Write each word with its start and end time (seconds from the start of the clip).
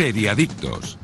Seriadictos. 0.00 0.96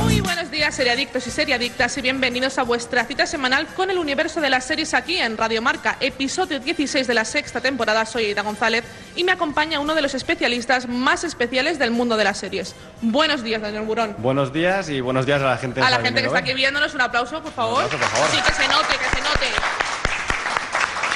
Muy 0.00 0.20
buenos 0.20 0.48
días, 0.52 0.72
seriadictos 0.72 1.26
y 1.26 1.30
seriadictas, 1.32 1.98
y 1.98 2.02
bienvenidos 2.02 2.56
a 2.58 2.62
vuestra 2.62 3.04
cita 3.04 3.26
semanal 3.26 3.66
con 3.74 3.90
el 3.90 3.98
universo 3.98 4.40
de 4.40 4.48
las 4.48 4.64
series 4.64 4.94
aquí 4.94 5.16
en 5.16 5.36
Radio 5.36 5.60
Marca, 5.60 5.96
episodio 5.98 6.60
16 6.60 7.08
de 7.08 7.14
la 7.14 7.24
sexta 7.24 7.60
temporada. 7.60 8.06
Soy 8.06 8.26
Ida 8.26 8.42
González 8.42 8.84
y 9.16 9.24
me 9.24 9.32
acompaña 9.32 9.80
uno 9.80 9.96
de 9.96 10.02
los 10.02 10.14
especialistas 10.14 10.86
más 10.86 11.24
especiales 11.24 11.80
del 11.80 11.90
mundo 11.90 12.16
de 12.16 12.22
las 12.22 12.38
series. 12.38 12.76
Buenos 13.00 13.42
días, 13.42 13.60
Daniel 13.60 13.82
Burón. 13.82 14.14
Buenos 14.18 14.52
días 14.52 14.88
y 14.88 15.00
buenos 15.00 15.26
días 15.26 15.42
a 15.42 15.46
la 15.46 15.56
gente. 15.56 15.80
A 15.80 15.90
la 15.90 15.98
gente 15.98 16.20
que 16.20 16.28
está 16.28 16.38
aquí 16.38 16.54
viéndonos, 16.54 16.94
un 16.94 17.00
aplauso, 17.00 17.42
por 17.42 17.52
favor. 17.52 17.80
Un 17.80 17.86
aplauso, 17.86 17.98
por 17.98 18.08
favor. 18.08 18.30
Sí, 18.30 18.36
que 18.40 18.52
se 18.52 18.68
note, 18.68 18.96
que 18.96 19.16
se 19.16 19.20
note. 19.20 19.46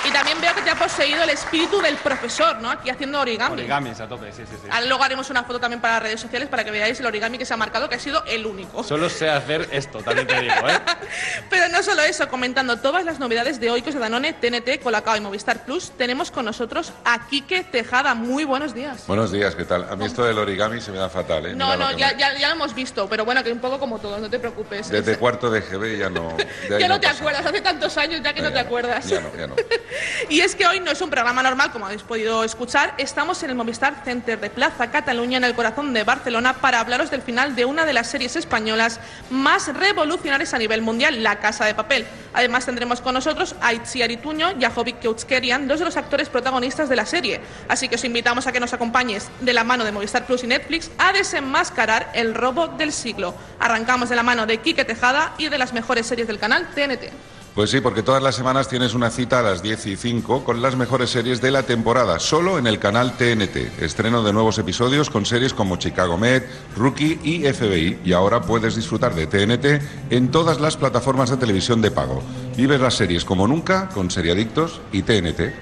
Y 0.06 0.10
también 0.10 0.38
veo 0.40 0.54
que 0.54 0.60
te 0.60 0.63
ha 0.74 0.78
poseído 0.78 1.22
el 1.22 1.30
espíritu 1.30 1.80
del 1.80 1.96
profesor, 1.96 2.60
¿no? 2.60 2.70
Aquí 2.70 2.90
haciendo 2.90 3.20
origami. 3.20 3.54
Origamis 3.54 4.00
a 4.00 4.08
tope, 4.08 4.32
sí, 4.32 4.42
sí, 4.48 4.56
sí. 4.60 4.68
Ahora 4.70 4.86
luego 4.86 5.04
haremos 5.04 5.30
una 5.30 5.44
foto 5.44 5.60
también 5.60 5.80
para 5.80 5.94
las 5.94 6.02
redes 6.02 6.20
sociales 6.20 6.48
para 6.48 6.64
que 6.64 6.70
veáis 6.70 6.98
el 7.00 7.06
origami 7.06 7.38
que 7.38 7.44
se 7.44 7.54
ha 7.54 7.56
marcado, 7.56 7.88
que 7.88 7.94
ha 7.94 7.98
sido 7.98 8.24
el 8.26 8.44
único. 8.46 8.82
Solo 8.82 9.08
sé 9.08 9.30
hacer 9.30 9.68
esto, 9.70 10.00
también 10.02 10.26
te 10.26 10.40
digo, 10.40 10.54
¿eh? 10.68 10.80
Pero 11.50 11.68
no 11.68 11.82
solo 11.82 12.02
eso, 12.02 12.28
comentando 12.28 12.78
todas 12.78 13.04
las 13.04 13.18
novedades 13.18 13.60
de 13.60 13.70
Oikos 13.70 13.94
de 13.94 14.00
Danone, 14.00 14.32
TNT, 14.32 14.82
Colacao 14.82 15.16
y 15.16 15.20
Movistar 15.20 15.64
Plus, 15.64 15.92
tenemos 15.96 16.30
con 16.30 16.44
nosotros 16.44 16.92
a 17.04 17.26
Quique 17.28 17.62
Tejada. 17.64 18.14
Muy 18.14 18.44
buenos 18.44 18.74
días. 18.74 19.06
Buenos 19.06 19.30
días, 19.30 19.54
¿qué 19.54 19.64
tal? 19.64 19.86
A 19.90 19.96
mí 19.96 20.06
esto 20.06 20.24
del 20.24 20.38
origami 20.38 20.80
se 20.80 20.90
me 20.90 20.98
da 20.98 21.08
fatal, 21.08 21.46
¿eh? 21.46 21.54
No, 21.54 21.66
Mira 21.72 21.76
no, 21.92 21.96
ya, 21.96 22.08
me- 22.12 22.18
ya, 22.18 22.34
ya 22.38 22.48
lo 22.48 22.54
hemos 22.56 22.74
visto, 22.74 23.08
pero 23.08 23.24
bueno, 23.24 23.44
que 23.44 23.52
un 23.52 23.60
poco 23.60 23.78
como 23.78 23.98
todos, 24.00 24.20
no 24.20 24.28
te 24.28 24.38
preocupes. 24.38 24.88
Desde 24.90 25.16
cuarto 25.18 25.50
de 25.50 25.60
GB 25.60 25.98
ya 25.98 26.10
no... 26.10 26.36
ya 26.78 26.88
no 26.88 26.98
te 26.98 27.06
pasa. 27.06 27.18
acuerdas, 27.20 27.46
hace 27.46 27.60
tantos 27.60 27.96
años 27.96 28.20
ya 28.24 28.32
que 28.32 28.42
no, 28.42 28.48
Ya 28.48 28.54
te 28.54 28.60
acuerdas. 28.60 29.06
Ya 29.06 29.20
no, 29.20 29.34
ya 29.36 29.46
no. 29.46 29.54
Y 30.28 30.40
es 30.40 30.54
que 30.56 30.63
hoy 30.66 30.80
no 30.80 30.90
es 30.90 31.00
un 31.00 31.10
programa 31.10 31.42
normal, 31.42 31.72
como 31.72 31.86
habéis 31.86 32.02
podido 32.02 32.42
escuchar. 32.44 32.94
Estamos 32.96 33.42
en 33.42 33.50
el 33.50 33.56
Movistar 33.56 34.02
Center 34.04 34.40
de 34.40 34.50
Plaza 34.50 34.90
Cataluña, 34.90 35.36
en 35.36 35.44
el 35.44 35.54
corazón 35.54 35.92
de 35.92 36.04
Barcelona, 36.04 36.54
para 36.54 36.80
hablaros 36.80 37.10
del 37.10 37.22
final 37.22 37.54
de 37.54 37.64
una 37.64 37.84
de 37.84 37.92
las 37.92 38.08
series 38.08 38.36
españolas 38.36 39.00
más 39.30 39.68
revolucionarias 39.74 40.54
a 40.54 40.58
nivel 40.58 40.80
mundial, 40.80 41.22
La 41.22 41.38
Casa 41.38 41.66
de 41.66 41.74
Papel. 41.74 42.06
Además, 42.32 42.64
tendremos 42.66 43.00
con 43.00 43.14
nosotros 43.14 43.54
a 43.60 43.74
Itziar 43.74 44.10
Ituño 44.10 44.52
y 44.58 44.64
a 44.64 44.70
Jovic 44.70 45.00
Keutskerian, 45.00 45.68
dos 45.68 45.80
de 45.80 45.84
los 45.84 45.96
actores 45.96 46.28
protagonistas 46.28 46.88
de 46.88 46.96
la 46.96 47.06
serie. 47.06 47.40
Así 47.68 47.88
que 47.88 47.96
os 47.96 48.04
invitamos 48.04 48.46
a 48.46 48.52
que 48.52 48.60
nos 48.60 48.72
acompañes 48.72 49.28
de 49.40 49.52
la 49.52 49.64
mano 49.64 49.84
de 49.84 49.92
Movistar 49.92 50.26
Plus 50.26 50.44
y 50.44 50.46
Netflix 50.46 50.90
a 50.98 51.12
desenmascarar 51.12 52.10
el 52.14 52.34
robo 52.34 52.68
del 52.68 52.92
siglo. 52.92 53.34
Arrancamos 53.60 54.08
de 54.08 54.16
la 54.16 54.22
mano 54.22 54.46
de 54.46 54.58
Quique 54.58 54.84
Tejada 54.84 55.34
y 55.36 55.48
de 55.48 55.58
las 55.58 55.72
mejores 55.72 56.06
series 56.06 56.26
del 56.26 56.38
canal 56.38 56.68
TNT. 56.74 57.12
Pues 57.54 57.70
sí, 57.70 57.80
porque 57.80 58.02
todas 58.02 58.20
las 58.20 58.34
semanas 58.34 58.66
tienes 58.66 58.94
una 58.94 59.10
cita 59.10 59.38
a 59.38 59.42
las 59.42 59.62
10 59.62 59.86
y 59.86 59.96
5 59.96 60.42
con 60.42 60.60
las 60.60 60.74
mejores 60.74 61.10
series 61.10 61.40
de 61.40 61.52
la 61.52 61.62
temporada, 61.62 62.18
solo 62.18 62.58
en 62.58 62.66
el 62.66 62.80
canal 62.80 63.16
TNT. 63.16 63.80
Estreno 63.80 64.24
de 64.24 64.32
nuevos 64.32 64.58
episodios 64.58 65.08
con 65.08 65.24
series 65.24 65.54
como 65.54 65.76
Chicago 65.76 66.18
Med, 66.18 66.42
Rookie 66.76 67.20
y 67.22 67.44
FBI. 67.44 68.00
Y 68.04 68.12
ahora 68.12 68.40
puedes 68.40 68.74
disfrutar 68.74 69.14
de 69.14 69.28
TNT 69.28 70.10
en 70.10 70.32
todas 70.32 70.60
las 70.60 70.76
plataformas 70.76 71.30
de 71.30 71.36
televisión 71.36 71.80
de 71.80 71.92
pago. 71.92 72.24
Vives 72.56 72.80
las 72.80 72.94
series 72.94 73.24
como 73.24 73.46
nunca 73.46 73.88
con 73.90 74.10
Seriadictos 74.10 74.80
y 74.90 75.02
TNT. 75.02 75.54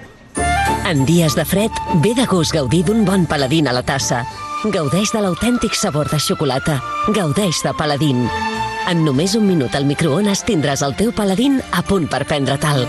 En 0.86 1.04
dies 1.04 1.34
de 1.34 1.44
fred, 1.44 1.70
ve 1.96 2.14
de 2.14 2.24
gust 2.24 2.54
gaudir 2.54 2.86
d'un 2.86 3.26
paladín 3.26 3.68
a 3.68 3.72
la 3.72 3.82
tassa. 3.82 4.24
Gaudeix 4.64 5.12
de 5.12 5.20
l'autèntic 5.20 5.74
sabor 5.74 6.08
de 6.08 6.18
xocolata. 6.18 6.80
Gaudeix 7.12 7.62
de 7.62 7.74
paladín. 7.74 8.28
En 8.90 9.04
només 9.06 9.36
un 9.38 9.46
minut 9.46 9.74
al 9.78 9.86
microones 9.86 10.42
tindràs 10.44 10.82
el 10.84 10.96
teu 10.98 11.12
paladín 11.14 11.60
a 11.72 11.82
punt 11.86 12.08
per 12.10 12.24
prendre-te'l. 12.28 12.86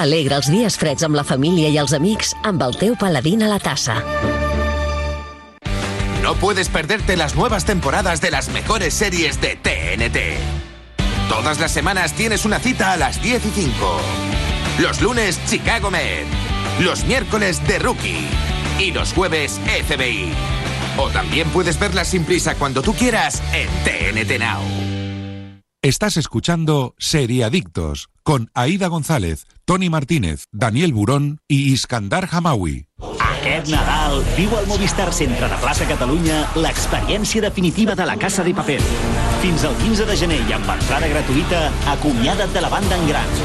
Alegra 0.00 0.38
els 0.38 0.48
dies 0.48 0.76
freds 0.80 1.04
amb 1.04 1.18
la 1.18 1.24
família 1.26 1.68
i 1.68 1.78
els 1.82 1.92
amics 1.96 2.32
amb 2.46 2.62
el 2.64 2.76
teu 2.80 2.94
paladín 2.96 3.42
a 3.42 3.50
la 3.50 3.58
tassa. 3.60 3.98
No 6.22 6.34
puedes 6.36 6.68
perderte 6.68 7.16
las 7.16 7.34
nuevas 7.34 7.64
temporadas 7.64 8.20
de 8.20 8.30
las 8.30 8.48
mejores 8.50 8.94
series 8.94 9.40
de 9.40 9.56
TNT. 9.56 10.18
Todas 11.28 11.58
las 11.60 11.72
semanas 11.72 12.12
tienes 12.12 12.44
una 12.44 12.58
cita 12.58 12.92
a 12.92 12.96
las 12.96 13.22
10 13.22 13.46
y 13.46 13.50
5. 13.50 14.00
Los 14.78 15.00
lunes, 15.00 15.40
Chicago 15.48 15.90
Med. 15.90 16.24
Los 16.80 17.04
miércoles, 17.04 17.60
The 17.66 17.78
Rookie. 17.78 18.26
Y 18.78 18.92
los 18.92 19.12
jueves, 19.12 19.60
FBI. 19.86 20.32
O 20.96 21.08
también 21.10 21.48
puedes 21.50 21.78
verlas 21.78 22.08
sin 22.08 22.24
prisa 22.24 22.54
cuando 22.54 22.80
tú 22.80 22.94
quieras 22.94 23.42
en 23.52 23.68
TNT 23.84 24.38
Now. 24.38 24.89
Estás 25.82 26.18
escuchando 26.18 26.94
Seriadictos 26.98 28.10
con 28.22 28.50
Aida 28.52 28.88
González, 28.88 29.46
Tony 29.64 29.88
Martínez, 29.88 30.44
Daniel 30.52 30.92
Burón 30.92 31.40
y 31.48 31.72
Iskandar 31.72 32.28
Hamawi. 32.30 32.86
Aquest 33.18 33.72
Nadal 33.72 34.20
viu 34.36 34.52
al 34.58 34.68
Movistar 34.68 35.08
Centre 35.08 35.48
de 35.48 35.56
Plaça 35.64 35.88
Catalunya 35.88 36.42
l'experiència 36.52 37.40
definitiva 37.40 37.96
de 37.96 38.04
la 38.04 38.18
Casa 38.20 38.44
de 38.44 38.52
Paper. 38.52 38.76
Fins 39.40 39.64
al 39.64 39.72
15 39.80 40.04
de 40.04 40.20
gener 40.20 40.42
i 40.44 40.52
amb 40.52 40.68
entrada 40.68 41.08
gratuïta, 41.08 41.64
acomiada't 41.96 42.52
de 42.52 42.60
la 42.60 42.68
banda 42.68 43.00
en 43.00 43.08
gran. 43.08 43.36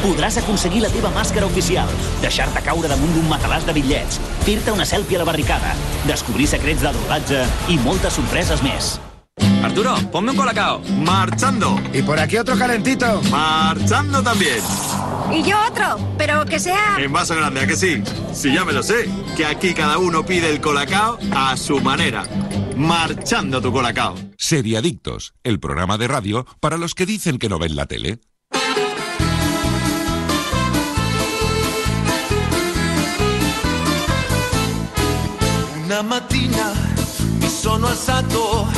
Podràs 0.00 0.40
aconseguir 0.40 0.86
la 0.88 0.94
teva 0.96 1.12
màscara 1.12 1.52
oficial, 1.52 1.92
deixar-te 2.24 2.64
caure 2.64 2.88
damunt 2.88 3.12
d'un 3.12 3.28
matalàs 3.28 3.68
de 3.68 3.76
bitllets, 3.76 4.24
fer-te 4.48 4.72
una 4.72 4.88
selfie 4.88 5.20
a 5.20 5.26
la 5.26 5.32
barricada, 5.34 5.76
descobrir 6.08 6.48
secrets 6.48 6.80
del 6.80 6.96
rodatge 7.02 7.44
i 7.68 7.76
moltes 7.84 8.16
sorpreses 8.16 8.64
més. 8.64 8.96
Arturo, 9.62 9.96
ponme 10.12 10.32
un 10.32 10.36
colacao. 10.36 10.80
Marchando. 10.80 11.80
Y 11.92 12.02
por 12.02 12.18
aquí 12.18 12.36
otro 12.36 12.56
calentito. 12.56 13.22
Marchando 13.30 14.22
también. 14.22 14.62
Y 15.32 15.42
yo 15.42 15.56
otro, 15.68 15.98
pero 16.18 16.44
que 16.44 16.58
sea... 16.60 16.96
En 16.98 17.12
vaso 17.12 17.34
grande, 17.34 17.60
¿a 17.60 17.66
que 17.66 17.76
sí? 17.76 18.02
Si 18.32 18.52
ya 18.52 18.64
me 18.64 18.72
lo 18.72 18.82
sé, 18.82 19.08
que 19.36 19.46
aquí 19.46 19.72
cada 19.74 19.98
uno 19.98 20.24
pide 20.24 20.50
el 20.50 20.60
colacao 20.60 21.18
a 21.34 21.56
su 21.56 21.80
manera. 21.80 22.24
Marchando 22.76 23.60
tu 23.62 23.72
colacao. 23.72 24.14
Seriadictos, 24.36 25.34
el 25.42 25.58
programa 25.60 25.96
de 25.96 26.08
radio 26.08 26.46
para 26.60 26.76
los 26.76 26.94
que 26.94 27.06
dicen 27.06 27.38
que 27.38 27.48
no 27.48 27.58
ven 27.58 27.74
la 27.74 27.86
tele. 27.86 28.20
Una 35.84 36.02
mattina 36.02 36.72
mi 37.40 37.48
sono 37.48 37.88
alzato, 37.88 38.68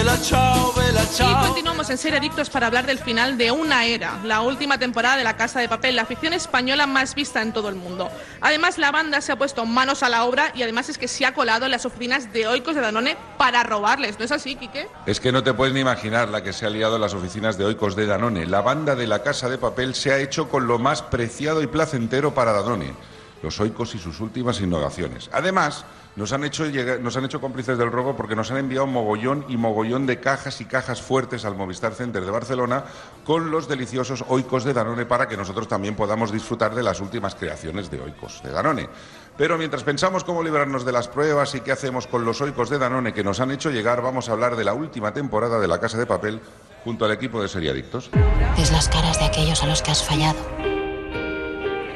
vela 0.00 0.16
ciao, 0.16 0.72
vela 0.72 1.02
Y 1.02 1.46
continuamos 1.46 1.90
en 1.90 1.98
Ser 1.98 2.14
Adictos 2.14 2.48
para 2.48 2.68
hablar 2.68 2.86
del 2.86 2.98
final 2.98 3.36
de 3.36 3.50
una 3.50 3.84
era, 3.84 4.18
la 4.24 4.40
última 4.40 4.78
temporada 4.78 5.18
de 5.18 5.24
La 5.24 5.36
Casa 5.36 5.60
de 5.60 5.68
Papel, 5.68 5.94
la 5.94 6.06
ficción 6.06 6.32
española 6.32 6.86
más 6.86 7.14
vista 7.14 7.42
en 7.42 7.52
todo 7.52 7.68
el 7.68 7.74
mundo. 7.74 8.10
Además, 8.40 8.78
la 8.78 8.92
banda 8.92 9.20
se 9.20 9.32
ha 9.32 9.36
puesto 9.36 9.66
manos 9.66 10.02
a 10.02 10.08
la 10.08 10.24
obra 10.24 10.52
y 10.54 10.62
además 10.62 10.88
es 10.88 10.96
que 10.96 11.06
se 11.06 11.26
ha 11.26 11.34
colado 11.34 11.66
en 11.66 11.72
las 11.72 11.84
oficinas 11.84 12.32
de 12.32 12.48
Oikos 12.48 12.74
de 12.74 12.80
Danone 12.80 13.16
para 13.36 13.62
robarles. 13.62 14.18
¿No 14.18 14.24
es 14.24 14.32
así, 14.32 14.56
Quique? 14.56 14.88
Es 15.04 15.20
que 15.20 15.32
no 15.32 15.42
te 15.42 15.52
puedes 15.52 15.74
ni 15.74 15.80
imaginar 15.80 16.30
la 16.30 16.42
que 16.42 16.54
se 16.54 16.64
ha 16.64 16.70
liado 16.70 16.96
en 16.96 17.02
las 17.02 17.12
oficinas 17.12 17.58
de 17.58 17.66
Oikos 17.66 17.94
de 17.94 18.06
Danone. 18.06 18.46
La 18.46 18.62
banda 18.62 18.94
de 18.94 19.06
la 19.06 19.22
Casa 19.22 19.50
de 19.50 19.58
Papel 19.58 19.94
se 19.94 20.12
ha 20.12 20.18
hecho 20.18 20.48
con 20.48 20.66
lo 20.66 20.78
más 20.78 21.02
preciado 21.02 21.62
y 21.62 21.66
placentero 21.66 22.32
para 22.32 22.52
Danone, 22.52 22.94
los 23.42 23.60
Oikos 23.60 23.94
y 23.94 23.98
sus 23.98 24.20
últimas 24.20 24.60
innovaciones. 24.60 25.30
Además, 25.32 25.84
nos 26.16 26.32
han, 26.32 26.44
hecho 26.44 26.64
nos 27.00 27.16
han 27.16 27.24
hecho 27.24 27.40
cómplices 27.40 27.78
del 27.78 27.90
robo 27.90 28.16
porque 28.16 28.34
nos 28.34 28.50
han 28.50 28.58
enviado 28.58 28.86
mogollón 28.86 29.44
y 29.48 29.56
mogollón 29.56 30.06
de 30.06 30.18
cajas 30.18 30.60
y 30.60 30.64
cajas 30.64 31.00
fuertes 31.00 31.44
al 31.44 31.54
Movistar 31.54 31.94
Center 31.94 32.24
de 32.24 32.30
Barcelona 32.30 32.84
con 33.24 33.50
los 33.50 33.68
deliciosos 33.68 34.24
Oikos 34.28 34.64
de 34.64 34.72
Danone 34.72 35.06
para 35.06 35.28
que 35.28 35.36
nosotros 35.36 35.68
también 35.68 35.94
podamos 35.94 36.32
disfrutar 36.32 36.74
de 36.74 36.82
las 36.82 37.00
últimas 37.00 37.36
creaciones 37.36 37.90
de 37.90 38.00
Oikos 38.00 38.42
de 38.42 38.50
Danone. 38.50 38.88
Pero 39.36 39.56
mientras 39.56 39.84
pensamos 39.84 40.24
cómo 40.24 40.42
librarnos 40.42 40.84
de 40.84 40.92
las 40.92 41.08
pruebas 41.08 41.54
y 41.54 41.60
qué 41.60 41.72
hacemos 41.72 42.06
con 42.06 42.24
los 42.24 42.40
Oikos 42.40 42.68
de 42.70 42.78
Danone 42.78 43.14
que 43.14 43.24
nos 43.24 43.40
han 43.40 43.52
hecho 43.52 43.70
llegar, 43.70 44.02
vamos 44.02 44.28
a 44.28 44.32
hablar 44.32 44.56
de 44.56 44.64
la 44.64 44.74
última 44.74 45.14
temporada 45.14 45.60
de 45.60 45.68
La 45.68 45.80
Casa 45.80 45.96
de 45.96 46.06
Papel 46.06 46.40
junto 46.84 47.04
al 47.04 47.12
equipo 47.12 47.40
de 47.40 47.48
Seriadictos. 47.48 48.10
Ves 48.56 48.72
las 48.72 48.88
caras 48.88 49.18
de 49.18 49.26
aquellos 49.26 49.62
a 49.62 49.66
los 49.66 49.80
que 49.80 49.92
has 49.92 50.04
fallado. 50.04 50.79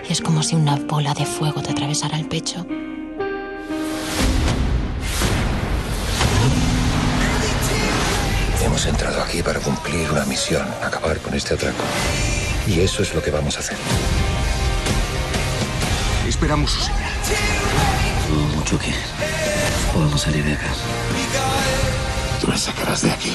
Y 0.08 0.12
es 0.12 0.20
como 0.20 0.42
si 0.42 0.54
una 0.54 0.76
bola 0.76 1.14
de 1.14 1.24
fuego 1.24 1.62
te 1.62 1.70
atravesara 1.70 2.18
el 2.18 2.26
pecho. 2.26 2.66
Hemos 8.62 8.86
entrado 8.86 9.22
aquí 9.22 9.42
para 9.42 9.60
cumplir 9.60 10.10
una 10.10 10.24
misión, 10.24 10.66
acabar 10.82 11.18
con 11.18 11.34
este 11.34 11.54
atraco. 11.54 11.84
Y 12.66 12.80
eso 12.80 13.02
es 13.02 13.14
lo 13.14 13.22
que 13.22 13.30
vamos 13.30 13.56
a 13.56 13.60
hacer. 13.60 13.76
Esperamos 16.28 16.70
su 16.70 16.80
señal. 16.80 17.12
Dudo 18.28 18.56
mucho 18.56 18.78
que 18.78 18.92
podamos 19.92 20.20
salir 20.20 20.44
de 20.44 20.54
acá. 20.54 20.68
Tú 22.40 22.48
me 22.48 22.58
sacarás 22.58 23.02
de 23.02 23.10
aquí. 23.10 23.32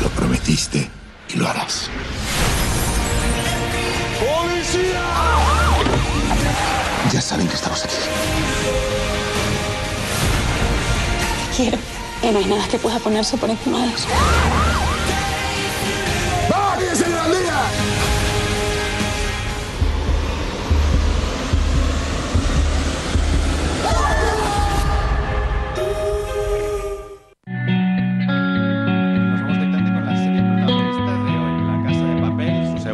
Lo 0.00 0.08
prometiste 0.10 0.88
y 1.28 1.36
lo 1.36 1.48
harás. 1.48 1.90
¡Policía! 4.22 5.02
Ya 7.12 7.20
saben 7.20 7.48
que 7.48 7.54
estamos 7.54 7.84
aquí. 7.84 7.96
Quiero. 11.56 11.78
Y 12.22 12.30
no 12.30 12.38
hay 12.38 12.46
nada 12.46 12.66
que 12.68 12.78
pueda 12.78 12.98
ponerse 13.00 13.36
por 13.36 13.50
encima 13.50 13.84
de 13.84 13.92
eso. 13.92 14.06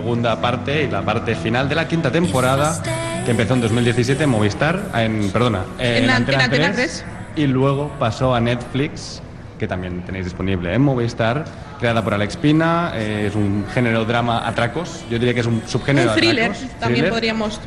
Segunda 0.09 0.41
parte 0.41 0.85
y 0.85 0.89
la 0.89 1.03
parte 1.03 1.35
final 1.35 1.69
de 1.69 1.75
la 1.75 1.87
quinta 1.87 2.11
temporada 2.11 2.83
que 3.27 3.31
empezó 3.31 3.53
en 3.53 3.61
2017 3.61 4.25
en 4.25 4.31
Movistar, 4.31 4.81
en, 4.95 5.31
perdona, 5.31 5.65
en, 5.79 6.05
En 6.05 6.11
Antena, 6.11 6.45
Antena 6.45 6.73
3, 6.73 6.77
3. 6.77 7.05
y 7.37 7.47
luego 7.47 7.91
pasó 7.99 8.35
a 8.35 8.41
Netflix, 8.41 9.21
que 9.59 9.69
también 9.69 10.01
tenéis 10.07 10.25
disponible 10.25 10.73
en 10.73 10.81
Movistar, 10.81 11.45
creada 11.79 12.03
por 12.03 12.15
Alex 12.15 12.39
Pina, 12.39 12.93
eh, 12.95 13.27
es 13.29 13.35
un 13.35 13.67
género 13.75 14.07
drama 14.07 14.49
atracos, 14.49 15.05
yo 15.11 15.19
diría 15.19 15.35
que 15.35 15.41
es 15.41 15.47
un 15.47 15.61
subgénero 15.67 16.13
Un 16.13 16.17
thriller, 16.17 16.53
atracos, 16.53 16.79
también 16.81 17.05
thriller, 17.05 17.13
podríamos. 17.13 17.61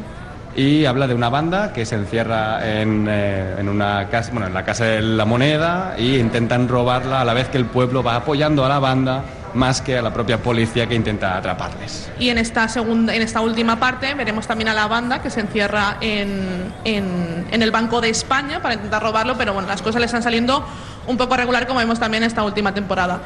y 0.56 0.86
habla 0.86 1.06
de 1.06 1.14
una 1.14 1.30
banda 1.30 1.74
que 1.74 1.86
se 1.86 1.94
encierra 1.94 2.82
en, 2.82 3.06
eh, 3.08 3.54
en 3.60 3.70
una 3.70 4.08
casa, 4.10 4.32
bueno, 4.32 4.48
en 4.48 4.56
la 4.56 4.66
casa 4.66 4.86
de 4.86 5.02
la 5.04 5.26
moneda 5.26 5.94
y 5.96 6.18
intentan 6.18 6.68
robarla 6.68 7.22
a 7.22 7.24
la 7.24 7.36
vez 7.36 7.50
que 7.50 7.60
el 7.60 7.66
pueblo 7.66 8.02
va 8.02 8.16
apoyando 8.16 8.66
a 8.66 8.70
la 8.70 8.80
banda 8.80 9.26
más 9.54 9.82
que 9.82 9.98
a 9.98 10.02
la 10.02 10.14
propia 10.14 10.38
policía 10.42 10.88
que 10.88 10.96
intenta 10.96 11.38
atraparles. 11.38 12.10
Y 12.20 12.30
en 12.30 12.38
esta 12.38 12.68
segunda, 12.68 13.14
en 13.16 13.22
esta 13.22 13.42
última 13.42 13.80
parte 13.80 14.14
veremos 14.14 14.48
también 14.48 14.70
a 14.70 14.74
la 14.74 14.88
banda 14.88 15.22
que 15.22 15.30
se 15.30 15.40
encierra 15.42 15.98
en, 16.02 16.74
en- 16.86 17.62
el 17.62 17.72
Banco 17.72 18.02
de 18.02 18.10
España 18.10 18.62
para 18.62 18.74
intentar 18.76 19.02
robarlo, 19.04 19.38
pero 19.38 19.54
bueno, 19.54 19.68
las 19.68 19.82
cosas 19.82 20.00
le 20.00 20.06
están 20.06 20.24
saliendo 20.24 20.66
un 21.08 21.18
poco 21.18 21.36
regular 21.38 21.68
como 21.68 21.80
vemos 21.80 22.00
también 22.00 22.24
esta 22.24 22.44
última 22.44 22.74
temporada. 22.74 23.22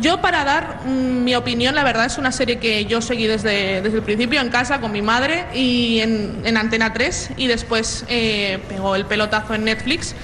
Yo 0.00 0.20
para 0.20 0.44
dar 0.44 0.80
mm, 0.86 1.24
mi 1.24 1.34
opinión, 1.34 1.74
la 1.74 1.82
verdad 1.84 2.06
es 2.06 2.16
una 2.16 2.32
serie 2.32 2.58
que 2.58 2.86
yo 2.86 3.00
seguí 3.02 3.26
desde, 3.26 3.82
desde 3.82 3.98
el 3.98 4.02
principio 4.02 4.40
en 4.40 4.48
casa 4.50 4.80
con 4.80 4.92
mi 4.92 5.02
madre 5.02 5.46
y 5.54 6.00
en, 6.00 6.40
en 6.44 6.56
Antena 6.56 6.92
3 6.92 7.32
y 7.36 7.46
después 7.48 8.04
eh, 8.08 8.58
pegó 8.68 8.94
el 8.96 9.04
pelotazo 9.06 9.54
en 9.54 9.64
Netflix. 9.64 10.14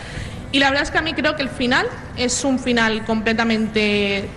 Y 0.52 0.60
la 0.60 0.70
verdad 0.70 0.84
es 0.84 0.90
que 0.90 0.96
a 0.98 1.02
mí 1.02 1.12
creo 1.12 1.36
que 1.36 1.42
el 1.42 1.50
final 1.50 1.86
es 2.16 2.42
un 2.44 2.58
final 2.58 3.04
completamente 3.04 4.28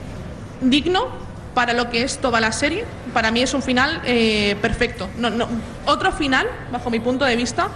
digno 0.62 1.08
para 1.54 1.74
lo 1.74 1.90
que 1.90 2.04
es 2.04 2.20
toda 2.20 2.40
la 2.40 2.52
serie. 2.52 2.86
Para 3.14 3.32
mí 3.32 3.42
es 3.42 3.54
un 3.54 3.62
final 3.62 4.02
eh, 4.06 4.56
perfecto. 4.62 5.10
No, 5.18 5.30
no- 5.30 5.48
otro 5.86 6.12
final, 6.12 6.48
bajo 6.72 6.90
mi 6.90 7.00
punto 7.00 7.26
de 7.26 7.36
vista, 7.36 7.68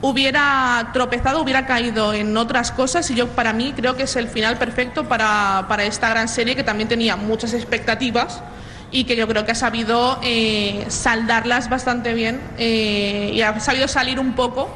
hubiera 0.00 0.90
tropezado, 0.92 1.40
hubiera 1.40 1.64
caído 1.66 2.12
en 2.12 2.36
otras 2.36 2.72
cosas 2.72 3.08
y 3.10 3.14
yo 3.14 3.28
para 3.28 3.52
mí 3.52 3.72
creo 3.76 3.96
que 3.96 4.02
es 4.04 4.16
el 4.16 4.28
final 4.28 4.58
perfecto 4.58 5.04
para, 5.04 5.66
para 5.68 5.84
esta 5.84 6.08
gran 6.08 6.28
serie 6.28 6.56
que 6.56 6.64
también 6.64 6.88
tenía 6.88 7.14
muchas 7.16 7.54
expectativas 7.54 8.42
y 8.90 9.04
que 9.04 9.14
yo 9.14 9.28
creo 9.28 9.46
que 9.46 9.52
ha 9.52 9.56
sabido 9.56 10.18
eh, 10.22 10.84
saldarlas 10.88 11.70
bastante 11.70 12.12
bien 12.14 12.40
eh, 12.58 13.30
y 13.32 13.40
ha 13.42 13.58
sabido 13.60 13.86
salir 13.86 14.18
un 14.18 14.34
poco 14.34 14.68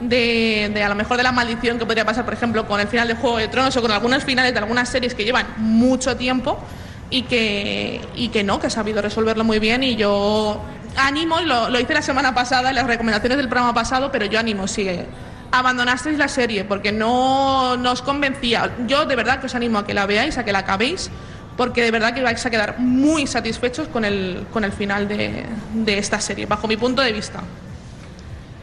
de, 0.00 0.68
de 0.74 0.82
a 0.82 0.88
lo 0.88 0.96
mejor 0.96 1.16
de 1.16 1.22
la 1.22 1.30
maldición 1.32 1.78
que 1.78 1.86
podría 1.86 2.04
pasar, 2.04 2.24
por 2.24 2.34
ejemplo, 2.34 2.66
con 2.66 2.80
el 2.80 2.88
final 2.88 3.06
de 3.06 3.14
Juego 3.14 3.36
de 3.36 3.46
Tronos 3.46 3.76
o 3.76 3.80
con 3.82 3.92
algunos 3.92 4.24
finales 4.24 4.52
de 4.52 4.58
algunas 4.58 4.88
series 4.88 5.14
que 5.14 5.24
llevan 5.24 5.46
mucho 5.58 6.16
tiempo 6.16 6.58
y 7.12 7.22
que, 7.22 8.00
y 8.16 8.28
que 8.30 8.42
no, 8.42 8.58
que 8.58 8.66
ha 8.66 8.70
sabido 8.70 9.02
resolverlo 9.02 9.44
muy 9.44 9.58
bien 9.58 9.84
y 9.84 9.96
yo 9.96 10.60
animo, 10.96 11.40
lo, 11.42 11.78
hice 11.78 11.92
la 11.92 12.02
semana 12.02 12.34
pasada 12.34 12.72
las 12.72 12.86
recomendaciones 12.86 13.36
del 13.36 13.48
programa 13.48 13.74
pasado, 13.74 14.10
pero 14.10 14.24
yo 14.24 14.40
animo, 14.40 14.66
si 14.66 14.88
abandonasteis 15.50 16.16
la 16.16 16.28
serie 16.28 16.64
porque 16.64 16.90
no, 16.90 17.76
no 17.76 17.92
os 17.92 18.00
convencía, 18.00 18.74
yo 18.86 19.04
de 19.04 19.14
verdad 19.14 19.40
que 19.40 19.46
os 19.46 19.54
animo 19.54 19.78
a 19.78 19.86
que 19.86 19.92
la 19.92 20.06
veáis, 20.06 20.38
a 20.38 20.44
que 20.44 20.52
la 20.52 20.60
acabéis, 20.60 21.10
porque 21.58 21.82
de 21.82 21.90
verdad 21.90 22.14
que 22.14 22.22
vais 22.22 22.44
a 22.44 22.50
quedar 22.50 22.78
muy 22.78 23.26
satisfechos 23.26 23.88
con 23.88 24.06
el, 24.06 24.46
con 24.50 24.64
el 24.64 24.72
final 24.72 25.06
de, 25.06 25.44
de 25.74 25.98
esta 25.98 26.18
serie, 26.18 26.46
bajo 26.46 26.66
mi 26.66 26.78
punto 26.78 27.02
de 27.02 27.12
vista. 27.12 27.42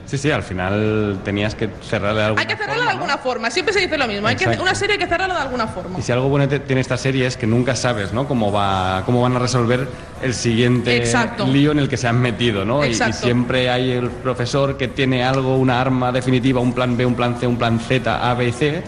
Sí, 0.09 0.17
sí, 0.17 0.31
al 0.31 0.41
final 0.41 1.19
tenías 1.23 1.53
que 1.53 1.69
cerrarle 1.87 2.21
de 2.21 2.25
alguna 2.25 2.41
Hay 2.41 2.47
que 2.47 2.57
cerrarlo 2.57 2.81
de 2.83 2.89
alguna 2.89 3.17
forma, 3.19 3.51
siempre 3.51 3.71
se 3.75 3.81
dice 3.81 3.95
lo 3.95 4.07
mismo, 4.07 4.27
hay 4.27 4.35
que, 4.35 4.47
una 4.59 4.73
serie 4.73 4.93
hay 4.93 4.99
que 4.99 5.05
cerrarlo 5.05 5.35
de 5.35 5.41
alguna 5.41 5.67
forma. 5.67 5.99
Y 5.99 6.01
si 6.01 6.11
algo 6.11 6.29
bueno 6.29 6.47
tiene 6.47 6.81
esta 6.81 6.97
serie 6.97 7.27
es 7.27 7.37
que 7.37 7.45
nunca 7.45 7.75
sabes, 7.75 8.11
¿no? 8.11 8.27
Cómo 8.27 8.51
va, 8.51 9.03
cómo 9.05 9.21
van 9.21 9.35
a 9.35 9.39
resolver 9.39 9.87
el 10.23 10.33
siguiente 10.33 10.97
Exacto. 10.97 11.45
lío 11.45 11.71
en 11.73 11.77
el 11.77 11.87
que 11.87 11.95
se 11.95 12.07
han 12.07 12.19
metido, 12.19 12.65
¿no? 12.65 12.83
Y- 12.83 12.89
Y, 12.89 13.13
siempre 13.13 13.69
hay 13.69 13.91
el 13.91 14.09
profesor 14.09 14.77
que 14.77 14.87
tiene 14.87 15.23
algo, 15.23 15.57
una 15.57 15.79
arma 15.79 16.11
definitiva, 16.11 16.59
un 16.59 16.73
plan 16.73 16.97
B, 16.97 17.05
un 17.05 17.13
plan 17.13 17.37
C, 17.39 17.45
un 17.45 17.57
plan 17.57 17.79
Z, 17.79 18.29
A, 18.31 18.33
B 18.33 18.47
y 18.47 18.51
C, 18.51 18.83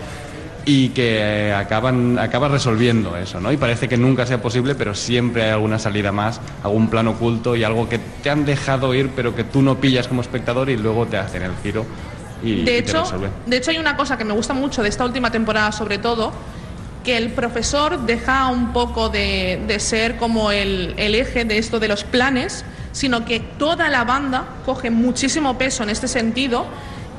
y 0.65 0.89
que 0.89 1.17
eh, 1.19 1.53
acaban, 1.53 2.19
acaba 2.19 2.47
resolviendo 2.47 3.17
eso, 3.17 3.39
¿no? 3.39 3.51
Y 3.51 3.57
parece 3.57 3.89
que 3.89 3.97
nunca 3.97 4.25
sea 4.25 4.41
posible, 4.41 4.75
pero 4.75 4.93
siempre 4.93 5.43
hay 5.43 5.49
alguna 5.51 5.79
salida 5.79 6.11
más, 6.11 6.39
algún 6.63 6.87
plan 6.89 7.07
oculto 7.07 7.55
y 7.55 7.63
algo 7.63 7.89
que 7.89 7.99
te 8.21 8.29
han 8.29 8.45
dejado 8.45 8.93
ir, 8.93 9.09
pero 9.15 9.35
que 9.35 9.43
tú 9.43 9.61
no 9.61 9.77
pillas 9.79 10.07
como 10.07 10.21
espectador 10.21 10.69
y 10.69 10.77
luego 10.77 11.07
te 11.07 11.17
hacen 11.17 11.41
el 11.43 11.53
giro 11.63 11.85
y, 12.43 12.51
y 12.51 12.57
de 12.59 12.65
te 12.65 12.77
hecho, 12.79 13.01
resuelven. 13.01 13.31
de 13.45 13.57
hecho 13.57 13.71
hay 13.71 13.77
una 13.79 13.95
cosa 13.97 14.17
que 14.17 14.23
me 14.23 14.33
gusta 14.33 14.53
mucho 14.53 14.83
de 14.83 14.89
esta 14.89 15.03
última 15.05 15.31
temporada 15.31 15.71
sobre 15.71 15.97
todo, 15.97 16.31
que 17.03 17.17
el 17.17 17.31
profesor 17.31 18.01
deja 18.05 18.47
un 18.47 18.73
poco 18.73 19.09
de, 19.09 19.63
de 19.67 19.79
ser 19.79 20.17
como 20.17 20.51
el, 20.51 20.93
el 20.97 21.15
eje 21.15 21.45
de 21.45 21.57
esto 21.57 21.79
de 21.79 21.87
los 21.87 22.03
planes, 22.03 22.63
sino 22.91 23.25
que 23.25 23.39
toda 23.39 23.89
la 23.89 24.03
banda 24.03 24.45
coge 24.65 24.91
muchísimo 24.91 25.57
peso 25.57 25.81
en 25.81 25.89
este 25.89 26.07
sentido 26.07 26.67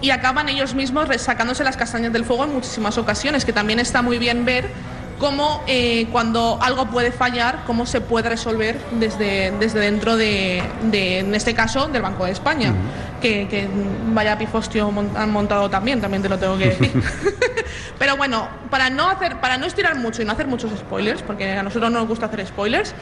y 0.03 0.11
acaban 0.11 0.49
ellos 0.49 0.75
mismos 0.75 1.09
sacándose 1.19 1.65
las 1.65 1.77
castañas 1.77 2.13
del 2.13 2.25
fuego 2.25 2.45
en 2.45 2.53
muchísimas 2.53 2.99
ocasiones, 2.99 3.45
que 3.45 3.53
también 3.53 3.79
está 3.79 4.03
muy 4.03 4.19
bien 4.19 4.45
ver 4.45 4.69
cómo 5.23 5.63
eh, 5.69 6.09
cuando 6.11 6.59
algo 6.61 6.87
puede 6.87 7.13
fallar, 7.13 7.63
cómo 7.65 7.87
se 7.87 8.01
puede 8.01 8.29
resolver 8.29 8.77
desde, 8.99 9.53
desde 9.53 9.79
dentro 9.79 10.17
de, 10.17 10.61
de, 10.91 11.21
en 11.21 11.33
este 11.37 11.55
caso, 11.55 11.87
del 11.87 12.03
Banco 12.03 12.25
de 12.25 12.33
España, 12.33 12.75
que, 13.21 13.47
que 13.47 13.69
vaya 14.09 14.37
pifostio 14.37 14.93
han 15.15 15.31
montado 15.31 15.71
también, 15.71 16.01
también 16.01 16.25
te 16.25 16.29
lo 16.29 16.39
tengo 16.39 16.59
que 16.59 16.67
decir. 16.71 16.93
Pero 18.01 18.17
bueno, 18.17 18.49
para 18.69 18.91
no, 18.91 19.09
hacer, 19.09 19.41
para 19.41 19.59
no 19.59 19.67
estirar 19.67 19.95
mucho 19.97 20.23
y 20.23 20.25
no 20.25 20.33
hacer 20.33 20.49
muchos 20.49 20.73
spoilers, 20.73 21.23
porque 21.23 21.53
a 21.53 21.63
nosotros 21.63 21.93
no 21.93 22.01
nos 22.01 22.09
gusta 22.09 22.27
hacer 22.27 22.45
spoilers, 22.45 22.93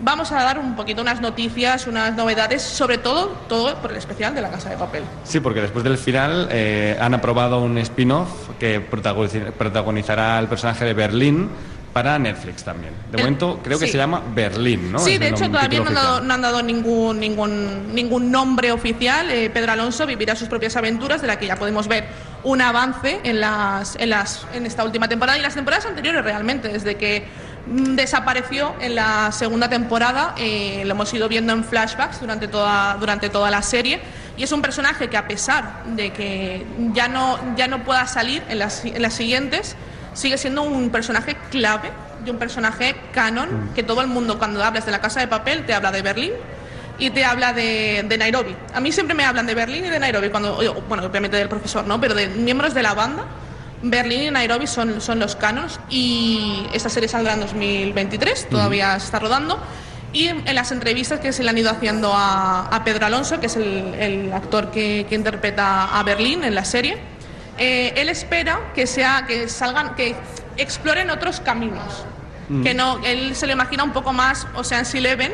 vamos 0.00 0.30
a 0.32 0.42
dar 0.42 0.58
un 0.58 0.76
poquito 0.76 1.02
unas 1.02 1.20
noticias, 1.20 1.86
unas 1.86 2.14
novedades, 2.14 2.62
sobre 2.62 2.98
todo, 2.98 3.28
todo 3.48 3.76
por 3.76 3.90
el 3.90 3.96
especial 3.96 4.34
de 4.34 4.42
la 4.42 4.50
Casa 4.50 4.70
de 4.70 4.76
Papel. 4.76 5.02
Sí, 5.24 5.40
porque 5.40 5.60
después 5.60 5.84
del 5.84 5.98
final 5.98 6.48
eh, 6.50 6.96
han 7.00 7.14
aprobado 7.14 7.60
un 7.60 7.76
spin-off 7.78 8.28
que 8.58 8.80
protagoniz- 8.90 9.52
protagonizará 9.52 10.38
el 10.38 10.46
personaje 10.46 10.84
de 10.84 10.94
Berlín 10.94 11.48
para 11.92 12.18
Netflix 12.18 12.62
también. 12.62 12.92
De 13.10 13.18
momento 13.18 13.60
creo 13.64 13.78
que 13.78 13.86
sí. 13.86 13.92
se 13.92 13.98
llama 13.98 14.22
Berlín, 14.34 14.92
¿no? 14.92 14.98
Sí, 15.00 15.14
Es 15.14 15.20
de 15.20 15.28
hecho 15.30 15.48
todavía 15.50 15.80
no 15.80 15.86
han, 15.88 15.94
dado, 15.94 16.08
oficial. 16.10 16.28
no 16.28 16.34
han 16.34 16.42
dado 16.42 16.62
ningún, 16.62 17.18
ningún, 17.18 17.94
ningún 17.94 18.30
nombre 18.30 18.70
oficial. 18.70 19.30
Eh, 19.30 19.50
Pedro 19.50 19.72
Alonso 19.72 20.06
vivirá 20.06 20.36
sus 20.36 20.48
propias 20.48 20.76
aventuras, 20.76 21.20
de 21.22 21.26
la 21.26 21.38
que 21.38 21.46
ya 21.46 21.56
podemos 21.56 21.88
ver 21.88 22.04
un 22.44 22.60
avance 22.60 23.18
en, 23.24 23.40
las, 23.40 23.96
en, 23.96 24.10
las, 24.10 24.46
en 24.54 24.66
esta 24.66 24.84
última 24.84 25.08
temporada 25.08 25.38
y 25.38 25.42
las 25.42 25.54
temporadas 25.54 25.86
anteriores 25.86 26.22
realmente, 26.22 26.68
desde 26.68 26.96
que 26.96 27.26
desapareció 27.70 28.74
en 28.80 28.94
la 28.94 29.30
segunda 29.32 29.68
temporada, 29.68 30.34
eh, 30.38 30.82
lo 30.84 30.92
hemos 30.92 31.12
ido 31.12 31.28
viendo 31.28 31.52
en 31.52 31.64
flashbacks 31.64 32.20
durante 32.20 32.48
toda, 32.48 32.96
durante 32.98 33.28
toda 33.28 33.50
la 33.50 33.62
serie. 33.62 34.00
Y 34.36 34.44
es 34.44 34.52
un 34.52 34.62
personaje 34.62 35.08
que 35.08 35.16
a 35.16 35.26
pesar 35.26 35.84
de 35.84 36.12
que 36.12 36.66
ya 36.92 37.08
no, 37.08 37.38
ya 37.56 37.66
no 37.66 37.84
pueda 37.84 38.06
salir 38.06 38.42
en 38.48 38.60
las, 38.60 38.84
en 38.84 39.02
las 39.02 39.14
siguientes, 39.14 39.76
sigue 40.14 40.38
siendo 40.38 40.62
un 40.62 40.90
personaje 40.90 41.36
clave 41.50 41.90
y 42.24 42.30
un 42.30 42.38
personaje 42.38 42.96
canon 43.12 43.70
que 43.74 43.82
todo 43.82 44.00
el 44.00 44.06
mundo 44.06 44.38
cuando 44.38 44.62
hablas 44.62 44.86
de 44.86 44.92
la 44.92 45.00
casa 45.00 45.20
de 45.20 45.28
papel 45.28 45.66
te 45.66 45.74
habla 45.74 45.92
de 45.92 46.02
Berlín 46.02 46.32
y 46.98 47.10
te 47.10 47.24
habla 47.24 47.52
de, 47.52 48.04
de 48.08 48.18
Nairobi. 48.18 48.56
A 48.74 48.80
mí 48.80 48.92
siempre 48.92 49.14
me 49.14 49.24
hablan 49.24 49.46
de 49.46 49.54
Berlín 49.54 49.84
y 49.84 49.88
de 49.88 49.98
Nairobi, 49.98 50.30
cuando, 50.30 50.58
bueno, 50.88 51.04
obviamente 51.04 51.36
del 51.36 51.48
profesor, 51.48 51.86
¿no? 51.86 52.00
Pero 52.00 52.14
de 52.14 52.28
miembros 52.28 52.74
de 52.74 52.82
la 52.82 52.94
banda, 52.94 53.24
Berlín 53.82 54.22
y 54.22 54.30
Nairobi 54.30 54.66
son, 54.66 55.00
son 55.00 55.18
los 55.18 55.36
canons 55.36 55.78
y 55.88 56.66
esta 56.72 56.88
serie 56.88 57.08
saldrá 57.08 57.34
en 57.34 57.40
2023, 57.40 58.48
todavía 58.48 58.98
se 58.98 59.06
está 59.06 59.18
rodando. 59.18 59.58
Y 60.12 60.28
en, 60.28 60.48
en 60.48 60.54
las 60.54 60.72
entrevistas 60.72 61.20
que 61.20 61.32
se 61.32 61.44
le 61.44 61.50
han 61.50 61.58
ido 61.58 61.70
haciendo 61.70 62.12
a, 62.14 62.66
a 62.74 62.82
Pedro 62.82 63.06
Alonso, 63.06 63.40
que 63.40 63.46
es 63.46 63.56
el, 63.56 63.94
el 63.94 64.32
actor 64.32 64.70
que, 64.70 65.06
que 65.08 65.14
interpreta 65.14 65.98
a 65.98 66.02
Berlín 66.02 66.44
en 66.44 66.54
la 66.54 66.64
serie, 66.64 66.96
eh, 67.58 67.92
él 67.96 68.08
espera 68.08 68.72
que 68.74 68.86
sea 68.86 69.24
que 69.26 69.48
salgan 69.48 69.94
que 69.96 70.16
exploren 70.56 71.10
otros 71.10 71.40
caminos 71.40 72.04
Mm. 72.48 72.62
que 72.62 72.72
no 72.72 72.98
él 73.04 73.36
se 73.36 73.46
lo 73.46 73.52
imagina 73.52 73.84
un 73.84 73.92
poco 73.92 74.12
más 74.14 74.46
Ocean's 74.54 74.94
Eleven 74.94 75.32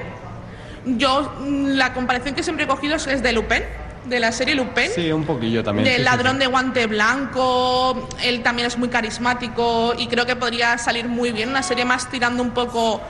yo 0.85 1.33
mm, 1.39 1.67
la 1.77 1.95
comparación 1.95 2.35
que 2.35 2.43
siempre 2.43 2.65
he 2.65 2.69
cogido 2.69 2.97
es 2.97 3.23
de 3.23 3.33
Lupin 3.33 3.63
de 4.05 4.21
la 4.21 4.33
serie 4.33 4.55
Lupin 4.55 4.91
Sí, 4.95 5.11
un 5.11 5.25
poquillo 5.25 5.63
también. 5.65 5.85
del 5.85 5.95
sí, 5.95 5.99
sí, 6.01 6.05
ladrón 6.05 6.33
sí. 6.35 6.39
de 6.41 6.47
guante 6.47 6.87
blanco 6.87 8.09
él 8.23 8.43
también 8.43 8.67
es 8.69 8.77
muy 8.79 8.89
carismático 8.89 9.95
y 9.97 10.07
creo 10.09 10.27
que 10.27 10.37
podría 10.37 10.77
salir 10.79 11.09
muy 11.09 11.33
bien 11.33 11.49
una 11.49 11.63
serie 11.63 11.85
más 11.85 12.11
tirando 12.11 12.43
un 12.43 12.51
poco 12.51 13.01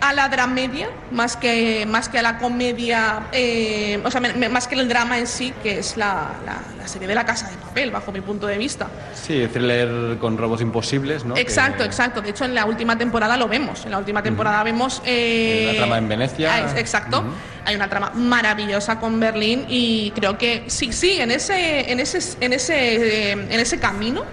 a 0.00 0.12
la 0.12 0.28
dramedia 0.28 0.88
más 1.10 1.36
que 1.36 1.84
más 1.88 2.08
que 2.08 2.20
a 2.20 2.22
la 2.22 2.38
comedia 2.38 3.26
eh, 3.32 4.00
o 4.04 4.10
sea 4.12 4.20
me- 4.20 4.32
me- 4.34 4.48
más 4.48 4.68
que 4.68 4.76
el 4.76 4.88
drama 4.88 5.18
en 5.18 5.26
sí 5.26 5.52
que 5.60 5.80
es 5.80 5.96
la, 5.96 6.36
la- 6.46 6.60
la 6.78 6.86
serie 6.86 7.08
de 7.08 7.16
la 7.16 7.26
casa 7.26 7.50
de 7.50 7.56
papel 7.56 7.90
bajo 7.90 8.12
mi 8.12 8.20
punto 8.20 8.46
de 8.46 8.58
vista 8.58 8.86
Sí, 9.12 9.48
thriller 9.52 10.16
con 10.18 10.38
robos 10.38 10.60
imposibles, 10.60 11.24
¿no? 11.24 11.36
exacto 11.36 11.78
Que- 11.78 11.84
exacto 11.86 12.20
de 12.20 12.30
hecho 12.30 12.44
en 12.44 12.54
la 12.54 12.64
última 12.64 12.96
temporada 12.96 13.36
lo 13.36 13.48
vemos 13.48 13.84
en 13.86 13.90
la 13.90 13.98
última 13.98 14.22
temporada 14.22 14.62
vemos 14.62 15.02
eh, 15.04 15.64
La 15.72 15.76
trama 15.78 15.98
en 15.98 16.08
Venecia. 16.08 16.54
ah, 16.54 16.78
exacto 16.78 17.24
hay 17.68 17.76
una 17.76 17.88
trama 17.90 18.10
maravillosa 18.14 18.98
con 18.98 19.20
Berlín 19.20 19.66
y 19.68 20.10
creo 20.12 20.38
que 20.38 20.64
sí 20.68 20.90
sí 20.90 21.20
en 21.20 21.30
ese 21.30 21.92
en 21.92 22.00
ese 22.00 22.18
en 22.40 22.54
ese 22.54 22.76
eh, 22.94 23.32
en 23.32 23.60
ese 23.60 23.78
camino 23.78 24.24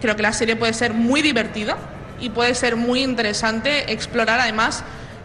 creo 0.00 0.16
que 0.16 0.22
la 0.22 0.32
serie 0.32 0.56
puede 0.56 0.72
ser 0.72 0.92
muy 0.92 1.22
divertida 1.22 1.76
y 2.20 2.30
puede 2.30 2.52
ser 2.56 2.74
muy 2.74 3.02
interesante 3.02 3.92
explorar 3.92 4.40
además 4.40 4.82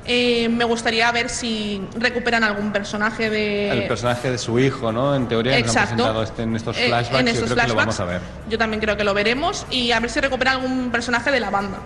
Eh, 0.08 0.50
me 0.50 0.66
gustaría 0.66 1.12
ver 1.12 1.30
si 1.32 1.82
recuperan 1.98 2.44
algún 2.44 2.72
personaje 2.72 3.28
de... 3.32 3.72
El 3.72 3.88
personaje 3.88 4.30
de 4.30 4.38
su 4.38 4.60
hijo, 4.60 4.92
¿no? 4.92 5.16
En 5.16 5.28
teoría 5.28 5.60
nos 5.60 5.76
han 5.76 5.82
presentado 5.88 6.22
este- 6.22 6.44
en 6.44 6.56
estos 6.56 6.78
Eh, 6.78 6.86
flashbacks, 6.90 7.20
en 7.22 7.26
yo 7.26 7.32
estos 7.34 7.50
creo 7.52 7.64
que 7.64 7.70
lo 7.70 7.76
vamos 7.76 7.96
flashbacks. 7.96 8.22
a 8.22 8.28
ver. 8.38 8.48
Yo 8.48 8.58
también 8.60 8.82
creo 8.82 8.96
que 8.98 9.04
lo 9.04 9.16
veremos 9.16 9.66
y 9.72 9.92
a 9.94 10.00
ver 10.00 10.12
si 10.12 10.20
recupera 10.22 10.52
algún 10.52 10.92
personaje 10.92 11.32
de 11.32 11.40
la 11.40 11.50
banda. 11.50 11.80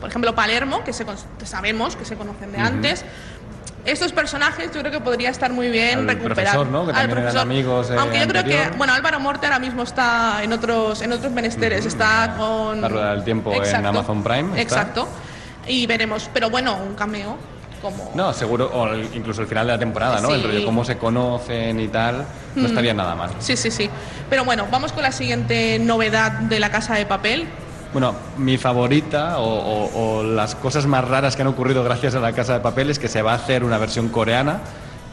Por 0.00 0.08
ejemplo, 0.08 0.36
Palermo, 0.36 0.84
que, 0.84 0.92
se 0.92 1.04
que 1.04 1.46
sabemos 1.46 1.96
que 1.96 2.04
se 2.04 2.14
conocen 2.14 2.52
de 2.52 2.58
Ujú. 2.58 2.66
antes. 2.68 3.04
Estos 3.84 4.12
personajes 4.12 4.70
yo 4.72 4.80
creo 4.80 4.90
que 4.90 5.00
podría 5.00 5.28
estar 5.30 5.52
muy 5.52 5.68
bien 5.68 5.98
Al 6.00 6.06
recuperar. 6.08 6.34
profesor, 6.36 6.66
¿no? 6.68 6.86
Que 6.86 6.92
Al 6.92 7.10
eran 7.10 7.36
amigos, 7.36 7.90
eh, 7.90 7.96
Aunque 7.98 8.20
yo 8.20 8.28
creo 8.28 8.44
que, 8.44 8.70
bueno, 8.78 8.94
Álvaro 8.94 9.20
Morte 9.20 9.46
ahora 9.46 9.58
mismo 9.58 9.82
está 9.82 10.42
en 10.42 10.52
otros, 10.54 11.02
en 11.02 11.12
otros 11.12 11.30
menesteres. 11.32 11.84
Está 11.84 12.34
con... 12.38 12.80
La 12.80 12.88
Rueda 12.88 13.10
del 13.12 13.24
Tiempo 13.24 13.52
en. 13.62 13.86
Amazon 13.86 14.22
Prime. 14.22 14.48
está. 14.58 14.62
Exacto. 14.62 15.08
Y 15.66 15.86
veremos. 15.86 16.30
Pero 16.32 16.48
bueno, 16.50 16.76
un 16.76 16.94
cameo 16.94 17.36
como... 17.82 18.10
No, 18.14 18.32
seguro, 18.32 18.70
o 18.72 18.86
el- 18.88 19.08
incluso 19.14 19.42
el 19.42 19.46
final 19.46 19.66
de 19.66 19.72
la 19.74 19.78
temporada, 19.78 20.18
¿no? 20.20 20.28
Sí. 20.28 20.34
El 20.36 20.42
rollo, 20.44 20.64
cómo 20.64 20.82
se 20.84 20.96
conocen 20.96 21.78
y 21.80 21.88
tal, 21.88 22.24
no 22.54 22.62
Mm. 22.62 22.66
estaría 22.66 22.94
nada 22.94 23.14
mal. 23.14 23.30
Sí, 23.40 23.54
sí, 23.56 23.70
sí. 23.70 23.90
Pero 24.30 24.44
bueno, 24.46 24.66
vamos 24.70 24.92
con 24.92 25.02
la 25.02 25.12
siguiente 25.12 25.78
novedad 25.78 26.32
de 26.32 26.58
la 26.60 26.70
Casa 26.70 26.94
de 26.94 27.04
Papel. 27.04 27.46
Bueno, 27.94 28.12
mi 28.38 28.58
favorita 28.58 29.36
o, 29.38 30.24
las 30.24 30.56
cosas 30.56 30.84
más 30.84 31.06
raras 31.06 31.36
que 31.36 31.42
han 31.42 31.48
ocurrido 31.48 31.84
gracias 31.84 32.16
a 32.16 32.20
la 32.20 32.32
Casa 32.32 32.54
de 32.54 32.58
Papel 32.58 32.90
es 32.90 32.98
que 32.98 33.06
se 33.06 33.22
va 33.22 33.30
a 33.30 33.36
hacer 33.36 33.62
una 33.62 33.78
versión 33.78 34.08
coreana 34.08 34.58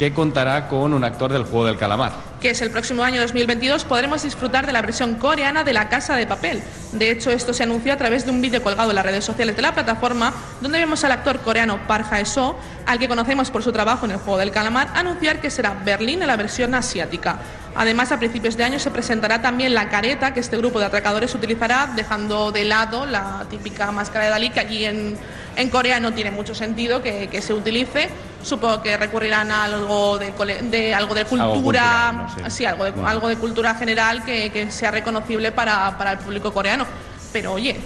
que 0.01 0.13
contará 0.13 0.67
con 0.67 0.95
un 0.95 1.03
actor 1.03 1.31
del 1.31 1.43
juego 1.43 1.67
del 1.67 1.77
calamar. 1.77 2.13
que 2.41 2.49
es 2.49 2.61
el 2.63 2.71
próximo 2.71 3.03
año 3.03 3.21
2022, 3.21 3.85
podremos 3.85 4.23
disfrutar 4.23 4.65
de 4.65 4.73
la 4.73 4.81
versión 4.81 5.13
coreana 5.13 5.63
de 5.63 5.73
La 5.73 5.89
Casa 5.89 6.15
de 6.15 6.25
Papel. 6.25 6.63
De 6.91 7.11
hecho, 7.11 7.29
esto 7.29 7.53
se 7.53 7.61
anunció 7.61 7.93
a 7.93 7.97
través 7.97 8.25
de 8.25 8.31
un 8.31 8.41
vídeo 8.41 8.63
colgado 8.63 8.89
en 8.89 8.95
las 8.95 9.05
redes 9.05 9.23
sociales 9.23 9.55
de 9.55 9.61
la 9.61 9.75
plataforma, 9.75 10.33
donde 10.59 10.79
vemos 10.79 11.03
al 11.03 11.11
actor 11.11 11.41
coreano 11.41 11.85
Park 11.87 12.07
Hae-soo, 12.11 12.55
al 12.87 12.97
que 12.97 13.07
conocemos 13.07 13.51
por 13.51 13.61
su 13.61 13.71
trabajo 13.71 14.05
en 14.05 14.13
el 14.13 14.17
juego 14.17 14.39
del 14.39 14.49
calamar, 14.49 14.87
anunciar 14.95 15.39
que 15.39 15.51
será 15.51 15.79
Berlín 15.85 16.23
en 16.23 16.29
la 16.29 16.35
versión 16.35 16.73
asiática. 16.73 17.37
Además, 17.75 18.11
a 18.11 18.17
principios 18.17 18.57
de 18.57 18.63
año 18.63 18.79
se 18.79 18.89
presentará 18.89 19.43
también 19.43 19.75
la 19.75 19.87
careta 19.89 20.33
que 20.33 20.39
este 20.39 20.57
grupo 20.57 20.79
de 20.79 20.85
atracadores 20.85 21.35
utilizará, 21.35 21.91
dejando 21.95 22.51
de 22.51 22.65
lado 22.65 23.05
la 23.05 23.45
típica 23.51 23.91
máscara 23.91 24.25
de 24.25 24.31
Dalí, 24.31 24.49
que 24.49 24.61
allí 24.61 24.83
en, 24.83 25.15
en 25.55 25.69
Corea 25.69 25.99
no 25.99 26.13
tiene 26.13 26.31
mucho 26.31 26.55
sentido 26.55 27.01
que, 27.01 27.27
que 27.27 27.41
se 27.41 27.53
utilice. 27.53 28.09
Supongo 28.43 28.81
que 28.81 28.97
recurrirán 28.97 29.51
a 29.51 29.65
algo 29.65 30.17
de, 30.17 30.31
de 30.63 30.93
algo 30.95 31.13
de 31.13 31.25
cultura, 31.25 31.53
cultural, 31.53 32.17
¿no? 32.17 32.29
Sí. 32.29 32.41
sí, 32.49 32.65
algo 32.65 32.85
de, 32.85 32.91
Bueno. 32.91 33.07
algo 33.07 33.27
de 33.27 33.35
cultura 33.37 33.75
general 33.75 34.23
que, 34.25 34.49
que 34.51 34.71
sea 34.71 34.91
reconocible 34.91 35.51
para, 35.51 35.97
para 35.97 36.13
el 36.13 36.17
público 36.19 36.51
coreano. 36.51 36.85
Pero 37.31 37.53
oye, 37.53 37.79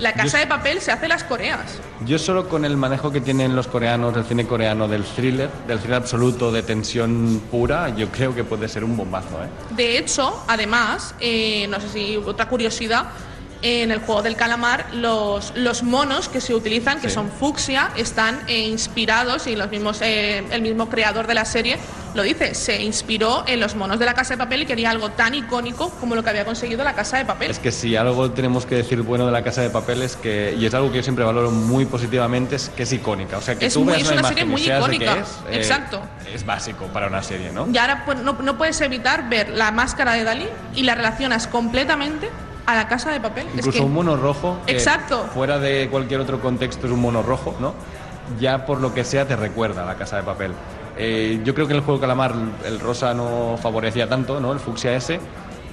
la 0.00 0.14
casa 0.14 0.38
de 0.38 0.46
papel 0.46 0.80
se 0.80 0.90
hace 0.90 1.06
las 1.08 1.22
coreas. 1.24 1.60
Yo 2.06 2.18
solo 2.18 2.48
con 2.48 2.64
el 2.64 2.76
manejo 2.76 3.12
que 3.12 3.20
tienen 3.20 3.54
los 3.54 3.68
coreanos, 3.68 4.14
del 4.14 4.24
cine 4.24 4.46
coreano, 4.46 4.88
del 4.88 5.04
thriller, 5.04 5.48
del 5.68 5.78
thriller 5.78 5.98
absoluto, 5.98 6.50
de 6.50 6.62
tensión 6.62 7.42
pura, 7.50 7.90
yo 7.90 8.08
creo 8.08 8.34
que 8.34 8.42
puede 8.42 8.68
ser 8.68 8.82
un 8.82 8.96
bombazo, 8.96 9.40
¿eh? 9.44 9.48
De 9.76 9.98
hecho, 9.98 10.42
además, 10.48 11.14
eh, 11.20 11.66
no 11.68 11.78
sé 11.80 11.88
si 11.90 12.16
otra 12.16 12.48
curiosidad, 12.48 13.04
en 13.62 13.90
el 13.92 14.00
juego 14.00 14.22
del 14.22 14.34
calamar 14.36 14.86
los, 14.92 15.52
los 15.56 15.82
monos 15.84 16.28
que 16.28 16.40
se 16.40 16.52
utilizan, 16.54 17.00
que 17.00 17.08
Sí. 17.08 17.14
son 17.14 17.30
fucsia, 17.30 17.90
están 17.96 18.40
eh, 18.48 18.58
inspirados 18.66 19.46
y 19.46 19.54
los 19.56 19.70
mismos, 19.70 20.00
eh, 20.02 20.44
el 20.50 20.62
mismo 20.62 20.88
creador 20.88 21.26
de 21.26 21.34
la 21.34 21.44
serie 21.44 21.78
lo 22.14 22.22
dice, 22.22 22.54
se 22.54 22.82
inspiró 22.82 23.44
en 23.46 23.58
los 23.60 23.74
monos 23.74 23.98
de 23.98 24.04
la 24.04 24.12
casa 24.12 24.34
de 24.34 24.38
papel 24.38 24.62
y 24.62 24.66
quería 24.66 24.90
algo 24.90 25.10
tan 25.12 25.34
icónico 25.34 25.88
como 26.00 26.14
lo 26.14 26.22
que 26.22 26.28
había 26.28 26.44
conseguido 26.44 26.84
la 26.84 26.92
casa 26.94 27.16
de 27.16 27.24
papel. 27.24 27.50
Es 27.50 27.58
que 27.58 27.72
si 27.72 27.96
algo 27.96 28.30
tenemos 28.32 28.66
que 28.66 28.74
decir 28.74 29.00
bueno 29.00 29.24
de 29.24 29.32
la 29.32 29.42
Casa 29.42 29.62
de 29.62 29.70
Papel 29.70 30.02
es 30.02 30.16
que, 30.16 30.54
y 30.58 30.66
es 30.66 30.74
algo 30.74 30.90
que 30.90 30.98
yo 30.98 31.02
siempre 31.02 31.24
valoro 31.24 31.50
muy 31.50 31.86
positivamente, 31.86 32.56
es 32.56 32.68
que 32.68 32.82
es 32.82 32.92
icónica. 32.92 33.38
O 33.38 33.40
sea, 33.40 33.54
que 33.58 33.64
Es 33.66 33.72
tú 33.74 33.84
muy- 33.84 33.94
es 33.94 34.10
una, 34.10 34.20
una 34.20 34.28
serie 34.28 34.44
muy 34.44 34.62
icónica. 34.68 35.12
es, 35.14 35.28
eh, 35.50 35.56
Exacto. 35.56 36.02
es 36.34 36.44
básico 36.44 36.84
para 36.88 37.06
una 37.06 37.22
serie, 37.22 37.50
¿no? 37.50 37.66
Y 37.72 37.78
ahora 37.78 38.02
pues, 38.04 38.18
no, 38.18 38.34
no 38.34 38.58
puedes 38.58 38.78
evitar 38.82 39.30
ver 39.30 39.48
la 39.48 39.70
máscara 39.72 40.12
de 40.12 40.24
Dalí 40.24 40.48
y 40.74 40.82
la 40.82 40.94
relacionas 40.94 41.46
completamente 41.46 42.28
a 42.66 42.74
la 42.74 42.88
casa 42.88 43.10
de 43.10 43.20
papel. 43.20 43.46
Es 43.48 43.54
Incluso 43.56 43.78
que- 43.78 43.84
un 43.84 43.92
mono 43.92 44.16
rojo, 44.16 44.58
que 44.66 44.72
Exacto. 44.72 45.26
fuera 45.34 45.58
de 45.58 45.88
cualquier 45.90 46.20
otro 46.20 46.40
contexto 46.40 46.86
es 46.86 46.92
un 46.92 47.00
mono 47.00 47.22
rojo, 47.22 47.54
¿no? 47.60 47.74
Ya 48.40 48.64
por 48.66 48.80
lo 48.80 48.94
que 48.94 49.04
sea 49.04 49.26
te 49.26 49.36
recuerda 49.36 49.82
a 49.82 49.86
la 49.86 49.96
Casa 49.96 50.16
de 50.16 50.22
Papel. 50.22 50.52
Eh, 50.96 51.40
yo 51.44 51.54
creo 51.54 51.66
que 51.66 51.72
en 51.72 51.78
el 51.78 51.84
juego 51.84 52.00
Calamar 52.00 52.34
el 52.66 52.78
rosa 52.78 53.14
no 53.14 53.58
favorecía 53.60 54.08
tanto, 54.08 54.40
¿no? 54.40 54.52
El 54.52 54.60
fucsia 54.60 54.94
ese. 54.94 55.18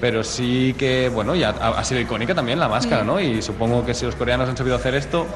Pero 0.02 0.24
sí 0.24 0.74
que, 0.80 1.10
bueno, 1.10 1.36
ya 1.36 1.50
ha, 1.50 1.84
sido 1.84 2.00
icónica 2.00 2.34
también 2.34 2.58
la 2.58 2.70
máscara, 2.70 3.04
Mm. 3.04 3.08
¿no? 3.08 3.20
Y 3.20 3.42
supongo 3.42 3.86
que 3.86 3.94
si 3.94 4.06
los 4.06 4.16
coreanos 4.16 4.48
han 4.48 4.56
sabido 4.56 4.78
hacer 4.78 4.96
esto, 4.96 5.28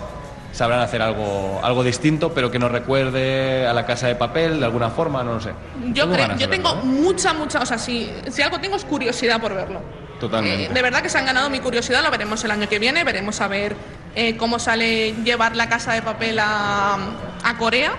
sabrán 0.54 0.80
hacer 0.80 1.02
algo, 1.02 1.60
algo 1.62 1.84
distinto, 1.84 2.32
pero 2.34 2.50
que 2.50 2.60
nos 2.60 2.72
recuerde 2.72 3.68
a 3.68 3.74
la 3.74 3.86
Casa 3.86 4.08
de 4.08 4.16
Papel 4.16 4.60
de 4.62 4.66
alguna 4.66 4.90
forma, 4.90 5.22
no 5.22 5.34
lo 5.34 5.42
sé. 5.42 5.52
Yo, 5.94 6.10
creo, 6.10 6.38
yo 6.38 6.48
tengo 6.50 6.76
verlo, 6.76 6.90
¿eh? 6.90 7.02
mucha, 7.02 7.34
mucha, 7.34 7.60
o 7.60 7.66
sea, 7.66 7.78
si, 7.78 8.10
si 8.30 8.42
algo 8.42 8.58
tengo 8.60 8.78
es 8.78 8.86
curiosidad 8.86 9.42
por 9.42 9.54
verlo. 9.54 9.82
Totalmente. 10.28 10.66
Eh, 10.66 10.70
de 10.74 10.82
verdad 10.82 11.02
que 11.02 11.10
se 11.10 11.18
han 11.18 11.26
ganado 11.26 11.50
mi 11.50 11.60
curiosidad, 11.60 12.02
lo 12.02 12.10
veremos 12.10 12.42
el 12.46 12.52
año 12.52 12.70
que 12.70 12.80
viene, 12.80 13.04
veremos 13.04 13.42
a 13.42 13.48
ver 13.50 13.76
eh, 14.16 14.38
cómo 14.38 14.58
sale 14.58 15.12
llevar 15.24 15.56
la 15.56 15.68
casa 15.68 15.92
de 15.94 16.02
papel 16.02 16.40
a, 16.40 16.98
a 17.44 17.58
Corea 17.58 17.92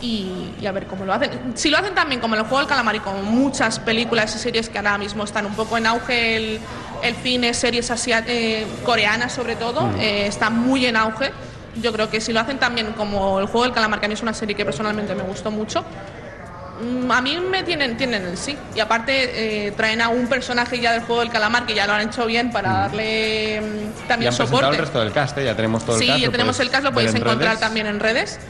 y, 0.00 0.50
y 0.60 0.66
a 0.66 0.72
ver 0.72 0.86
cómo 0.86 1.04
lo 1.04 1.12
hacen. 1.12 1.30
Si 1.56 1.70
lo 1.70 1.78
hacen 1.78 1.94
también 1.94 2.20
como 2.20 2.34
en 2.34 2.42
el 2.42 2.46
juego 2.46 2.58
del 2.60 2.68
calamar 2.68 2.94
y 2.94 3.00
como 3.00 3.22
muchas 3.22 3.80
películas 3.80 4.36
y 4.36 4.38
series 4.38 4.68
que 4.68 4.78
ahora 4.78 4.98
mismo 4.98 5.24
están 5.24 5.46
un 5.46 5.54
poco 5.54 5.76
en 5.76 5.86
auge, 5.86 6.36
el, 6.36 6.60
el 7.02 7.14
cine, 7.16 7.52
series 7.54 7.90
asia- 7.90 8.22
eh, 8.28 8.66
coreanas 8.84 9.32
sobre 9.32 9.56
todo, 9.56 9.82
Mm. 9.82 10.00
eh, 10.00 10.26
está 10.28 10.50
muy 10.50 10.86
en 10.86 10.96
auge. 10.96 11.32
Yo 11.82 11.92
creo 11.92 12.08
que 12.08 12.20
si 12.20 12.32
lo 12.32 12.38
hacen 12.38 12.58
también 12.58 12.92
como 12.92 13.40
el 13.40 13.46
juego 13.46 13.64
del 13.64 13.72
calamar, 13.72 13.98
que 13.98 14.06
a 14.06 14.08
mí 14.08 14.14
es 14.14 14.22
una 14.22 14.32
serie 14.34 14.54
que 14.54 14.64
personalmente 14.64 15.12
me 15.16 15.24
gustó 15.24 15.50
mucho, 15.50 15.84
A 17.10 17.20
mí 17.20 17.38
me 17.38 17.62
tienen, 17.62 17.96
tienen 17.96 18.24
el 18.24 18.36
sí. 18.36 18.56
Y 18.74 18.80
aparte 18.80 19.66
eh, 19.66 19.70
traen 19.72 20.00
a 20.00 20.08
un 20.08 20.26
personaje 20.26 20.80
ya 20.80 20.92
del 20.92 21.02
juego 21.02 21.20
del 21.20 21.30
calamar 21.30 21.66
que 21.66 21.74
ya 21.74 21.86
lo 21.86 21.92
han 21.92 22.08
hecho 22.08 22.26
bien 22.26 22.50
para 22.50 22.72
darle 22.72 23.60
mm, 23.60 23.64
Ya 23.64 24.06
también 24.08 24.30
han 24.32 24.36
presentado 24.36 24.46
soporte. 24.46 24.68
el 24.76 24.78
resto 24.78 25.00
del 25.00 25.12
cast, 25.12 25.38
¿eh? 25.38 25.44
ya 25.44 25.54
tenemos 25.54 25.84
todo 25.84 25.96
Sí, 25.98 26.04
el 26.04 26.08
cast. 26.10 26.20
ya 26.20 26.26
lo 26.26 26.32
tenemos 26.32 26.56
puedes 26.56 26.66
el 26.66 26.72
cast, 26.72 26.84
lo 26.84 26.92
podéis 26.92 27.10
en 27.12 27.16
encontrar 27.18 27.48
redes. 27.50 27.60
también 27.60 27.86
en 27.86 28.00
redes. 28.00 28.40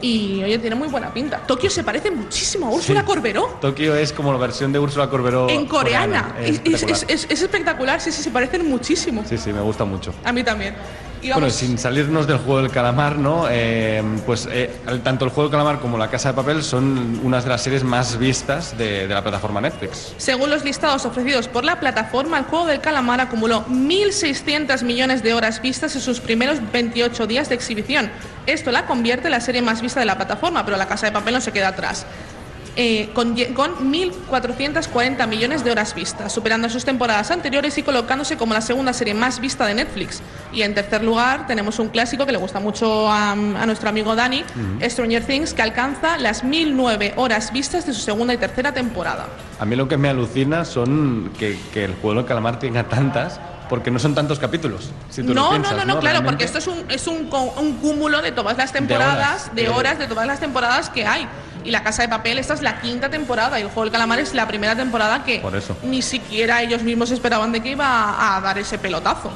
Y 0.00 0.42
oye, 0.42 0.58
tiene 0.58 0.74
muy 0.76 0.88
buena 0.88 1.12
pinta. 1.14 1.38
Tokio 1.46 1.70
se 1.70 1.84
parece 1.84 2.10
muchísimo 2.10 2.66
a 2.66 2.70
Úrsula 2.70 3.04
Corberó. 3.04 3.58
Tokio 3.60 3.94
es 3.94 4.12
como 4.12 4.32
la 4.32 4.38
versión 4.38 4.72
de 4.72 4.78
Úrsula 4.80 5.08
Corberó 5.08 5.48
En 5.48 5.66
coreana. 5.66 6.34
Es 6.40 6.48
Es, 6.48 6.50
es- 6.50 6.56
espectacular. 6.56 6.96
es- 6.96 7.04
es- 7.24 7.30
es 7.30 7.42
espectacular, 7.42 8.00
sí, 8.00 8.10
sí, 8.12 8.22
se 8.22 8.30
parecen 8.30 8.68
muchísimo. 8.68 9.24
Sí, 9.28 9.38
sí, 9.38 9.52
me 9.52 9.60
gusta 9.60 9.84
mucho. 9.84 10.12
A 10.24 10.32
mí 10.32 10.42
también. 10.42 10.74
Bueno, 11.22 11.50
sin 11.50 11.78
salirnos 11.78 12.26
del 12.26 12.38
juego 12.38 12.62
del 12.62 12.70
calamar, 12.70 13.18
¿no? 13.18 13.46
Eh, 13.50 14.02
pues 14.26 14.48
eh, 14.50 14.70
tanto 15.02 15.24
el 15.24 15.30
juego 15.30 15.48
del 15.48 15.58
calamar 15.58 15.80
como 15.80 15.98
la 15.98 16.08
Casa 16.10 16.30
de 16.30 16.34
Papel 16.34 16.62
son 16.62 17.20
unas 17.22 17.44
de 17.44 17.50
las 17.50 17.62
series 17.62 17.84
más 17.84 18.18
vistas 18.18 18.76
de, 18.76 19.06
de 19.06 19.14
la 19.14 19.22
plataforma 19.22 19.60
Netflix. 19.60 20.14
Según 20.16 20.50
los 20.50 20.64
listados 20.64 21.04
ofrecidos 21.04 21.48
por 21.48 21.64
la 21.64 21.80
plataforma, 21.80 22.38
el 22.38 22.44
juego 22.44 22.66
del 22.66 22.80
calamar 22.80 23.20
acumuló 23.20 23.64
1.600 23.66 24.82
millones 24.82 25.22
de 25.22 25.34
horas 25.34 25.60
vistas 25.60 25.94
en 25.94 26.00
sus 26.00 26.20
primeros 26.20 26.58
28 26.72 27.26
días 27.26 27.48
de 27.48 27.54
exhibición. 27.54 28.10
Esto 28.46 28.70
la 28.70 28.86
convierte 28.86 29.26
en 29.26 29.32
la 29.32 29.40
serie 29.40 29.62
más 29.62 29.82
vista 29.82 30.00
de 30.00 30.06
la 30.06 30.16
plataforma, 30.16 30.64
pero 30.64 30.76
la 30.76 30.86
Casa 30.86 31.06
de 31.06 31.12
Papel 31.12 31.34
no 31.34 31.40
se 31.40 31.52
queda 31.52 31.68
atrás. 31.68 32.06
Eh, 32.76 33.10
con, 33.12 33.34
con 33.54 33.74
1.440 33.92 35.26
millones 35.26 35.64
de 35.64 35.70
horas 35.72 35.94
vistas, 35.94 36.32
superando 36.32 36.68
sus 36.68 36.84
temporadas 36.84 37.30
anteriores 37.30 37.76
y 37.78 37.82
colocándose 37.82 38.36
como 38.36 38.54
la 38.54 38.60
segunda 38.60 38.92
serie 38.92 39.14
más 39.14 39.40
vista 39.40 39.66
de 39.66 39.74
Netflix. 39.74 40.20
Y 40.52 40.62
en 40.62 40.74
tercer 40.74 41.02
lugar 41.02 41.46
tenemos 41.46 41.78
un 41.78 41.88
clásico 41.88 42.24
que 42.26 42.32
le 42.32 42.38
gusta 42.38 42.60
mucho 42.60 43.10
a, 43.10 43.32
a 43.32 43.66
nuestro 43.66 43.88
amigo 43.88 44.14
Dani, 44.14 44.42
Ujú. 44.42 44.90
Stranger 44.90 45.24
Things, 45.24 45.54
que 45.54 45.62
alcanza 45.62 46.18
las 46.18 46.44
1.009 46.44 47.14
horas 47.16 47.52
vistas 47.52 47.86
de 47.86 47.92
su 47.92 48.00
segunda 48.00 48.34
y 48.34 48.36
tercera 48.36 48.72
temporada. 48.72 49.26
A 49.58 49.64
mí 49.64 49.74
lo 49.74 49.88
que 49.88 49.96
me 49.96 50.08
alucina 50.08 50.64
son 50.64 51.32
que, 51.38 51.58
que 51.72 51.84
el 51.84 51.94
juego 51.94 52.16
del 52.20 52.26
calamar 52.26 52.58
tenga 52.58 52.84
tantas, 52.84 53.40
porque 53.68 53.90
no 53.90 53.98
son 53.98 54.14
tantos 54.14 54.38
capítulos. 54.38 54.90
Si 55.10 55.22
tú 55.22 55.34
lo 55.34 55.42
no, 55.42 55.50
piensas, 55.50 55.72
no, 55.72 55.78
no, 55.78 55.94
no, 55.94 56.00
claro, 56.00 56.20
Realmente. 56.20 56.30
porque 56.30 56.44
esto 56.44 56.58
es 56.58 56.66
un, 56.66 56.84
es 56.90 57.06
un, 57.06 57.28
un 57.56 57.76
cúmulo 57.78 58.20
de 58.22 58.32
todas 58.32 58.56
las 58.56 58.72
temporadas, 58.72 59.54
de 59.54 59.62
de- 59.62 59.68
horas, 59.68 59.98
de 59.98 60.06
todas 60.06 60.26
las 60.26 60.40
temporadas 60.40 60.88
que 60.90 61.06
hay. 61.06 61.28
Y 61.64 61.70
La 61.70 61.82
Casa 61.82 62.02
de 62.02 62.08
Papel, 62.08 62.38
esta 62.38 62.54
es 62.54 62.62
la 62.62 62.80
quinta 62.80 63.10
temporada 63.10 63.58
y 63.58 63.62
el 63.62 63.68
Juego 63.68 63.82
del 63.82 63.92
Calamar 63.92 64.20
es 64.20 64.32
la 64.32 64.46
primera 64.48 64.74
temporada 64.76 65.24
que 65.24 65.40
Por 65.40 65.54
eso. 65.56 65.76
ni 65.82 66.02
siquiera 66.02 66.62
ellos 66.62 66.82
mismos 66.82 67.10
esperaban 67.10 67.52
de 67.52 67.60
que 67.62 67.70
iba 67.70 68.36
a 68.36 68.40
dar 68.40 68.58
ese 68.58 68.78
pelotazo. 68.78 69.30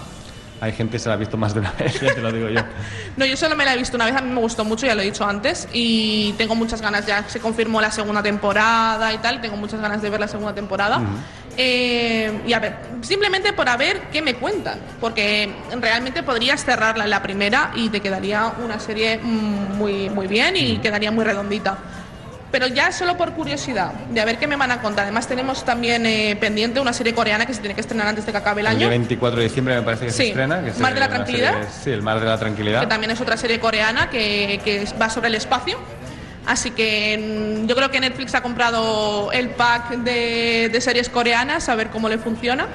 Hay 0.63 0.71
gente 0.71 0.93
que 0.93 1.01
se 1.01 1.09
la 1.09 1.17
ha 1.17 1.19
visto 1.19 1.37
más 1.37 1.55
de 1.55 1.59
una 1.59 1.73
vez, 1.73 2.01
ya 2.01 2.15
te 2.15 2.21
lo 2.21 2.31
digo 2.31 2.49
yo. 2.49 2.61
No, 3.17 3.27
yo 3.27 3.37
solo 3.37 3.57
me 3.57 3.65
la 3.65 3.75
he 3.75 3.77
visto 3.77 3.97
una 3.97 4.05
vez, 4.05 4.15
a 4.15 4.21
mí 4.21 4.31
me 4.33 4.41
gustó 4.41 4.65
mucho, 4.65 4.87
ya 4.87 4.95
lo 4.95 5.03
he 5.03 5.07
dicho 5.07 5.27
antes, 5.27 5.67
y 5.73 6.35
tengo 6.39 6.55
muchas 6.55 6.81
ganas, 6.81 7.05
ya 7.05 7.29
se 7.29 7.41
confirmó 7.41 7.81
la 7.81 7.91
segunda 7.91 8.23
temporada 8.23 9.13
y 9.13 9.19
tal, 9.19 9.41
tengo 9.41 9.57
muchas 9.57 9.81
ganas 9.81 10.01
de 10.01 10.09
ver 10.09 10.21
la 10.21 10.29
segunda 10.29 10.55
temporada. 10.55 11.03
Eh, 11.57 12.43
y 12.47 12.53
a 12.53 12.61
ver, 12.61 12.77
simplemente 13.01 13.53
por 13.53 13.69
a 13.69 13.77
ver 13.77 14.03
qué 14.13 14.23
me 14.23 14.35
cuentan, 14.35 14.79
porque 15.01 15.53
realmente 15.81 16.23
podrías 16.23 16.65
cerrarla 16.65 17.03
en 17.05 17.11
la 17.11 17.23
primera 17.25 17.73
y 17.75 17.89
te 17.89 17.99
quedaría 17.99 18.53
una 18.65 18.79
serie 18.79 19.19
muy, 19.19 20.11
muy 20.11 20.29
bien 20.29 20.57
y 20.57 20.79
quedaría 20.79 21.11
muy 21.11 21.25
redondita. 21.25 21.77
Pero 22.53 22.67
ya 22.69 22.93
solo 22.93 23.17
por 23.17 23.33
curiosidad, 23.33 23.93
de 24.11 24.21
a 24.21 24.25
ver 24.27 24.39
qué 24.39 24.47
me 24.47 24.57
van 24.57 24.71
a 24.71 24.81
contar. 24.83 25.05
Además 25.05 25.27
tenemos 25.27 25.65
también 25.65 26.05
eh, 26.07 26.37
pendiente 26.39 26.79
una 26.81 26.93
serie 26.93 27.15
coreana 27.15 27.47
que 27.47 27.55
se 27.55 27.61
tiene 27.61 27.75
que 27.75 27.81
estrenar 27.81 28.07
antes 28.07 28.25
de 28.27 28.31
que 28.33 28.39
acabe 28.39 28.61
el 28.61 28.67
El 28.69 28.77
año. 28.77 28.89
24 28.91 29.39
de 29.41 29.45
diciembre 29.45 29.75
me 29.77 29.83
parece 29.83 30.05
que 30.07 30.13
se 30.13 30.27
estrena. 30.29 30.63
Que 30.63 30.73
Mar 30.81 30.93
de 30.95 31.01
la 31.01 31.09
Tranquilidad. 31.09 31.53
serie- 31.55 31.69
sí, 31.83 31.91
el 31.91 32.03
Mar 32.03 32.21
de 32.21 32.27
la 32.27 32.39
Tranquilidad. 32.39 32.81
que 32.83 32.87
también 32.87 33.11
es 33.11 33.21
otra 33.21 33.37
serie 33.39 33.59
coreana 33.59 34.11
que, 34.11 34.61
que 34.65 34.87
va 35.01 35.09
sobre 35.09 35.29
el 35.29 35.35
espacio. 35.35 35.79
Así 36.45 36.73
que 36.73 37.65
yo 37.69 37.77
creo 37.77 37.91
que 37.91 38.01
Netflix 38.01 38.35
ha 38.35 38.43
comprado 38.43 39.31
el 39.33 39.51
pack 39.51 39.91
de, 39.99 40.69
de 40.73 40.81
series 40.81 41.09
coreanas 41.09 41.69
a 41.69 41.75
ver 41.77 41.91
cómo 41.91 42.09
le 42.09 42.19
funciona. 42.19 42.67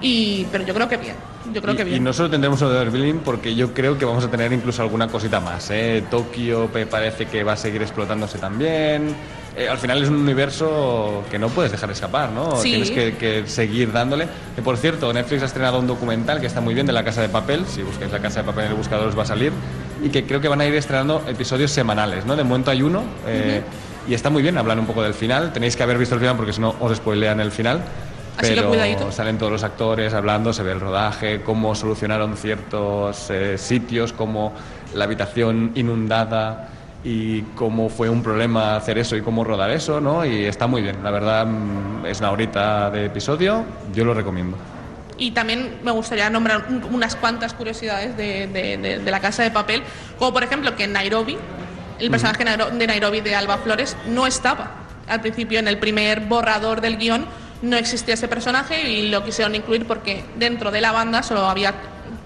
y, 0.00 0.46
pero 0.52 0.64
yo 0.64 0.74
creo 0.74 0.88
que 0.88 0.96
bien. 0.96 1.16
Yo 1.52 1.60
creo 1.62 1.74
y, 1.74 1.76
que 1.76 1.84
bien. 1.84 1.96
y 1.96 2.00
no 2.00 2.12
solo 2.12 2.30
tendremos 2.30 2.60
lo 2.60 2.70
de 2.70 2.84
Berlín, 2.84 3.20
porque 3.24 3.54
yo 3.54 3.72
creo 3.72 3.96
que 3.98 4.04
vamos 4.04 4.24
a 4.24 4.30
tener 4.30 4.52
incluso 4.52 4.82
alguna 4.82 5.08
cosita 5.08 5.40
más. 5.40 5.70
¿eh? 5.70 6.04
Tokio 6.10 6.68
me 6.72 6.86
parece 6.86 7.26
que 7.26 7.42
va 7.44 7.52
a 7.52 7.56
seguir 7.56 7.82
explotándose 7.82 8.38
también. 8.38 9.14
Eh, 9.56 9.68
al 9.68 9.78
final 9.78 10.02
es 10.02 10.08
un 10.08 10.16
universo 10.16 11.24
que 11.30 11.38
no 11.38 11.48
puedes 11.48 11.72
dejar 11.72 11.90
escapar, 11.90 12.30
¿no? 12.30 12.56
Sí. 12.56 12.70
Tienes 12.70 12.90
que, 12.90 13.16
que 13.16 13.46
seguir 13.46 13.90
dándole. 13.90 14.28
Que 14.54 14.62
por 14.62 14.76
cierto, 14.76 15.12
Netflix 15.12 15.42
ha 15.42 15.46
estrenado 15.46 15.78
un 15.78 15.86
documental 15.86 16.40
que 16.40 16.46
está 16.46 16.60
muy 16.60 16.74
bien 16.74 16.86
de 16.86 16.92
La 16.92 17.04
Casa 17.04 17.22
de 17.22 17.28
Papel. 17.28 17.64
Si 17.66 17.82
buscáis 17.82 18.12
La 18.12 18.20
Casa 18.20 18.40
de 18.40 18.46
Papel 18.46 18.66
en 18.66 18.70
el 18.72 18.76
buscador 18.76 19.08
os 19.08 19.18
va 19.18 19.22
a 19.22 19.26
salir. 19.26 19.52
Y 20.02 20.10
que 20.10 20.24
creo 20.24 20.40
que 20.40 20.48
van 20.48 20.60
a 20.60 20.66
ir 20.66 20.74
estrenando 20.74 21.22
episodios 21.26 21.70
semanales, 21.70 22.26
¿no? 22.26 22.36
De 22.36 22.44
momento 22.44 22.70
hay 22.70 22.82
uno. 22.82 23.02
eh, 23.26 23.62
Y 24.08 24.14
está 24.14 24.30
muy 24.30 24.42
bien, 24.42 24.56
hablan 24.56 24.78
un 24.78 24.86
poco 24.86 25.02
del 25.02 25.14
final. 25.14 25.52
Tenéis 25.52 25.74
que 25.76 25.82
haber 25.82 25.98
visto 25.98 26.14
el 26.14 26.20
final 26.20 26.36
porque 26.36 26.52
si 26.52 26.60
no 26.60 26.74
os 26.80 26.96
spoilean 26.96 27.40
el 27.40 27.50
final. 27.50 27.80
Así 28.38 28.54
Pero 28.54 29.10
salen 29.12 29.38
todos 29.38 29.50
los 29.50 29.64
actores 29.64 30.12
hablando, 30.12 30.52
se 30.52 30.62
ve 30.62 30.72
el 30.72 30.80
rodaje, 30.80 31.40
cómo 31.42 31.74
solucionaron 31.74 32.36
ciertos 32.36 33.30
eh, 33.30 33.56
sitios, 33.56 34.12
como 34.12 34.52
la 34.94 35.04
habitación 35.04 35.72
inundada 35.74 36.68
y 37.02 37.42
cómo 37.54 37.88
fue 37.88 38.10
un 38.10 38.22
problema 38.22 38.76
hacer 38.76 38.98
eso 38.98 39.16
y 39.16 39.22
cómo 39.22 39.42
rodar 39.42 39.70
eso, 39.70 40.00
¿no? 40.00 40.24
Y 40.24 40.44
está 40.44 40.66
muy 40.66 40.82
bien, 40.82 41.02
la 41.02 41.10
verdad 41.10 41.46
mm, 41.46 42.04
es 42.06 42.20
una 42.20 42.30
horita 42.30 42.90
de 42.90 43.06
episodio, 43.06 43.64
yo 43.94 44.04
lo 44.04 44.12
recomiendo. 44.12 44.58
Y 45.18 45.30
también 45.30 45.78
me 45.82 45.90
gustaría 45.92 46.28
nombrar 46.30 46.66
un- 46.68 46.84
unas 46.92 47.16
cuantas 47.16 47.54
curiosidades 47.54 48.16
de, 48.16 48.46
de- 48.48 48.76
de- 48.76 48.98
de 48.98 49.10
la 49.10 49.20
Casa 49.20 49.42
de 49.42 49.50
Papel, 49.50 49.82
como 50.18 50.32
por 50.32 50.44
ejemplo 50.44 50.76
que 50.76 50.84
en 50.84 50.92
Nairobi, 50.92 51.38
el 51.98 52.10
personaje 52.10 52.44
de 52.44 52.86
Nairobi 52.86 53.20
de 53.22 53.34
Alba 53.34 53.56
Flores 53.58 53.96
no 54.06 54.26
estaba. 54.26 54.72
Al 55.08 55.20
principio 55.22 55.58
en 55.58 55.68
el 55.68 55.78
primer 55.78 56.20
borrador 56.20 56.80
del 56.82 56.98
guion, 56.98 57.26
no 57.62 57.76
existía 57.78 58.14
ese 58.14 58.28
personaje 58.28 58.90
y 58.90 59.08
lo 59.08 59.24
quisieron 59.24 59.54
incluir 59.54 59.86
porque 59.86 60.22
dentro 60.36 60.70
de 60.70 60.80
la 60.82 60.92
banda 60.92 61.22
solo 61.22 61.46
había 61.48 61.74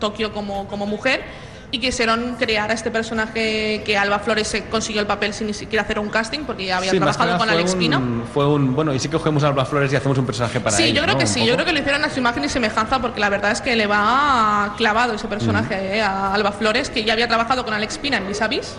Tokio 0.00 0.32
como, 0.32 0.66
como 0.66 0.86
mujer 0.86 1.22
y 1.72 1.78
quisieron 1.78 2.34
crear 2.36 2.68
a 2.70 2.74
este 2.74 2.90
personaje 2.90 3.82
que 3.84 3.96
Alba 3.96 4.18
Flores 4.18 4.60
consiguió 4.70 5.00
el 5.00 5.06
papel 5.06 5.32
sin 5.32 5.46
ni 5.46 5.54
siquiera 5.54 5.82
hacer 5.84 5.98
un 6.00 6.08
casting 6.08 6.40
porque 6.40 6.66
ya 6.66 6.78
había 6.78 6.90
Sí, 6.90 6.96
trabajado 6.96 7.38
con 7.38 7.48
Alex 7.48 7.74
un- 7.74 7.78
Pina. 7.78 8.00
Fue 8.34 8.46
un, 8.46 8.74
bueno, 8.74 8.92
y 8.92 8.98
sí 8.98 9.08
que 9.08 9.16
cogemos 9.16 9.44
a 9.44 9.48
Alba 9.48 9.64
Flores 9.64 9.92
y 9.92 9.96
hacemos 9.96 10.18
un 10.18 10.26
personaje 10.26 10.58
para 10.58 10.76
Sí, 10.76 10.82
ella, 10.84 10.94
yo 10.94 11.02
creo 11.02 11.12
¿no? 11.14 11.18
que 11.18 11.26
Un 11.26 11.30
sí, 11.30 11.46
yo 11.46 11.54
creo 11.54 11.64
que 11.66 11.72
le 11.72 11.80
hicieron 11.80 12.04
a 12.04 12.10
su 12.10 12.18
imagen 12.18 12.44
y 12.44 12.48
semejanza 12.48 12.98
porque 13.00 13.20
la 13.20 13.28
verdad 13.28 13.52
es 13.52 13.60
que 13.60 13.76
le 13.76 13.86
va 13.86 14.74
clavado 14.76 15.14
ese 15.14 15.28
personaje 15.28 15.98
eh, 15.98 16.02
a 16.02 16.34
Alba 16.34 16.50
Flores, 16.52 16.90
que 16.90 17.04
ya 17.04 17.12
había 17.12 17.28
trabajado 17.28 17.64
con 17.64 17.72
Alex 17.72 17.98
Pina 17.98 18.16
en 18.16 18.26
Vis 18.26 18.42
a 18.42 18.48
Vis 18.48 18.74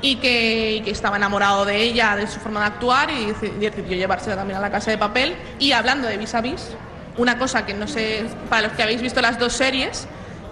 y 0.00 0.16
que, 0.16 0.72
y 0.76 0.80
que 0.82 0.90
estaba 0.90 1.16
enamorado 1.16 1.64
de 1.64 1.82
ella, 1.82 2.14
de 2.14 2.26
su 2.28 2.38
forma 2.38 2.60
de 2.60 2.66
actuar 2.66 3.10
y 3.10 3.26
deci- 3.28 3.52
decidió 3.58 3.96
llevársela 3.96 4.36
también 4.36 4.58
a 4.58 4.60
la 4.60 4.70
casa 4.70 4.90
de 4.90 4.98
papel. 4.98 5.34
Y 5.58 5.72
hablando 5.72 6.06
de 6.06 6.16
Vis 6.18 6.34
a 6.34 6.40
Vis, 6.42 6.68
una 7.16 7.38
cosa 7.38 7.64
que 7.66 7.74
no 7.74 7.88
sé, 7.88 8.24
para 8.50 8.62
los 8.68 8.72
que 8.72 8.82
habéis 8.82 9.00
visto 9.00 9.20
las 9.20 9.38
dos 9.38 9.52
series, 9.54 10.06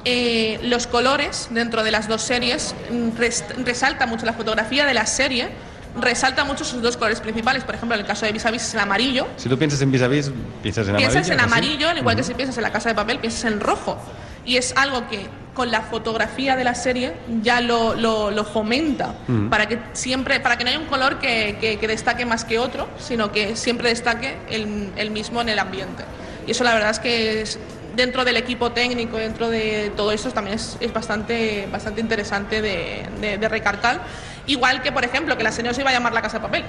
eh, 0.04 0.59
los 0.62 0.87
colores 0.87 1.49
dentro 1.50 1.82
de 1.85 1.90
las 1.90 2.09
dos 2.09 2.23
series 2.23 2.75
mm, 2.90 3.16
res- 3.18 3.44
resalta 3.64 4.06
mucho 4.06 4.26
la 4.26 4.32
fotografía 4.32 4.85
de 4.87 4.94
la 4.94 5.06
serie. 5.06 5.49
Resalta 5.94 6.44
mucho 6.44 6.64
sus 6.64 6.80
dos 6.80 6.97
colores 6.97 7.21
principales. 7.21 7.64
Por 7.64 7.75
ejemplo, 7.75 7.94
en 7.94 8.00
el 8.00 8.06
caso 8.06 8.25
de 8.25 8.32
Vis 8.32 8.47
a 8.47 8.50
Vis 8.50 8.62
es 8.62 8.73
el 8.75 8.80
amarillo, 8.80 9.26
Si 9.37 9.49
tú 9.50 9.59
piensas 9.59 9.82
en 9.82 9.92
vis 9.92 10.00
a 10.02 10.09
vis, 10.09 10.30
piensas 10.62 10.88
en 10.88 10.97
piensas 10.97 11.16
amarillo. 11.16 11.32
en 11.32 11.37
¿no? 11.37 11.42
Sí. 11.44 11.52
amarillo, 11.52 11.88
al 11.90 11.99
igual 11.99 12.16
que 12.16 12.23
si 12.23 12.32
piensas 12.35 12.56
en 12.56 12.62
la 12.62 12.73
casa 12.73 12.88
de 12.88 12.94
papel, 12.94 13.18
piensas 13.18 13.44
en 13.44 13.61
rojo. 13.61 13.99
Y 14.47 14.56
es 14.56 14.72
algo 14.77 15.07
que 15.09 15.27
con 15.55 15.70
la 15.70 15.83
fotografía 15.83 16.57
de 16.57 16.64
la 16.64 16.74
serie 16.74 17.12
ya 17.42 17.61
lo, 17.61 17.94
lo- 17.94 18.31
lo 18.31 18.44
fomenta 18.44 19.14
para 19.50 19.68
que 19.68 19.79
siempre 19.92 20.40
para 20.40 20.57
que 20.57 20.64
no 20.64 20.70
haya 20.70 20.79
un 20.79 20.87
color 20.87 21.18
que, 21.18 21.59
que- 21.61 21.79
que 21.79 21.87
destaque 21.87 22.24
más 22.24 22.46
que 22.46 22.59
otro 22.59 22.88
sino 22.98 23.31
que 23.33 23.55
siempre 23.55 23.90
destaque 23.90 24.38
el, 24.48 24.90
el 24.96 25.11
mismo 25.11 25.42
en 25.42 25.50
el 25.50 25.59
ambiente 25.59 26.05
y 26.46 26.53
eso 26.53 26.64
la 26.64 26.72
verdad 26.72 26.88
es 26.90 27.00
que 27.00 27.42
es- 27.42 27.59
dentro 27.94 28.24
del 28.24 28.37
equipo 28.37 28.72
técnico 28.72 29.16
dentro 29.16 29.48
de 29.50 29.92
todo 29.96 30.12
eso 30.12 30.31
también 30.31 30.57
es, 30.57 30.76
es 30.81 30.92
bastante 30.92 31.68
bastante 31.70 32.00
interesante 32.00 32.62
de, 32.62 33.07
de, 33.20 33.38
de 33.38 33.48
recalcar 33.48 34.02
igual 34.46 34.83
que 34.83 34.92
por 34.92 35.05
ejemplo 35.05 35.37
que 35.37 35.44
la 35.44 35.50
no 35.50 35.74
se 35.74 35.81
iba 35.81 35.90
a 35.90 35.92
llamar 35.92 36.12
la 36.12 36.22
casa 36.22 36.38
de 36.38 36.42
papel 36.42 36.64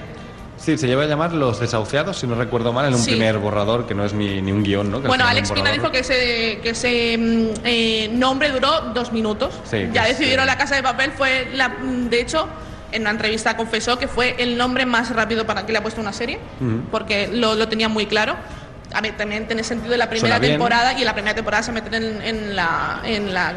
Sí, 0.56 0.78
se 0.78 0.86
lleva 0.86 1.02
a 1.02 1.06
llamar 1.06 1.32
Los 1.32 1.58
Desahuciados, 1.58 2.20
si 2.20 2.26
no 2.28 2.36
recuerdo 2.36 2.72
mal, 2.72 2.86
en 2.86 2.94
un 2.94 3.00
Sí. 3.00 3.10
primer 3.10 3.38
borrador 3.38 3.86
que 3.86 3.94
no 3.94 4.04
es 4.04 4.12
ni, 4.14 4.40
ni 4.40 4.52
un 4.52 4.62
guion, 4.62 4.90
¿no? 4.90 5.02
Que 5.02 5.08
Bueno, 5.08 5.26
Alex 5.26 5.50
Pina 5.50 5.72
dijo 5.72 5.90
que 5.90 5.98
ese, 5.98 6.60
que 6.62 6.70
ese 6.70 7.18
mm, 7.18 7.48
eh, 7.64 8.08
nombre 8.12 8.50
duró 8.50 8.80
dos 8.94 9.12
minutos. 9.12 9.52
Sí, 9.64 9.88
ya 9.92 10.04
que 10.04 10.12
es, 10.12 10.18
decidieron 10.18 10.44
eh, 10.44 10.46
La 10.46 10.56
Casa 10.56 10.76
de 10.76 10.82
Papel, 10.82 11.10
fue, 11.10 11.48
la, 11.52 11.68
mm, 11.70 12.08
de 12.08 12.20
hecho, 12.20 12.46
en 12.92 13.02
una 13.02 13.10
entrevista 13.10 13.56
confesó 13.56 13.98
que 13.98 14.06
fue 14.06 14.36
el 14.38 14.56
nombre 14.56 14.86
más 14.86 15.10
rápido 15.14 15.44
para 15.44 15.66
que 15.66 15.72
le 15.72 15.78
ha 15.78 15.82
puesto 15.82 16.00
una 16.00 16.12
serie, 16.12 16.38
porque 16.92 17.28
lo, 17.32 17.56
lo 17.56 17.68
tenía 17.68 17.88
muy 17.88 18.06
claro. 18.06 18.36
A 18.94 19.00
ver, 19.00 19.16
también 19.16 19.46
tiene 19.46 19.64
sentido 19.64 19.92
en 19.94 19.98
la 19.98 20.08
primera 20.08 20.36
temporada 20.52 20.92
y 20.92 20.98
en 21.00 21.04
la 21.06 21.12
primera 21.14 21.34
temporada 21.34 21.62
se 21.62 21.72
meten 21.72 21.94
en, 21.94 22.22
en 22.22 22.56
la, 22.56 23.00
en 23.04 23.34
la 23.34 23.54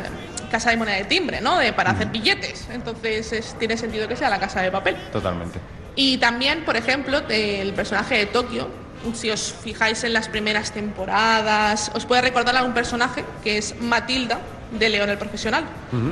casa 0.51 0.69
de 0.71 0.77
moneda 0.77 0.95
de 0.97 1.05
timbre, 1.05 1.41
¿no? 1.41 1.57
De, 1.59 1.73
para 1.73 1.91
hacer 1.91 2.07
billetes. 2.07 2.67
Entonces 2.71 3.31
es- 3.33 3.55
tiene 3.59 3.77
sentido 3.77 4.07
que 4.07 4.15
sea 4.15 4.29
la 4.29 4.39
Casa 4.39 4.61
de 4.61 4.71
Papel. 4.71 4.95
Totalmente. 5.11 5.59
Y 5.95 6.17
también, 6.17 6.63
por 6.65 6.75
ejemplo, 6.77 7.21
el 7.29 7.73
personaje 7.73 8.17
de 8.17 8.25
Tokio, 8.27 8.69
si 9.13 9.29
os 9.29 9.53
fijáis 9.63 10.03
en 10.03 10.13
las 10.13 10.27
primeras 10.27 10.71
temporadas, 10.71 11.91
os 11.93 12.05
puede 12.05 12.21
recordar 12.21 12.55
a 12.57 12.63
un 12.63 12.73
personaje 12.73 13.23
que 13.43 13.57
es 13.57 13.79
Matilda 13.81 14.39
de 14.71 14.89
León 14.89 15.09
el 15.09 15.17
Profesional. 15.17 15.63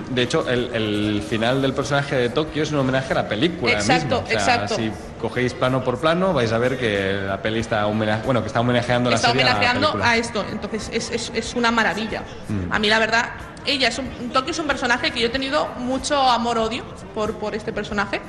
De 0.09 0.21
hecho, 0.21 0.47
el, 0.49 0.69
el 0.73 1.23
final 1.27 1.61
del 1.61 1.73
personaje 1.73 2.15
de 2.15 2.29
Tokio 2.29 2.63
es 2.63 2.71
un 2.71 2.79
homenaje 2.79 3.11
a 3.13 3.15
la 3.15 3.27
película 3.27 3.73
Exacto, 3.73 4.21
misma. 4.21 4.23
O 4.23 4.27
sea, 4.27 4.55
exacto. 4.55 4.75
Si 4.75 4.91
cogéis 5.21 5.53
plano 5.53 5.83
por 5.83 5.99
plano, 5.99 6.33
vais 6.33 6.51
a 6.53 6.57
ver 6.57 6.77
que 6.77 7.19
la 7.27 7.41
peli 7.41 7.59
está, 7.59 7.85
homena- 7.87 8.21
bueno, 8.25 8.41
que 8.41 8.47
está 8.47 8.61
homenajeando 8.61 9.09
la 9.09 9.17
Está 9.17 9.27
serie 9.29 9.43
a 9.43 9.45
la 9.47 9.51
homenajeando 9.55 9.99
a 10.03 10.15
esto, 10.17 10.45
entonces 10.51 10.89
es, 10.93 11.11
es- 11.11 11.31
es 11.35 11.53
una 11.55 11.71
maravilla. 11.71 12.23
Mm. 12.47 12.71
A 12.73 12.79
mí 12.79 12.87
la 12.87 12.99
verdad, 12.99 13.29
ella 13.65 13.89
es 13.89 13.97
un, 13.97 14.07
Tokio 14.31 14.51
es 14.51 14.59
un 14.59 14.67
personaje 14.67 15.11
que 15.11 15.19
yo 15.19 15.27
he 15.27 15.31
tenido 15.31 15.67
mucho 15.79 16.17
amor-odio 16.21 16.83
por, 17.13 17.33
por 17.35 17.55
este 17.55 17.73
personaje. 17.73 18.21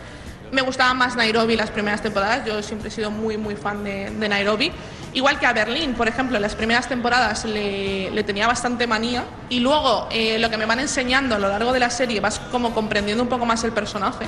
Me 0.53 0.63
gustaba 0.63 0.95
más 0.95 1.17
Nairobi 1.17 1.57
las 1.57 1.71
primeras 1.71 2.03
temporadas, 2.03 2.45
yo 2.47 2.63
siempre 2.63 2.89
he 2.89 2.91
sido 2.93 3.11
muy 3.11 3.37
muy 3.37 3.57
fan 3.57 3.83
de, 3.85 4.11
de 4.11 4.29
Nairobi. 4.29 4.73
Igual 5.13 5.39
que 5.41 5.47
a 5.47 5.55
Berlín, 5.55 5.95
por 5.95 6.09
ejemplo, 6.09 6.37
en 6.37 6.43
las 6.43 6.55
primeras 6.55 6.89
temporadas 6.91 7.47
le, 7.47 8.11
le 8.11 8.23
tenía 8.23 8.47
bastante 8.47 8.87
manía 8.87 9.25
y 9.49 9.61
luego 9.61 10.09
eh, 10.11 10.39
lo 10.39 10.51
que 10.51 10.59
me 10.59 10.67
van 10.67 10.79
enseñando 10.79 11.37
a 11.37 11.39
lo 11.39 11.49
largo 11.49 11.73
de 11.73 11.81
la 11.81 11.89
serie 11.89 12.21
vas 12.21 12.39
como 12.39 12.75
comprendiendo 12.75 13.23
un 13.23 13.29
poco 13.31 13.47
más 13.47 13.65
el 13.65 13.73
personaje 13.73 14.27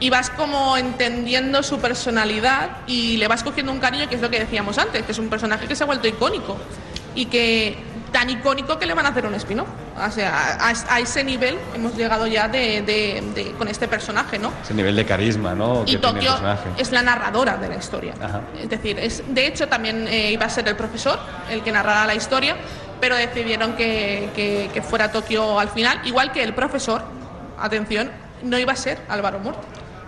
y 0.00 0.08
vas 0.08 0.30
como 0.30 0.78
entendiendo 0.78 1.62
su 1.62 1.80
personalidad 1.80 2.78
y 2.86 3.18
le 3.18 3.28
vas 3.28 3.42
cogiendo 3.42 3.72
un 3.72 3.78
cariño, 3.78 4.08
que 4.08 4.14
es 4.14 4.22
lo 4.22 4.30
que 4.30 4.38
decíamos 4.38 4.78
antes, 4.78 5.02
que 5.02 5.12
es 5.12 5.18
un 5.18 5.28
personaje 5.28 5.66
que 5.66 5.76
se 5.76 5.82
ha 5.82 5.86
vuelto 5.86 6.08
icónico 6.08 6.56
y 7.14 7.26
que 7.26 7.76
tan 8.10 8.30
icónico 8.30 8.78
que 8.78 8.86
le 8.86 8.94
van 8.94 9.04
a 9.04 9.10
hacer 9.10 9.26
un 9.26 9.34
spin-off. 9.34 9.68
O 9.98 10.10
sea, 10.10 10.58
a, 10.60 10.94
a 10.94 11.00
ese 11.00 11.24
nivel 11.24 11.58
hemos 11.74 11.94
llegado 11.96 12.26
ya 12.26 12.48
de, 12.48 12.82
de- 12.82 13.22
de- 13.34 13.52
con 13.52 13.66
este 13.68 13.88
personaje, 13.88 14.38
¿no? 14.38 14.52
Ese 14.62 14.74
nivel 14.74 14.94
de 14.94 15.06
carisma, 15.06 15.54
¿no? 15.54 15.84
Y 15.86 15.96
Tokio 15.96 16.32
es 16.76 16.92
la 16.92 17.02
narradora 17.02 17.56
de 17.56 17.68
la 17.68 17.76
historia. 17.76 18.12
Ajá. 18.20 18.42
Es 18.60 18.68
decir, 18.68 18.98
es, 18.98 19.22
de 19.26 19.46
hecho 19.46 19.68
también 19.68 20.06
eh, 20.08 20.32
iba 20.32 20.44
a 20.44 20.50
ser 20.50 20.68
el 20.68 20.76
profesor 20.76 21.18
el 21.50 21.62
que 21.62 21.72
narrara 21.72 22.06
la 22.06 22.14
historia, 22.14 22.56
pero 23.00 23.16
decidieron 23.16 23.72
que, 23.74 24.28
que- 24.34 24.70
que 24.72 24.82
fuera 24.82 25.10
Tokio 25.10 25.58
al 25.58 25.68
final, 25.70 26.00
igual 26.04 26.30
que 26.30 26.42
el 26.42 26.52
profesor, 26.52 27.02
atención, 27.58 28.10
no 28.42 28.58
iba 28.58 28.72
a 28.72 28.76
ser 28.76 28.98
Álvaro 29.08 29.38
Murto. 29.38 29.62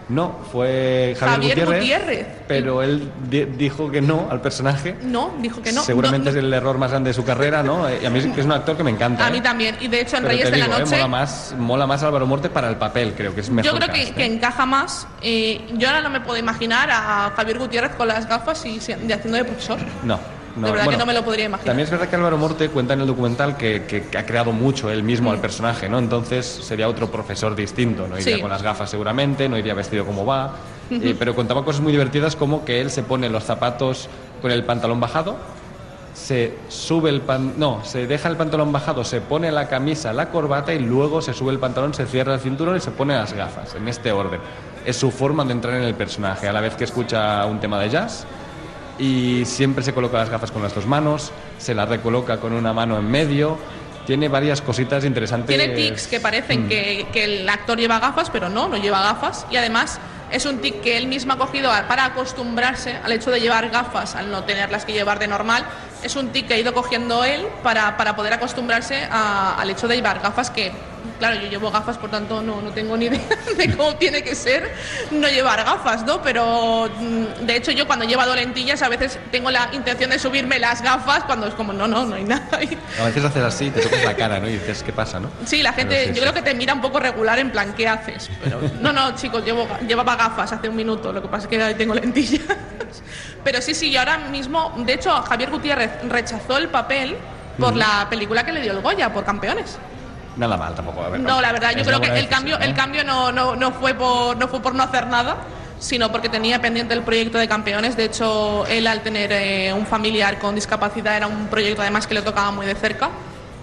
No, 0.08 0.36
fue 0.50 1.14
Javier, 1.20 1.58
Javier 1.58 1.66
Gutiérrez, 1.66 1.80
Gutiérrez. 1.80 2.26
Pero 2.48 2.82
él 2.82 3.10
di- 3.28 3.44
dijo 3.44 3.90
que 3.90 4.00
no 4.00 4.28
al 4.30 4.40
personaje. 4.40 4.96
No, 5.02 5.32
dijo 5.38 5.60
que 5.60 5.70
no. 5.72 5.82
Seguramente 5.82 6.24
No, 6.24 6.30
es 6.30 6.36
el 6.36 6.52
error 6.52 6.78
más 6.78 6.90
grande 6.90 7.10
de 7.10 7.14
su 7.14 7.24
carrera, 7.24 7.62
¿no? 7.62 7.86
Y 7.90 8.06
a 8.06 8.10
mí 8.10 8.18
es 8.18 8.44
un 8.44 8.52
actor 8.52 8.74
que 8.76 8.82
me 8.84 8.90
encanta. 8.90 9.26
A 9.26 9.28
¿eh? 9.28 9.32
mí 9.32 9.40
también. 9.42 9.76
Y 9.80 9.88
de 9.88 10.00
hecho 10.00 10.16
en 10.16 10.22
Pero 10.22 10.32
Reyes 10.32 10.50
de 10.50 10.56
digo, 10.56 10.68
la 10.68 10.76
¿eh? 10.76 10.80
Noche... 10.80 10.96
mola, 10.96 11.08
más, 11.08 11.54
mola 11.58 11.86
más 11.86 12.02
Álvaro 12.02 12.26
Morte 12.26 12.48
para 12.48 12.70
el 12.70 12.76
papel, 12.76 13.12
creo 13.14 13.34
que 13.34 13.42
es 13.42 13.50
mejor 13.50 13.70
Yo 13.72 13.78
creo 13.78 13.92
que, 13.92 14.02
¿eh? 14.22 14.26
encaja 14.26 14.64
más. 14.64 15.06
Eh, 15.20 15.60
yo 15.74 15.88
ahora 15.88 16.00
no 16.00 16.08
me 16.10 16.20
puedo 16.22 16.38
imaginar 16.38 16.88
a 16.90 17.30
Javier 17.36 17.58
Gutiérrez 17.58 17.94
con 17.94 18.08
las 18.08 18.26
gafas 18.26 18.64
y 18.64 18.78
de 18.78 19.14
haciendo 19.14 19.36
de 19.36 19.44
profesor. 19.44 19.78
No, 20.04 20.18
no. 20.58 20.66
de 20.66 20.72
verdad 20.72 20.84
bueno, 20.86 20.98
que 20.98 21.02
no 21.02 21.06
me 21.06 21.14
lo 21.14 21.24
podría 21.24 21.44
imaginar. 21.46 21.66
También 21.66 21.84
es 21.84 21.90
verdad 21.90 22.08
que 22.08 22.16
Álvaro 22.16 22.36
Morte 22.38 22.68
cuenta 22.68 22.94
en 22.94 23.00
el 23.00 23.06
documental 23.06 23.56
que, 23.56 23.84
que- 23.86 24.02
que 24.08 24.18
ha 24.18 24.26
creado 24.26 24.52
mucho 24.52 24.90
él 24.90 25.02
mismo 25.02 25.30
al 25.30 25.38
personaje, 25.40 25.88
¿no? 25.88 25.98
Entonces 25.98 26.46
sería 26.46 26.88
otro 26.88 27.10
profesor 27.10 27.54
distinto, 27.56 28.06
no 28.08 28.18
iría 28.18 28.36
Sí. 28.36 28.40
con 28.42 28.50
las 28.50 28.62
gafas 28.62 28.90
seguramente, 28.90 29.48
no 29.48 29.56
iría 29.56 29.74
vestido 29.74 30.04
como 30.04 30.26
va, 30.26 30.52
eh, 30.90 31.14
pero 31.18 31.34
contaba 31.34 31.64
cosas 31.64 31.80
muy 31.82 31.92
divertidas 31.92 32.34
como 32.36 32.64
que 32.64 32.80
él 32.80 32.90
se 32.90 33.02
pone 33.02 33.28
los 33.28 33.44
zapatos 33.44 34.08
con 34.42 34.50
el 34.50 34.64
pantalón 34.64 35.00
bajado, 35.00 35.36
se 36.14 36.54
sube 36.68 37.10
el 37.10 37.20
pan, 37.20 37.54
no, 37.58 37.84
se 37.84 38.06
deja 38.06 38.28
el 38.28 38.36
pantalón 38.36 38.72
bajado, 38.72 39.04
se 39.04 39.20
pone 39.20 39.52
la 39.52 39.68
camisa, 39.68 40.12
la 40.12 40.30
corbata 40.30 40.74
y 40.74 40.80
luego 40.80 41.22
se 41.22 41.32
sube 41.32 41.52
el 41.52 41.58
pantalón, 41.60 41.94
se 41.94 42.06
cierra 42.06 42.34
el 42.34 42.40
cinturón 42.40 42.76
y 42.76 42.80
se 42.80 42.90
pone 42.90 43.14
las 43.14 43.32
gafas, 43.32 43.74
en 43.76 43.86
este 43.86 44.10
orden. 44.10 44.40
Es 44.84 44.96
su 44.96 45.10
forma 45.10 45.44
de 45.44 45.52
entrar 45.52 45.74
en 45.76 45.82
el 45.84 45.94
personaje, 45.94 46.48
a 46.48 46.52
la 46.52 46.60
vez 46.60 46.74
que 46.74 46.84
escucha 46.84 47.44
un 47.46 47.60
tema 47.60 47.78
de 47.78 47.90
jazz 47.90 48.26
y 48.98 49.44
siempre 49.44 49.82
se 49.84 49.92
coloca 49.92 50.18
las 50.18 50.30
gafas 50.30 50.50
con 50.50 50.62
las 50.62 50.74
dos 50.74 50.86
manos, 50.86 51.32
se 51.58 51.74
las 51.74 51.88
recoloca 51.88 52.38
con 52.38 52.52
una 52.52 52.72
mano 52.72 52.98
en 52.98 53.10
medio, 53.10 53.58
tiene 54.06 54.28
varias 54.28 54.60
cositas 54.62 55.04
interesantes. 55.04 55.54
Tiene 55.56 55.74
tics 55.74 56.06
que 56.06 56.18
parecen 56.20 56.64
Mm. 56.64 56.68
que, 56.68 57.06
que 57.12 57.24
el 57.24 57.48
actor 57.48 57.78
lleva 57.78 58.00
gafas, 58.00 58.30
pero 58.30 58.48
no, 58.48 58.68
no 58.68 58.76
lleva 58.78 59.02
gafas. 59.02 59.46
Y 59.50 59.56
además 59.56 60.00
es 60.30 60.46
un 60.46 60.58
tic 60.58 60.80
que 60.80 60.96
él 60.96 61.06
mismo 61.08 61.34
ha 61.34 61.36
cogido 61.38 61.70
para 61.88 62.06
acostumbrarse 62.06 62.96
al 63.04 63.12
hecho 63.12 63.30
de 63.30 63.40
llevar 63.40 63.68
gafas, 63.70 64.14
al 64.14 64.30
no 64.30 64.44
tenerlas 64.44 64.84
que 64.84 64.92
llevar 64.94 65.18
de 65.18 65.28
normal. 65.28 65.64
Es 66.02 66.14
un 66.16 66.28
tic 66.30 66.46
que 66.48 66.54
ha 66.54 66.58
ido 66.58 66.72
cogiendo 66.72 67.24
él 67.24 67.46
para, 67.62 67.96
para 67.96 68.14
poder 68.14 68.32
acostumbrarse 68.32 69.06
a- 69.10 69.56
al 69.58 69.68
hecho 69.70 69.88
de 69.88 69.96
llevar 69.96 70.20
gafas 70.20 70.48
que, 70.50 70.72
claro, 71.18 71.40
yo 71.40 71.48
llevo 71.48 71.70
gafas, 71.72 71.98
por 71.98 72.08
tanto 72.10 72.40
no, 72.40 72.62
no 72.62 72.70
tengo 72.70 72.96
ni 72.96 73.06
idea 73.06 73.20
de 73.56 73.76
cómo 73.76 73.96
tiene 73.96 74.22
que 74.22 74.34
ser 74.36 74.72
no 75.10 75.26
llevar 75.28 75.64
gafas, 75.64 76.04
¿no? 76.06 76.22
Pero 76.22 76.88
mm, 76.98 77.44
de 77.46 77.56
hecho 77.56 77.72
yo 77.72 77.86
cuando 77.86 78.04
he 78.04 78.08
llevado 78.08 78.34
lentillas 78.36 78.80
a 78.82 78.88
veces 78.88 79.18
tengo 79.32 79.50
la 79.50 79.68
intención 79.72 80.10
de 80.10 80.18
subirme 80.20 80.58
las 80.60 80.82
gafas 80.82 81.24
cuando 81.24 81.48
es 81.48 81.54
como, 81.54 81.72
no, 81.72 81.88
no, 81.88 82.04
no 82.06 82.14
hay 82.14 82.24
nada 82.24 82.46
ahí. 82.52 82.78
A 83.00 83.04
veces 83.06 83.24
haces 83.24 83.42
así, 83.42 83.70
te 83.70 83.80
tocas 83.80 84.04
la 84.04 84.14
cara, 84.14 84.38
¿no? 84.38 84.48
Y 84.48 84.52
dices, 84.52 84.84
¿qué 84.84 84.92
pasa, 84.92 85.18
no? 85.18 85.30
Sí, 85.46 85.62
la 85.62 85.72
gente, 85.72 86.00
sí, 86.04 86.08
yo 86.10 86.14
sí. 86.14 86.20
creo 86.20 86.32
que 86.34 86.42
te 86.42 86.54
mira 86.54 86.74
un 86.74 86.80
poco 86.80 87.00
regular 87.00 87.40
en 87.40 87.50
plan, 87.50 87.72
¿qué 87.74 87.88
haces? 87.88 88.30
Pero, 88.42 88.60
no, 88.80 88.92
no, 88.92 89.16
chicos, 89.16 89.44
llevo, 89.44 89.66
llevaba 89.86 90.14
gafas 90.14 90.52
hace 90.52 90.68
un 90.68 90.76
minuto, 90.76 91.12
lo 91.12 91.20
que 91.20 91.28
pasa 91.28 91.44
es 91.44 91.48
que 91.48 91.60
ahí 91.62 91.74
tengo 91.74 91.94
lentillas. 91.94 92.42
Pero 93.44 93.60
sí, 93.62 93.74
sí, 93.74 93.90
yo 93.90 94.00
ahora 94.00 94.18
mismo, 94.18 94.72
de 94.78 94.94
hecho, 94.94 95.10
Javier 95.22 95.50
Gutiérrez 95.50 95.90
rechazó 96.08 96.58
el 96.58 96.68
papel 96.68 97.16
por 97.58 97.70
Ujú. 97.70 97.78
la 97.78 98.06
película 98.08 98.44
que 98.44 98.52
le 98.52 98.60
dio 98.60 98.72
el 98.72 98.80
Goya, 98.80 99.12
por 99.12 99.24
campeones. 99.24 99.78
Nada 100.36 100.56
mal 100.56 100.74
tampoco. 100.74 101.02
A 101.02 101.08
ver, 101.08 101.20
No, 101.20 101.40
la 101.40 101.50
verdad, 101.52 101.72
yo 101.76 101.84
creo 101.84 102.00
que 102.00 102.16
el 102.18 102.28
cambio, 102.28 102.58
el 102.58 102.70
¿eh? 102.70 102.74
cambio 102.74 103.02
no, 103.04 103.32
no, 103.32 103.56
no 103.56 103.72
fue 103.72 103.94
por, 103.94 104.36
no 104.36 104.46
fue 104.48 104.60
por 104.60 104.74
no 104.74 104.84
hacer 104.84 105.06
nada, 105.08 105.36
sino 105.80 106.12
porque 106.12 106.28
tenía 106.28 106.60
pendiente 106.60 106.94
el 106.94 107.02
proyecto 107.02 107.38
de 107.38 107.48
campeones. 107.48 107.96
De 107.96 108.04
hecho, 108.04 108.64
él 108.68 108.86
al 108.86 109.00
tener 109.00 109.32
eh, 109.32 109.72
un 109.72 109.86
familiar 109.86 110.38
con 110.38 110.54
discapacidad 110.54 111.16
era 111.16 111.26
un 111.26 111.48
proyecto 111.48 111.82
además 111.82 112.06
que 112.06 112.14
le 112.14 112.22
tocaba 112.22 112.50
muy 112.52 112.66
de 112.66 112.74
cerca. 112.76 113.10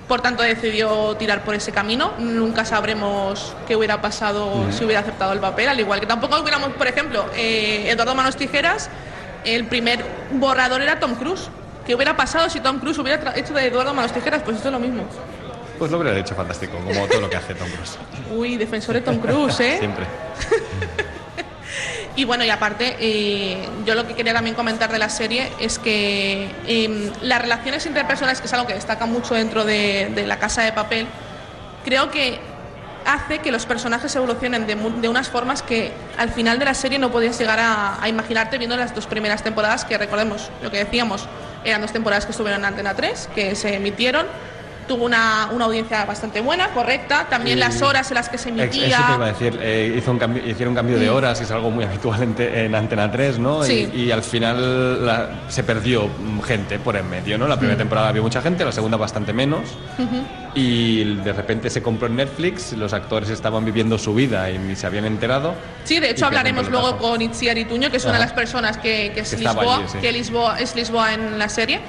Por 0.07 0.21
tanto, 0.21 0.43
decidió 0.43 1.15
tirar 1.15 1.43
por 1.43 1.55
ese 1.55 1.71
camino. 1.71 2.11
Nunca 2.19 2.63
sabremos 2.65 3.55
qué 3.67 3.75
hubiera 3.75 4.01
pasado 4.01 4.45
Ujú. 4.47 4.71
si 4.71 4.83
hubiera 4.85 4.99
aceptado 4.99 5.31
el 5.33 5.39
papel, 5.39 5.67
al 5.69 5.79
igual 5.79 5.99
que 6.01 6.05
tampoco 6.05 6.39
hubiéramos, 6.41 6.69
por 6.73 6.87
ejemplo, 6.87 7.25
eh, 7.35 7.89
Eduardo 7.89 8.13
Manos 8.13 8.35
Tijeras, 8.35 8.89
el 9.45 9.65
primer 9.65 10.03
borrador 10.31 10.81
era 10.81 10.99
Tom 10.99 11.15
Cruise. 11.15 11.49
¿Qué 11.85 11.95
hubiera 11.95 12.17
pasado 12.17 12.49
si 12.49 12.59
Tom 12.59 12.79
Cruise 12.79 12.97
hubiera 12.97 13.37
hecho 13.37 13.53
de 13.53 13.67
Eduardo 13.67 13.93
Manos 13.93 14.11
Tijeras? 14.11 14.41
Pues 14.43 14.57
esto 14.57 14.69
es 14.69 14.73
lo 14.73 14.79
mismo. 14.79 15.03
Pues 15.77 15.91
lo 15.91 15.99
hubiera 15.99 16.17
hecho 16.17 16.35
fantástico, 16.35 16.77
como 16.77 17.05
todo 17.07 17.21
lo 17.21 17.29
que 17.29 17.35
hace 17.35 17.53
Tom 17.53 17.69
Cruise. 17.69 17.97
Uy, 18.35 18.57
defensor 18.57 18.95
de 18.95 19.01
Tom 19.01 19.19
Cruise, 19.19 19.59
¿eh? 19.59 19.77
Siempre. 19.79 20.05
Y 22.17 22.23
bueno, 22.23 22.45
y 22.45 22.49
aparte, 22.49 22.95
eh, 22.99 23.57
yo 23.85 23.93
lo 23.93 24.07
que 24.07 24.13
quería 24.13 24.33
también 24.33 24.55
comentar 24.55 24.89
de 24.89 24.97
la 24.97 25.09
serie 25.09 25.51
es 25.59 25.77
que 25.79 26.49
em, 26.65 27.11
las 27.21 27.41
relaciones 27.41 27.85
interpersonales, 27.85 28.39
que 28.39 28.47
es 28.47 28.53
algo 28.53 28.65
que 28.65 28.73
destaca 28.73 29.05
mucho 29.05 29.33
dentro 29.35 29.65
de, 29.65 30.11
de 30.15 30.25
la 30.25 30.39
casa 30.39 30.61
de 30.61 30.71
papel, 30.71 31.07
creo 31.83 32.09
que 32.11 32.39
hace 33.05 33.39
que 33.39 33.51
los 33.51 33.65
personajes 33.65 34.15
evolucionen 34.15 34.67
de, 34.67 34.75
de 34.75 35.09
unas 35.09 35.29
formas 35.29 35.61
que 35.61 35.91
al 36.17 36.29
final 36.31 36.59
de 36.59 36.65
la 36.65 36.73
serie 36.73 36.99
no 36.99 37.11
podías 37.11 37.37
llegar 37.39 37.59
a, 37.59 38.01
a 38.01 38.09
imaginarte 38.09 38.57
viendo 38.57 38.75
las 38.75 38.93
dos 38.93 39.07
primeras 39.07 39.43
temporadas, 39.43 39.85
que 39.85 39.97
recordemos, 39.97 40.49
lo 40.61 40.71
que 40.71 40.77
decíamos, 40.77 41.27
eran 41.63 41.81
dos 41.81 41.91
temporadas 41.91 42.25
que 42.25 42.31
estuvieron 42.31 42.61
en 42.61 42.65
Antena 42.65 42.93
3, 42.93 43.29
que 43.33 43.55
se 43.55 43.75
emitieron. 43.75 44.25
Tuvo 44.87 45.05
una, 45.05 45.49
una 45.51 45.65
audiencia 45.65 46.05
bastante 46.05 46.41
buena, 46.41 46.69
correcta. 46.69 47.25
También 47.29 47.57
Y- 47.57 47.61
las 47.61 47.81
horas 47.81 48.09
en 48.11 48.15
las 48.15 48.29
que 48.29 48.37
se 48.37 48.49
emitía. 48.49 48.87
Eso 48.99 49.07
te 49.07 49.13
iba 49.15 49.25
a 49.25 49.27
decir, 49.29 49.59
eh, 49.61 49.95
hizo 49.97 50.11
un 50.11 50.19
cambio, 50.19 50.43
hicieron 50.45 50.69
un 50.69 50.75
cambio 50.75 50.99
de 50.99 51.09
Mm. 51.09 51.15
horas, 51.15 51.37
que 51.39 51.45
es 51.45 51.51
algo 51.51 51.71
muy 51.71 51.85
habitual 51.85 52.21
en, 52.21 52.35
te- 52.35 52.65
en 52.65 52.75
Antena 52.75 53.11
3, 53.11 53.39
¿no? 53.39 53.63
Sí. 53.63 53.89
Y, 53.93 54.03
y 54.03 54.11
al 54.11 54.21
final 54.21 55.05
la- 55.05 55.29
se 55.47 55.63
perdió 55.63 56.07
mm, 56.07 56.41
gente 56.41 56.77
por 56.79 56.95
en 56.95 57.09
medio, 57.09 57.37
¿no? 57.37 57.47
La 57.47 57.57
primera 57.57 57.75
Mm. 57.75 57.79
temporada 57.79 58.09
había 58.09 58.21
mucha 58.21 58.41
gente, 58.41 58.63
la 58.63 58.71
segunda 58.71 58.97
bastante 58.97 59.33
menos. 59.33 59.61
Ujú. 59.97 60.21
Y 60.53 61.03
de 61.15 61.33
repente 61.33 61.69
se 61.69 61.81
compró 61.81 62.07
en 62.07 62.15
Netflix, 62.15 62.71
los 62.73 62.93
actores 62.93 63.29
estaban 63.29 63.65
viviendo 63.65 63.97
su 63.97 64.13
vida 64.13 64.49
y 64.51 64.57
ni 64.57 64.75
se 64.75 64.87
habían 64.87 65.05
enterado. 65.05 65.53
Sí, 65.83 65.99
de 65.99 66.11
hecho 66.11 66.27
hablaremos 66.27 66.69
luego 66.69 66.97
con 66.97 67.21
Itziar 67.21 67.57
Ituño, 67.57 67.89
que 67.91 67.97
es 67.97 68.03
una 68.05 68.13
de 68.13 68.19
Ajá. 68.19 68.25
las 68.27 68.33
personas 68.33 68.77
que, 68.77 69.11
que 69.13 69.21
es 69.21 69.31
Que 69.31 69.37
Lisboa, 69.37 69.77
allí, 69.77 69.85
sí. 69.91 69.97
que 69.97 70.11
Lisboa, 70.13 70.59
es 70.59 70.75
Lisboa 70.75 71.13
en 71.13 71.37
la 71.37 71.49
serie, 71.49 71.81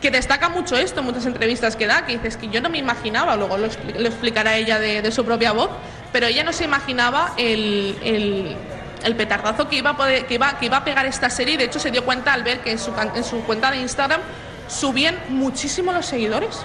que 0.00 0.10
destaca 0.10 0.48
mucho 0.48 0.76
esto 0.76 1.00
en 1.00 1.06
muchas 1.06 1.26
entrevistas 1.26 1.74
que 1.76 1.86
da, 1.86 2.06
que 2.06 2.12
dices 2.12 2.36
que 2.36 2.48
yo 2.48 2.60
no 2.60 2.68
me 2.68 2.78
imaginaba, 2.78 3.36
luego 3.36 3.56
lo, 3.58 3.66
expli- 3.66 3.96
lo 3.96 4.08
explicará 4.08 4.56
ella 4.56 4.78
de, 4.78 5.02
de 5.02 5.10
su 5.10 5.24
propia 5.24 5.52
voz, 5.52 5.70
pero 6.12 6.26
ella 6.26 6.44
no 6.44 6.52
se 6.52 6.64
imaginaba 6.64 7.32
el, 7.36 7.96
el- 8.02 8.56
el 9.04 9.14
petardazo 9.16 9.68
que 9.68 9.76
iba, 9.76 9.90
a 9.90 9.96
poder- 9.96 10.26
que, 10.26 10.34
iba, 10.34 10.58
que 10.58 10.66
iba 10.66 10.76
a 10.78 10.84
pegar 10.84 11.06
esta 11.06 11.30
serie 11.30 11.56
de 11.56 11.64
hecho 11.64 11.78
se 11.78 11.90
dio 11.92 12.04
cuenta 12.04 12.32
al 12.32 12.42
ver 12.42 12.60
que 12.60 12.72
en 12.72 12.78
su, 12.78 12.92
can- 12.94 13.12
en 13.14 13.22
su 13.24 13.42
cuenta 13.44 13.70
de 13.70 13.76
Instagram 13.78 14.20
subían 14.68 15.16
muchísimo 15.30 15.92
los 15.92 16.04
seguidores 16.06 16.58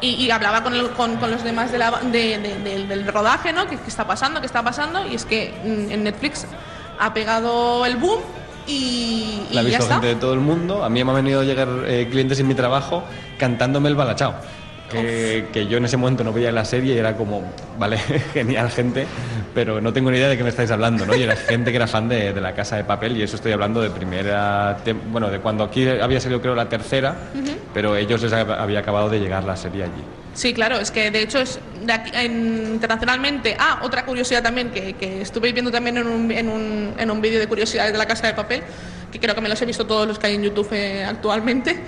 y, 0.00 0.10
y 0.14 0.30
hablaba 0.30 0.62
con, 0.62 0.74
el- 0.74 0.90
con- 0.90 1.16
con 1.16 1.30
los 1.30 1.42
demás 1.44 1.70
de 1.72 1.78
la- 1.78 1.90
de- 2.02 2.38
de- 2.38 2.58
del- 2.62 2.88
del 2.88 3.06
rodaje, 3.06 3.52
¿no? 3.52 3.66
¿Qué, 3.68 3.76
qué 3.76 3.88
está 3.88 4.06
pasando? 4.06 4.40
¿Qué 4.40 4.46
está 4.46 4.62
pasando? 4.62 5.06
Y 5.06 5.14
es 5.16 5.24
que 5.24 5.52
mm, 5.64 5.90
en 5.92 6.04
Netflix 6.04 6.46
ha 6.98 7.12
pegado 7.12 7.84
el 7.84 7.96
boom 7.96 8.20
y, 8.66 9.42
y 9.50 9.54
La 9.54 9.60
ha 9.60 9.62
ya 9.64 9.68
visto 9.68 9.82
está. 9.84 9.94
gente 9.94 10.08
de 10.08 10.16
todo 10.16 10.32
el 10.34 10.40
mundo. 10.40 10.84
A 10.84 10.88
mí 10.88 11.02
me 11.04 11.10
han 11.10 11.16
venido 11.16 11.40
a 11.40 11.44
llegar 11.44 11.68
eh, 11.86 12.08
clientes 12.10 12.38
en 12.40 12.48
mi 12.48 12.54
trabajo 12.54 13.04
cantándome 13.38 13.88
el 13.88 13.94
balachao. 13.94 14.34
Que, 14.90 15.48
que 15.52 15.66
yo 15.66 15.78
en 15.78 15.84
ese 15.84 15.96
momento 15.96 16.22
no 16.22 16.32
veía 16.32 16.52
la 16.52 16.64
serie 16.64 16.94
y 16.94 16.98
era 16.98 17.16
como, 17.16 17.42
vale, 17.76 17.98
genial 18.32 18.70
gente, 18.70 19.04
pero 19.52 19.80
no 19.80 19.92
tengo 19.92 20.12
ni 20.12 20.18
idea 20.18 20.28
de 20.28 20.36
qué 20.36 20.44
me 20.44 20.48
estáis 20.50 20.70
hablando, 20.70 21.04
¿no? 21.04 21.16
Y 21.16 21.22
era 21.24 21.34
gente 21.34 21.72
que 21.72 21.76
era 21.76 21.88
fan 21.88 22.08
de, 22.08 22.32
de 22.32 22.40
la 22.40 22.54
casa 22.54 22.76
de 22.76 22.84
papel 22.84 23.16
y 23.16 23.22
eso 23.22 23.34
estoy 23.34 23.50
hablando 23.50 23.80
de 23.80 23.90
primera, 23.90 24.76
bueno, 25.10 25.28
de 25.28 25.40
cuando 25.40 25.64
aquí 25.64 25.88
había 25.88 26.20
salido 26.20 26.40
creo 26.40 26.54
la 26.54 26.68
tercera, 26.68 27.16
pero 27.74 27.96
ellos 27.96 28.22
les 28.22 28.32
hab- 28.32 28.56
había 28.60 28.78
acabado 28.78 29.10
de 29.10 29.18
llegar 29.18 29.42
la 29.42 29.56
serie 29.56 29.82
allí. 29.82 30.04
Sí, 30.36 30.52
claro, 30.52 30.78
es 30.78 30.90
que 30.90 31.10
de 31.10 31.22
hecho 31.22 31.38
es 31.40 31.58
de 31.82 31.92
aquí- 31.92 32.10
en- 32.14 32.72
internacionalmente. 32.74 33.56
Ah, 33.58 33.80
otra 33.82 34.04
curiosidad 34.04 34.42
también 34.42 34.70
que, 34.70 34.92
que 34.92 35.22
estuve 35.22 35.50
viendo 35.52 35.70
también 35.70 35.96
en 35.96 36.06
un, 36.06 36.30
en 36.30 36.48
un, 36.50 36.94
en 36.98 37.10
un 37.10 37.20
vídeo 37.22 37.40
de 37.40 37.46
curiosidades 37.48 37.92
de 37.92 37.98
la 37.98 38.04
Casa 38.06 38.26
de 38.26 38.34
Papel, 38.34 38.62
que 39.10 39.18
creo 39.18 39.34
que 39.34 39.40
me 39.40 39.48
los 39.48 39.60
he 39.62 39.64
visto 39.64 39.86
todos 39.86 40.06
los 40.06 40.18
que 40.18 40.26
hay 40.26 40.34
en 40.34 40.42
YouTube 40.42 40.68
eh, 40.72 41.04
actualmente, 41.04 41.80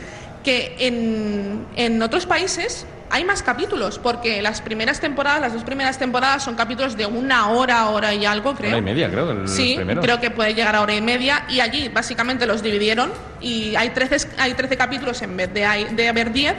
que 0.42 0.76
en, 0.78 1.66
en 1.76 2.00
otros 2.00 2.24
países 2.24 2.86
hay 3.10 3.24
más 3.24 3.42
capítulos, 3.42 3.98
porque 3.98 4.40
las 4.40 4.60
primeras 4.62 4.98
temporadas, 5.00 5.40
las 5.42 5.52
dos 5.52 5.64
primeras 5.64 5.98
temporadas 5.98 6.42
son 6.42 6.54
capítulos 6.56 6.96
de 6.96 7.04
una 7.06 7.48
hora, 7.50 7.88
hora 7.90 8.14
y 8.14 8.24
algo, 8.24 8.54
creo. 8.54 8.70
Una 8.70 8.78
y 8.78 8.82
media, 8.82 9.10
creo, 9.10 9.32
los 9.34 9.50
Sí, 9.50 9.74
primeros. 9.76 10.02
creo 10.02 10.20
que 10.20 10.30
puede 10.30 10.54
llegar 10.54 10.74
a 10.74 10.80
hora 10.82 10.94
y 10.94 11.02
media 11.02 11.44
y 11.50 11.60
allí 11.60 11.88
básicamente 11.88 12.46
los 12.46 12.62
dividieron 12.62 13.10
y 13.42 13.74
hay 13.76 13.90
13, 13.90 14.28
hay 14.38 14.54
13 14.54 14.76
capítulos 14.78 15.20
en 15.20 15.36
vez 15.36 15.52
de, 15.52 15.66
hay- 15.66 15.84
de 15.84 16.08
haber 16.08 16.32
10 16.32 16.54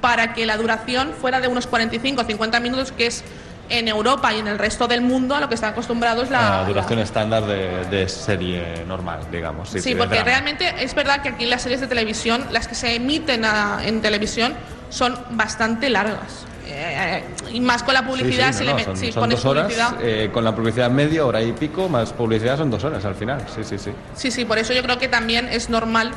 para 0.00 0.32
que 0.34 0.46
la 0.46 0.56
duración 0.56 1.12
fuera 1.18 1.40
de 1.40 1.48
unos 1.48 1.66
45 1.66 2.22
o 2.22 2.24
50 2.24 2.60
minutos, 2.60 2.92
que 2.92 3.06
es 3.06 3.24
en 3.70 3.86
Europa 3.86 4.32
y 4.32 4.38
en 4.38 4.48
el 4.48 4.58
resto 4.58 4.88
del 4.88 5.02
mundo 5.02 5.34
a 5.34 5.40
lo 5.40 5.48
que 5.48 5.54
están 5.54 5.72
acostumbrados 5.72 6.30
la... 6.30 6.60
La 6.62 6.64
duración 6.64 7.00
estándar 7.00 7.44
de, 7.44 7.84
de 7.90 8.08
serie 8.08 8.84
normal, 8.86 9.20
digamos. 9.30 9.68
Sí, 9.68 9.80
de 9.92 9.96
porque 9.96 10.14
drama. 10.14 10.24
realmente 10.24 10.72
es 10.80 10.94
verdad 10.94 11.20
que 11.20 11.28
aquí 11.30 11.44
las 11.44 11.62
series 11.62 11.80
de 11.82 11.86
televisión, 11.86 12.46
las 12.50 12.66
que 12.66 12.74
se 12.74 12.94
emiten 12.94 13.44
a- 13.44 13.80
en 13.84 14.00
televisión, 14.00 14.54
son 14.88 15.18
bastante 15.32 15.90
largas. 15.90 16.46
Eh, 16.70 17.24
y 17.52 17.60
más 17.60 17.82
con 17.82 17.92
la 17.94 18.06
publicidad, 18.06 18.52
Sí, 18.52 18.60
sí, 18.60 18.64
no, 18.64 18.72
le 18.76 18.78
no, 18.78 18.84
son, 18.86 18.96
si 18.96 19.12
son 19.12 19.22
pones 19.24 19.36
dos 19.42 19.44
horas, 19.50 19.64
publicidad. 19.64 19.96
eh, 20.02 20.30
con 20.32 20.44
la 20.44 20.54
publicidad 20.54 20.90
media, 20.90 21.26
hora 21.26 21.42
y 21.42 21.52
pico, 21.52 21.88
más 21.90 22.12
publicidad 22.14 22.56
son 22.56 22.70
dos 22.70 22.84
horas 22.84 23.04
al 23.04 23.14
final. 23.16 23.44
Sí, 23.54 23.64
sí, 23.64 23.76
sí. 23.78 23.90
Sí, 24.14 24.30
sí, 24.30 24.44
por 24.46 24.56
eso 24.58 24.72
yo 24.72 24.82
creo 24.82 24.98
que 24.98 25.08
también 25.08 25.46
es 25.50 25.68
normal 25.68 26.12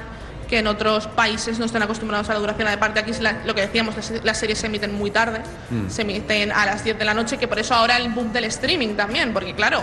que 0.52 0.60
en 0.60 0.68
otros 0.68 1.08
países 1.08 1.58
no 1.60 1.66
estén 1.66 1.82
acostumbrados 1.82 2.30
a 2.30 2.34
la 2.34 2.40
duración. 2.40 2.68
Aparte, 2.68 3.00
aquí 3.00 3.12
es 3.12 3.22
la- 3.22 3.42
lo 3.46 3.56
que 3.56 3.62
decíamos, 3.62 3.96
las, 3.96 4.12
las 4.24 4.38
series 4.38 4.60
se 4.60 4.68
emiten 4.68 4.94
muy 4.94 5.10
tarde, 5.10 5.40
Mm. 5.70 5.90
se 5.90 6.02
emiten 6.04 6.52
a 6.52 6.66
las 6.66 6.84
10 6.84 7.00
de 7.00 7.06
la 7.06 7.14
noche, 7.14 7.38
que 7.38 7.48
por 7.48 7.58
eso 7.58 7.74
ahora 7.74 7.96
el 7.98 8.10
boom 8.10 8.34
del 8.34 8.44
streaming 8.44 8.96
también, 8.96 9.32
porque 9.34 9.56
claro, 9.56 9.82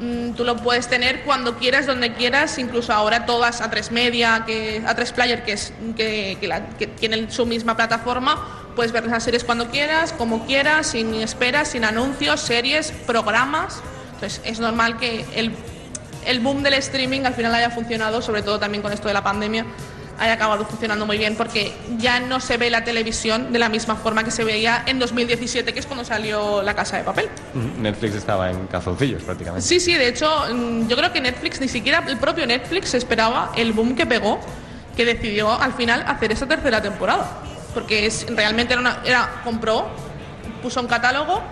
mm, 0.00 0.30
tú 0.34 0.44
lo 0.44 0.56
puedes 0.56 0.86
tener 0.88 1.22
cuando 1.24 1.56
quieras, 1.58 1.86
donde 1.86 2.12
quieras, 2.14 2.56
incluso 2.58 2.92
ahora 2.92 3.26
todas 3.26 3.60
a 3.60 3.68
tres 3.70 3.90
media, 3.90 4.44
que, 4.46 4.82
a 4.86 4.94
tres 4.94 5.10
player, 5.12 5.42
que, 5.44 5.52
es, 5.54 5.72
que, 5.96 6.38
que 6.40 6.46
la- 6.46 6.64
que 6.78 6.86
tienen 6.86 7.30
su 7.32 7.44
misma 7.44 7.76
plataforma, 7.76 8.60
puedes 8.76 8.92
ver 8.92 9.06
las 9.06 9.22
series 9.24 9.42
cuando 9.42 9.68
quieras, 9.68 10.12
como 10.12 10.46
quieras, 10.46 10.86
sin 10.86 11.12
esperas, 11.14 11.68
sin 11.72 11.84
anuncios, 11.84 12.40
series, 12.40 12.92
programas. 13.06 13.80
Entonces 14.14 14.40
es 14.44 14.60
normal 14.60 14.96
que 14.96 15.24
el 15.34 15.52
el 16.26 16.40
boom 16.40 16.62
del 16.62 16.72
streaming 16.72 17.26
al 17.26 17.34
final 17.34 17.54
haya 17.54 17.68
funcionado, 17.68 18.22
sobre 18.22 18.40
todo 18.40 18.58
también 18.58 18.80
con 18.80 18.90
esto 18.94 19.08
de 19.08 19.12
la 19.12 19.22
pandemia, 19.22 19.66
haya 20.18 20.34
acabado 20.34 20.64
funcionando 20.64 21.06
muy 21.06 21.18
bien 21.18 21.36
porque 21.36 21.72
ya 21.98 22.20
no 22.20 22.40
se 22.40 22.56
ve 22.56 22.70
la 22.70 22.84
televisión 22.84 23.52
de 23.52 23.58
la 23.58 23.68
misma 23.68 23.96
forma 23.96 24.24
que 24.24 24.30
se 24.30 24.44
veía 24.44 24.84
en 24.86 24.98
2017, 24.98 25.72
que 25.72 25.80
es 25.80 25.86
cuando 25.86 26.04
salió 26.04 26.62
La 26.62 26.74
Casa 26.74 26.96
de 26.96 27.04
Papel. 27.04 27.28
Mm, 27.54 27.82
Netflix 27.82 28.14
estaba 28.14 28.50
en 28.50 28.66
calzoncillos 28.66 29.22
prácticamente. 29.22 29.66
Sí, 29.66 29.80
sí, 29.80 29.94
de 29.94 30.08
hecho, 30.08 30.30
mm, 30.52 30.88
yo 30.88 30.96
creo 30.96 31.12
que 31.12 31.20
Netflix, 31.20 31.60
ni 31.60 31.68
siquiera 31.68 32.04
el 32.06 32.18
propio 32.18 32.46
Netflix 32.46 32.94
esperaba 32.94 33.52
el 33.56 33.72
boom 33.72 33.94
que 33.94 34.06
pegó, 34.06 34.40
que 34.96 35.04
decidió 35.04 35.50
al 35.52 35.72
final 35.74 36.04
hacer 36.06 36.32
esa 36.32 36.46
tercera 36.46 36.80
temporada. 36.80 37.28
Porque 37.72 38.06
es, 38.06 38.26
realmente 38.28 38.72
era, 38.72 38.80
una, 38.80 39.00
era 39.04 39.40
compró, 39.42 39.88
puso 40.62 40.80
un 40.80 40.86
catálogo, 40.86 41.42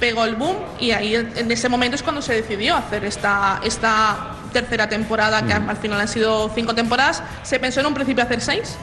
pegó 0.00 0.24
el 0.24 0.34
boom 0.34 0.56
y 0.80 0.90
ahí 0.90 1.14
en 1.14 1.50
ese 1.50 1.68
momento 1.68 1.94
es 1.94 2.02
cuando 2.02 2.20
se 2.20 2.34
decidió 2.34 2.76
hacer 2.76 3.04
esta, 3.04 3.60
esta 3.64 4.35
tercera 4.52 4.88
temporada, 4.88 5.42
que 5.46 5.52
al 5.52 5.76
final 5.76 6.00
han 6.00 6.08
sido 6.08 6.50
cinco 6.54 6.74
temporadas. 6.74 7.22
Se 7.42 7.58
pensó 7.58 7.80
en 7.80 7.86
un 7.86 7.94
principio 7.94 8.24
hacer 8.24 8.40
seis, 8.40 8.76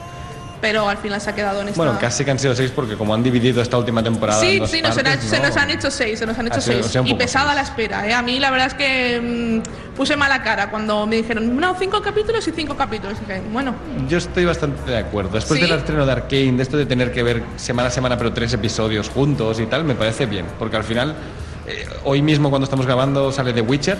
pero 0.60 0.88
al 0.88 0.96
final 0.96 1.20
se 1.20 1.28
ha 1.28 1.34
quedado 1.34 1.60
en 1.60 1.68
esta... 1.68 1.76
Bueno, 1.82 1.98
casi 2.00 2.24
que 2.24 2.30
han 2.30 2.38
sido 2.38 2.54
seis 2.54 2.70
porque 2.74 2.96
como 2.96 3.12
han 3.12 3.22
dividido 3.22 3.60
esta 3.60 3.76
última 3.76 4.02
temporada 4.02 4.40
Sí, 4.40 4.52
en 4.52 4.58
dos 4.60 4.70
sí, 4.70 4.80
nos 4.80 4.96
han- 4.96 5.04
partes, 5.04 5.24
se 5.28 5.38
¿no? 5.38 5.46
nos 5.48 5.56
han 5.58 5.70
hecho 5.70 5.90
seis, 5.90 6.18
se 6.18 6.24
nos 6.26 6.38
han 6.38 6.46
hecho 6.46 6.60
sido- 6.60 6.74
seis. 6.76 6.86
o 6.86 6.88
sea, 6.88 7.02
y 7.04 7.14
pesada 7.14 7.54
la 7.54 7.60
espera, 7.60 8.06
¿eh? 8.08 8.14
A 8.14 8.22
mí 8.22 8.38
la 8.40 8.50
verdad 8.50 8.68
es 8.68 8.74
que 8.74 9.60
mm, 9.62 9.94
puse 9.94 10.16
mala 10.16 10.42
cara 10.42 10.70
cuando 10.70 11.06
me 11.06 11.16
dijeron, 11.16 11.54
no, 11.56 11.76
cinco 11.78 12.00
capítulos 12.00 12.48
y 12.48 12.52
cinco 12.52 12.76
capítulos. 12.76 13.18
Y 13.18 13.26
dije, 13.26 13.42
bueno, 13.52 13.74
Yo 14.08 14.16
estoy 14.16 14.46
bastante 14.46 14.90
de 14.90 14.96
acuerdo. 14.98 15.30
Después 15.32 15.60
¿Sí? 15.60 15.66
del 15.66 15.76
estreno 15.78 16.06
de 16.06 16.12
Arkane, 16.12 16.52
de 16.52 16.62
esto 16.62 16.78
de 16.78 16.86
tener 16.86 17.12
que 17.12 17.22
ver 17.22 17.42
semana 17.56 17.88
a 17.88 17.90
semana, 17.90 18.16
pero 18.16 18.32
tres 18.32 18.52
episodios 18.54 19.10
juntos 19.10 19.60
y 19.60 19.66
tal, 19.66 19.84
me 19.84 19.94
parece 19.94 20.24
bien. 20.24 20.46
Porque 20.58 20.76
al 20.78 20.84
final, 20.84 21.14
eh, 21.66 21.86
hoy 22.04 22.22
mismo 22.22 22.48
cuando 22.48 22.64
estamos 22.64 22.86
grabando 22.86 23.30
sale 23.32 23.52
The 23.52 23.60
Witcher, 23.60 23.98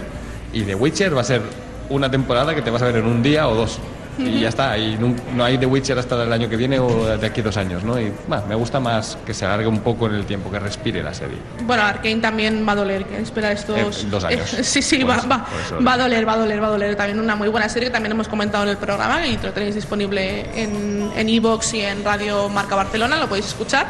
y 0.54 0.62
The 0.62 0.74
Witcher 0.74 1.16
va 1.16 1.20
a 1.20 1.24
ser 1.24 1.42
una 1.90 2.10
temporada 2.10 2.54
que 2.54 2.62
te 2.62 2.70
vas 2.70 2.82
a 2.82 2.86
ver 2.86 2.96
en 2.96 3.06
un 3.06 3.22
día 3.22 3.48
o 3.48 3.54
dos. 3.54 3.78
Y 4.16 4.42
ya 4.42 4.48
está, 4.48 4.78
y 4.78 4.96
no, 4.96 5.12
no 5.34 5.42
hay 5.42 5.58
The 5.58 5.66
Witcher 5.66 5.98
hasta 5.98 6.22
el 6.22 6.32
año 6.32 6.48
que 6.48 6.56
viene 6.56 6.78
o 6.78 7.18
de 7.18 7.26
aquí 7.26 7.42
dos 7.42 7.56
años, 7.56 7.82
¿no? 7.82 8.00
Y 8.00 8.12
bah, 8.28 8.44
me 8.48 8.54
gusta 8.54 8.78
más 8.78 9.18
que 9.26 9.34
se 9.34 9.44
alargue 9.44 9.66
un 9.66 9.80
poco 9.80 10.06
en 10.06 10.14
el 10.14 10.24
tiempo, 10.24 10.52
que 10.52 10.60
respire 10.60 11.02
la 11.02 11.12
serie. 11.12 11.36
bueno, 11.64 11.82
Arkane 11.82 12.20
también 12.20 12.64
va 12.66 12.72
a 12.72 12.76
doler, 12.76 13.06
que 13.06 13.20
espera 13.20 13.50
estos... 13.50 14.04
Eh, 14.04 14.06
dos 14.08 14.22
años. 14.22 14.48
sí, 14.62 14.82
sí, 14.82 15.02
va, 15.02 15.16
eso, 15.16 15.28
va, 15.28 15.48
va 15.84 15.92
a 15.94 15.98
doler, 15.98 16.28
va 16.28 16.34
a 16.34 16.36
doler, 16.36 16.62
va 16.62 16.68
a 16.68 16.70
doler. 16.70 16.94
También 16.94 17.18
una 17.18 17.34
muy 17.34 17.48
buena 17.48 17.68
serie, 17.68 17.88
que 17.88 17.92
también 17.92 18.12
hemos 18.12 18.28
comentado 18.28 18.62
en 18.62 18.70
el 18.70 18.76
programa 18.76 19.26
y 19.26 19.36
lo 19.36 19.52
tenéis 19.52 19.74
disponible 19.74 20.46
en 20.54 20.94
en 21.16 21.28
iVoox 21.28 21.74
y 21.74 21.80
en 21.80 22.04
Radio 22.04 22.48
Marca 22.48 22.74
Barcelona, 22.74 23.18
lo 23.18 23.28
podéis 23.28 23.46
escuchar. 23.46 23.86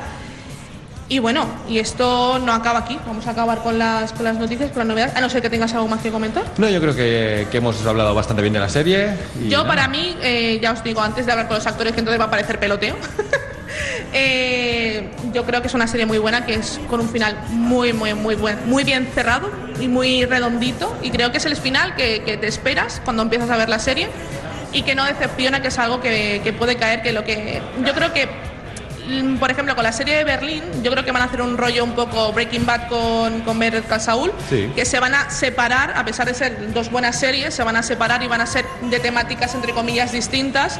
Y 1.09 1.19
bueno, 1.19 1.47
y 1.69 1.79
esto 1.79 2.39
no 2.39 2.53
acaba 2.53 2.79
aquí, 2.79 2.99
vamos 3.07 3.27
a 3.27 3.33
acabar 3.33 3.59
con 3.63 3.79
las, 3.79 4.13
con 4.13 4.25
las 4.25 4.37
noticias, 4.37 4.71
con 4.71 4.79
las 4.81 4.87
novedades, 4.87 5.15
a 5.17 5.21
no 5.21 5.29
ser 5.29 5.43
que 5.43 5.51
tengas 5.51 5.73
algo 5.75 5.87
más 5.87 6.01
que 6.01 6.11
comentar. 6.11 6.45
No, 6.57 6.69
yo 6.69 6.81
creo 6.81 6.95
que, 6.97 7.47
que 7.51 7.59
hemos 7.59 7.85
hablado 7.85 8.15
bastante 8.15 8.41
bien 8.41 8.55
de 8.55 8.61
la 8.61 8.71
serie. 8.71 9.11
y 9.39 9.49
Yo 9.51 9.59
nada. 9.59 9.69
para 9.69 9.89
mí, 9.89 10.17
eh, 10.23 10.59
ya 10.63 10.73
os 10.73 10.83
digo, 10.83 11.03
antes 11.03 11.27
de 11.27 11.33
hablar 11.33 11.47
con 11.47 11.57
los 11.57 11.67
actores, 11.67 11.93
que 11.93 12.01
entonces 12.01 12.19
va 12.19 12.25
a 12.27 12.31
parecer 12.31 12.59
peloteo, 12.59 12.97
eh, 14.15 15.11
yo 15.35 15.45
creo 15.45 15.61
que 15.61 15.69
es 15.69 15.75
una 15.75 15.87
serie 15.87 16.07
muy 16.07 16.17
buena, 16.17 16.47
que 16.47 16.55
es 16.55 16.81
con 16.89 17.01
un 17.01 17.09
final 17.11 17.37
muy, 17.51 17.93
muy, 17.93 18.15
muy 18.15 18.35
buen, 18.35 18.67
muy 18.69 18.83
bien 18.85 19.07
cerrado 19.15 19.51
y 19.79 19.89
muy 19.89 20.25
redondito. 20.25 20.97
Y 21.03 21.11
creo 21.11 21.31
que 21.33 21.37
es 21.39 21.45
el 21.45 21.57
final 21.57 21.97
que, 21.97 22.23
que 22.23 22.39
te 22.39 22.47
esperas 22.47 23.03
cuando 23.05 23.23
empiezas 23.23 23.51
a 23.51 23.59
ver 23.59 23.69
la 23.69 23.79
serie 23.79 24.09
y 24.73 24.83
que 24.83 24.95
no 24.95 25.05
decepciona, 25.05 25.61
que 25.61 25.69
es 25.69 25.79
algo 25.79 26.01
que, 26.01 26.41
que 26.43 26.53
puede 26.55 26.77
caer, 26.77 27.03
que 27.03 27.13
lo 27.13 27.25
que 27.25 27.61
yo 27.85 27.93
creo 27.93 28.13
que 28.15 28.27
por 29.39 29.51
ejemplo, 29.51 29.75
con 29.75 29.85
la 29.85 29.93
serie 29.93 30.17
de 30.17 30.25
Berlín, 30.25 30.63
yo 30.83 30.91
creo 30.91 31.05
que 31.05 31.13
van 31.13 31.23
a 31.23 31.27
hacer 31.27 31.43
un 31.43 31.57
rollo 31.59 31.85
un 31.85 31.93
poco 31.93 32.33
Breaking 32.33 32.65
Bad 32.67 32.89
con, 32.89 33.41
con 33.43 33.59
Better 33.59 33.83
Call 33.85 34.01
Saul, 34.01 34.33
Sí. 34.49 34.71
que 34.75 34.85
se 34.85 34.99
van 35.01 35.15
a 35.15 35.31
separar, 35.31 35.93
a 35.97 36.05
pesar 36.05 36.27
de 36.27 36.35
ser 36.35 36.73
dos 36.73 36.91
buenas 36.91 37.19
series, 37.19 37.53
se 37.55 37.63
van 37.63 37.77
a 37.77 37.83
separar 37.83 38.23
y 38.23 38.29
van 38.29 38.41
a 38.41 38.47
ser 38.47 38.65
de 38.83 38.99
temáticas, 39.01 39.55
entre 39.55 39.73
comillas, 39.73 40.13
distintas. 40.13 40.79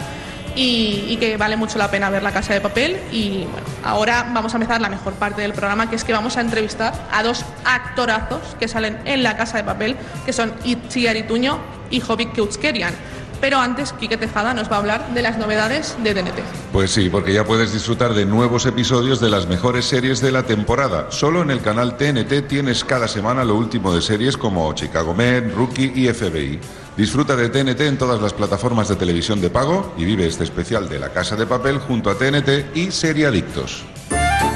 Y, 0.57 1.07
y 1.09 1.17
que 1.17 1.37
vale 1.37 1.57
mucho 1.57 1.79
la 1.79 1.91
pena 1.91 2.11
ver 2.11 2.23
La 2.23 2.31
Casa 2.31 2.55
de 2.55 2.61
Papel. 2.61 2.97
Y 3.11 3.45
bueno, 3.51 3.67
ahora 3.83 4.25
vamos 4.33 4.55
a 4.55 4.57
empezar 4.59 4.81
la 4.81 4.89
mejor 4.89 5.15
parte 5.15 5.43
del 5.43 5.53
programa, 5.53 5.91
que 5.91 5.97
es 5.97 6.05
que 6.05 6.13
vamos 6.13 6.37
a 6.37 6.43
entrevistar 6.43 6.95
a 7.11 7.25
dos 7.25 7.45
actorazos 7.65 8.55
que 8.61 8.69
salen 8.69 9.01
en 9.05 9.25
La 9.25 9.37
Casa 9.37 9.57
de 9.57 9.65
Papel, 9.65 9.97
que 10.25 10.33
son 10.33 10.55
Itziar 10.63 11.17
Ituño 11.17 11.59
y 11.91 11.99
Jovic 11.99 12.33
Keutskerian. 12.35 12.95
Pero 13.41 13.59
antes, 13.59 13.93
Quique 13.93 14.17
Tejada 14.17 14.55
nos 14.55 14.71
va 14.71 14.77
a 14.77 14.79
hablar 14.79 15.15
de 15.15 15.23
las 15.23 15.39
novedades 15.39 15.97
de 16.03 16.15
TNT. 16.15 16.41
Pues 16.73 16.91
sí, 16.91 17.09
porque 17.11 17.33
ya 17.33 17.45
puedes 17.45 17.73
disfrutar 17.73 18.15
de 18.15 18.27
nuevos 18.27 18.67
episodios 18.67 19.21
de 19.21 19.31
las 19.31 19.47
mejores 19.47 19.85
series 19.85 20.21
de 20.21 20.33
la 20.33 20.45
temporada. 20.45 21.07
Solo 21.11 21.43
en 21.43 21.51
el 21.51 21.61
canal 21.61 21.97
TNT 21.97 22.49
tienes 22.49 22.85
cada 22.85 23.09
semana 23.09 23.45
lo 23.45 23.57
último 23.57 23.95
de 23.95 24.03
series 24.03 24.37
como 24.37 24.73
Chicago 24.75 25.15
Med, 25.15 25.53
Rookie 25.55 25.93
y 25.95 26.09
FBI. 26.09 26.61
Disfruta 26.97 27.35
de 27.35 27.49
TNT 27.49 27.81
en 27.83 27.99
todas 27.99 28.21
las 28.21 28.33
plataformas 28.33 28.89
de 28.89 28.97
televisión 28.97 29.41
de 29.41 29.51
pago 29.51 29.95
y 29.99 30.05
vive 30.05 30.27
este 30.27 30.45
especial 30.45 30.89
de 30.89 31.01
La 31.01 31.13
Casa 31.13 31.37
de 31.37 31.47
Papel 31.47 31.79
junto 31.79 32.11
a 32.11 32.15
TNT 32.15 32.77
y 32.77 32.91
Seriadictos. 32.93 33.85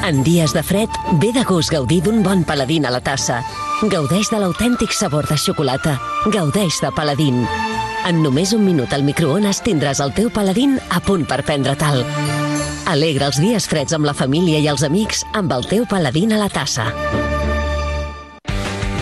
En 0.05 0.23
dies 0.25 0.53
de 0.55 0.63
fred, 0.63 0.89
ve 1.21 1.33
de 1.33 1.43
gust 1.45 1.71
gaudir 1.71 2.01
d'un 2.03 2.23
bon 2.23 2.45
paladín 2.45 2.87
a 2.87 2.91
la 2.91 3.01
tassa. 3.01 3.43
Gaudeix 3.83 4.31
de 4.33 4.39
l'autèntic 4.41 4.95
sabor 4.97 5.27
de 5.29 5.37
xocolata. 5.37 5.99
Gaudeix 6.33 6.81
de 6.81 6.91
paladín. 6.97 7.43
En 8.09 8.23
només 8.23 8.55
un 8.57 8.65
minut 8.65 8.93
al 8.95 9.05
microones 9.05 9.61
tindràs 9.65 10.01
el 10.01 10.15
teu 10.17 10.31
paladín 10.33 10.79
a 10.89 11.01
punt 11.05 11.27
per 11.29 11.43
prendre 11.45 11.77
tal. 11.77 12.05
Alegra 12.89 13.29
els 13.29 13.41
dies 13.43 13.67
freds 13.69 13.93
amb 13.93 14.09
la 14.09 14.17
família 14.17 14.63
i 14.63 14.69
els 14.71 14.87
amics 14.87 15.27
amb 15.37 15.53
el 15.53 15.67
teu 15.69 15.85
paladín 15.91 16.33
a 16.33 16.39
la 16.41 16.49
tassa. 16.49 16.89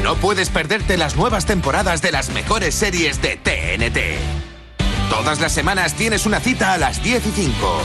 No 0.02 0.16
puedes 0.16 0.50
perderte 0.50 0.96
las 0.96 1.16
nuevas 1.16 1.46
temporadas 1.46 2.02
de 2.02 2.12
las 2.12 2.30
mejores 2.30 2.74
series 2.74 3.22
de 3.22 3.36
TNT. 3.36 3.98
Todas 5.10 5.40
las 5.40 5.52
semanas 5.52 5.94
tienes 5.94 6.26
una 6.26 6.40
cita 6.40 6.72
a 6.72 6.78
las 6.78 7.02
10 7.02 7.26
y 7.26 7.30
5. 7.30 7.80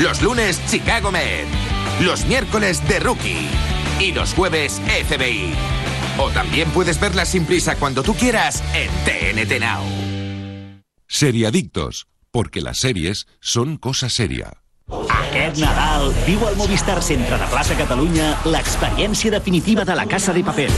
Los 0.00 0.22
lunes, 0.22 0.60
Chicago 0.68 1.10
Med. 1.10 1.65
Los 2.00 2.26
miércoles, 2.26 2.82
The 2.88 3.00
Rookie. 3.00 3.48
Y 3.98 4.12
los 4.12 4.34
jueves, 4.34 4.82
FBI. 5.08 5.54
O 6.18 6.30
también 6.30 6.70
puedes 6.70 7.00
verlas 7.00 7.28
sin 7.28 7.46
prisa 7.46 7.76
cuando 7.76 8.02
tú 8.02 8.14
quieras 8.14 8.62
en 8.74 8.90
TNT 9.04 9.60
Now. 9.60 9.82
Seriadictos, 11.08 12.06
porque 12.30 12.60
las 12.60 12.78
series 12.78 13.26
son 13.40 13.78
cosa 13.78 14.10
seria. 14.10 14.52
Aquest 15.08 15.58
Nadal 15.58 16.12
viu 16.26 16.44
al 16.46 16.54
Movistar 16.56 17.00
Centre 17.02 17.38
de 17.40 17.46
Plaça 17.50 17.74
Catalunya 17.74 18.36
l'experiència 18.44 19.32
definitiva 19.34 19.84
de 19.84 19.96
la 19.98 20.06
Casa 20.06 20.34
de 20.36 20.44
Paper. 20.46 20.68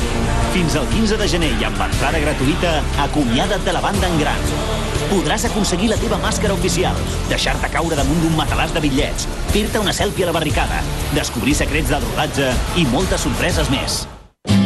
Fins 0.55 0.79
al 0.81 0.87
15 0.95 1.19
de 1.21 1.29
gener 1.29 1.51
i 1.59 1.67
amb 1.69 1.83
entrada 1.91 2.23
gratuïta, 2.23 2.79
acomiada't 3.05 3.67
de 3.67 3.75
la 3.77 3.83
banda 3.85 4.09
en 4.09 4.23
gran. 4.23 4.88
Podràs 5.09 5.47
aconseguir 5.49 5.89
la 5.89 5.97
teva 5.97 6.19
màscara 6.21 6.53
oficial, 6.53 6.97
deixar-te 7.31 7.71
caure 7.73 7.97
damunt 7.97 8.21
d'un 8.21 8.37
matalàs 8.37 8.75
de 8.75 8.83
bitllets, 8.85 9.25
fer-te 9.55 9.81
una 9.81 9.95
selfie 9.97 10.27
a 10.27 10.29
la 10.29 10.37
barricada, 10.37 10.83
descobrir 11.17 11.57
secrets 11.57 11.89
del 11.95 12.05
rodatge 12.05 12.53
i 12.77 12.85
moltes 12.93 13.25
sorpreses 13.25 13.73
més. 13.73 14.03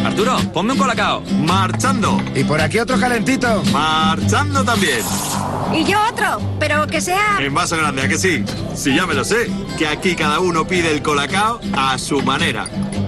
Arturo, 0.05 0.37
ponme 0.53 0.73
un 0.73 0.79
colacao. 0.79 1.23
Marchando. 1.47 2.21
Y 2.35 2.43
por 2.43 2.61
aquí 2.61 2.79
otro 2.81 2.99
calentito. 2.99 3.63
Marchando 3.73 4.65
también. 4.65 5.01
Y 5.73 5.85
yo 5.85 5.99
otro, 6.11 6.41
pero 6.59 6.87
que 6.89 7.01
sea... 7.01 7.39
En 7.41 7.55
vaso 7.55 7.77
grande, 7.77 8.03
¿a 8.03 8.09
que 8.09 8.19
sí? 8.19 8.45
Si 8.75 8.95
ya 8.95 9.07
me 9.07 9.15
lo 9.15 9.25
sé, 9.25 9.49
que 9.79 9.87
aquí 9.87 10.17
cada 10.17 10.41
uno 10.41 10.67
pide 10.67 10.91
el 10.91 11.03
colacao 11.03 11.61
a 11.73 11.97
su 11.99 12.21
manera. 12.21 12.67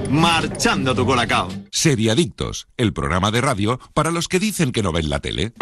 Marchando 0.08 0.94
tu 0.94 1.04
colacao. 1.04 1.48
Seriadictos, 1.70 2.68
el 2.76 2.92
programa 2.92 3.32
de 3.32 3.40
radio 3.40 3.80
para 3.92 4.12
los 4.12 4.28
que 4.28 4.38
dicen 4.38 4.70
que 4.70 4.82
no 4.82 4.92
ven 4.92 5.10
la 5.10 5.18
tele. 5.18 5.52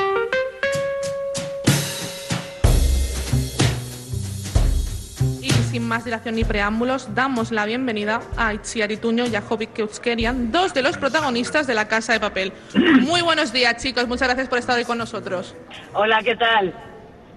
Más 5.93 6.07
dilación 6.07 6.37
ni 6.37 6.45
preámbulos, 6.45 7.15
damos 7.15 7.53
la 7.53 7.67
bienvenida 7.67 8.23
a 8.39 8.55
Itziar 8.55 8.91
Ituño 8.91 9.27
y 9.27 9.37
a 9.37 9.43
Jovic 9.43 9.75
Keutskerian, 9.75 10.51
dos 10.51 10.73
de 10.73 10.81
los 10.81 10.97
protagonistas 10.97 11.67
de 11.67 11.75
La 11.75 11.87
Casa 11.87 12.15
de 12.15 12.21
Papel. 12.21 12.51
Muy 13.03 13.21
buenos 13.21 13.53
días, 13.53 13.77
chicos. 13.77 14.09
Muchas 14.09 14.29
gracias 14.29 14.49
por 14.49 14.57
estar 14.57 14.75
hoy 14.75 14.87
con 14.87 14.97
nosotros. 14.97 15.55
Hola, 15.93 16.21
¿qué 16.25 16.35
tal? 16.35 16.73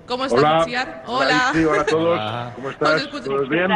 ¿Cómo 0.07 0.23
estás, 0.23 0.39
Hola. 0.39 0.59
Itziar? 0.61 1.03
Hola, 1.05 1.49
Itzi, 1.49 1.65
hola 1.65 1.81
a 1.81 1.85
todos. 1.85 2.17
Hola. 2.17 2.51
¿Cómo 2.55 2.69
estás? 2.69 3.09
¿Todos 3.09 3.49
bien? 3.49 3.71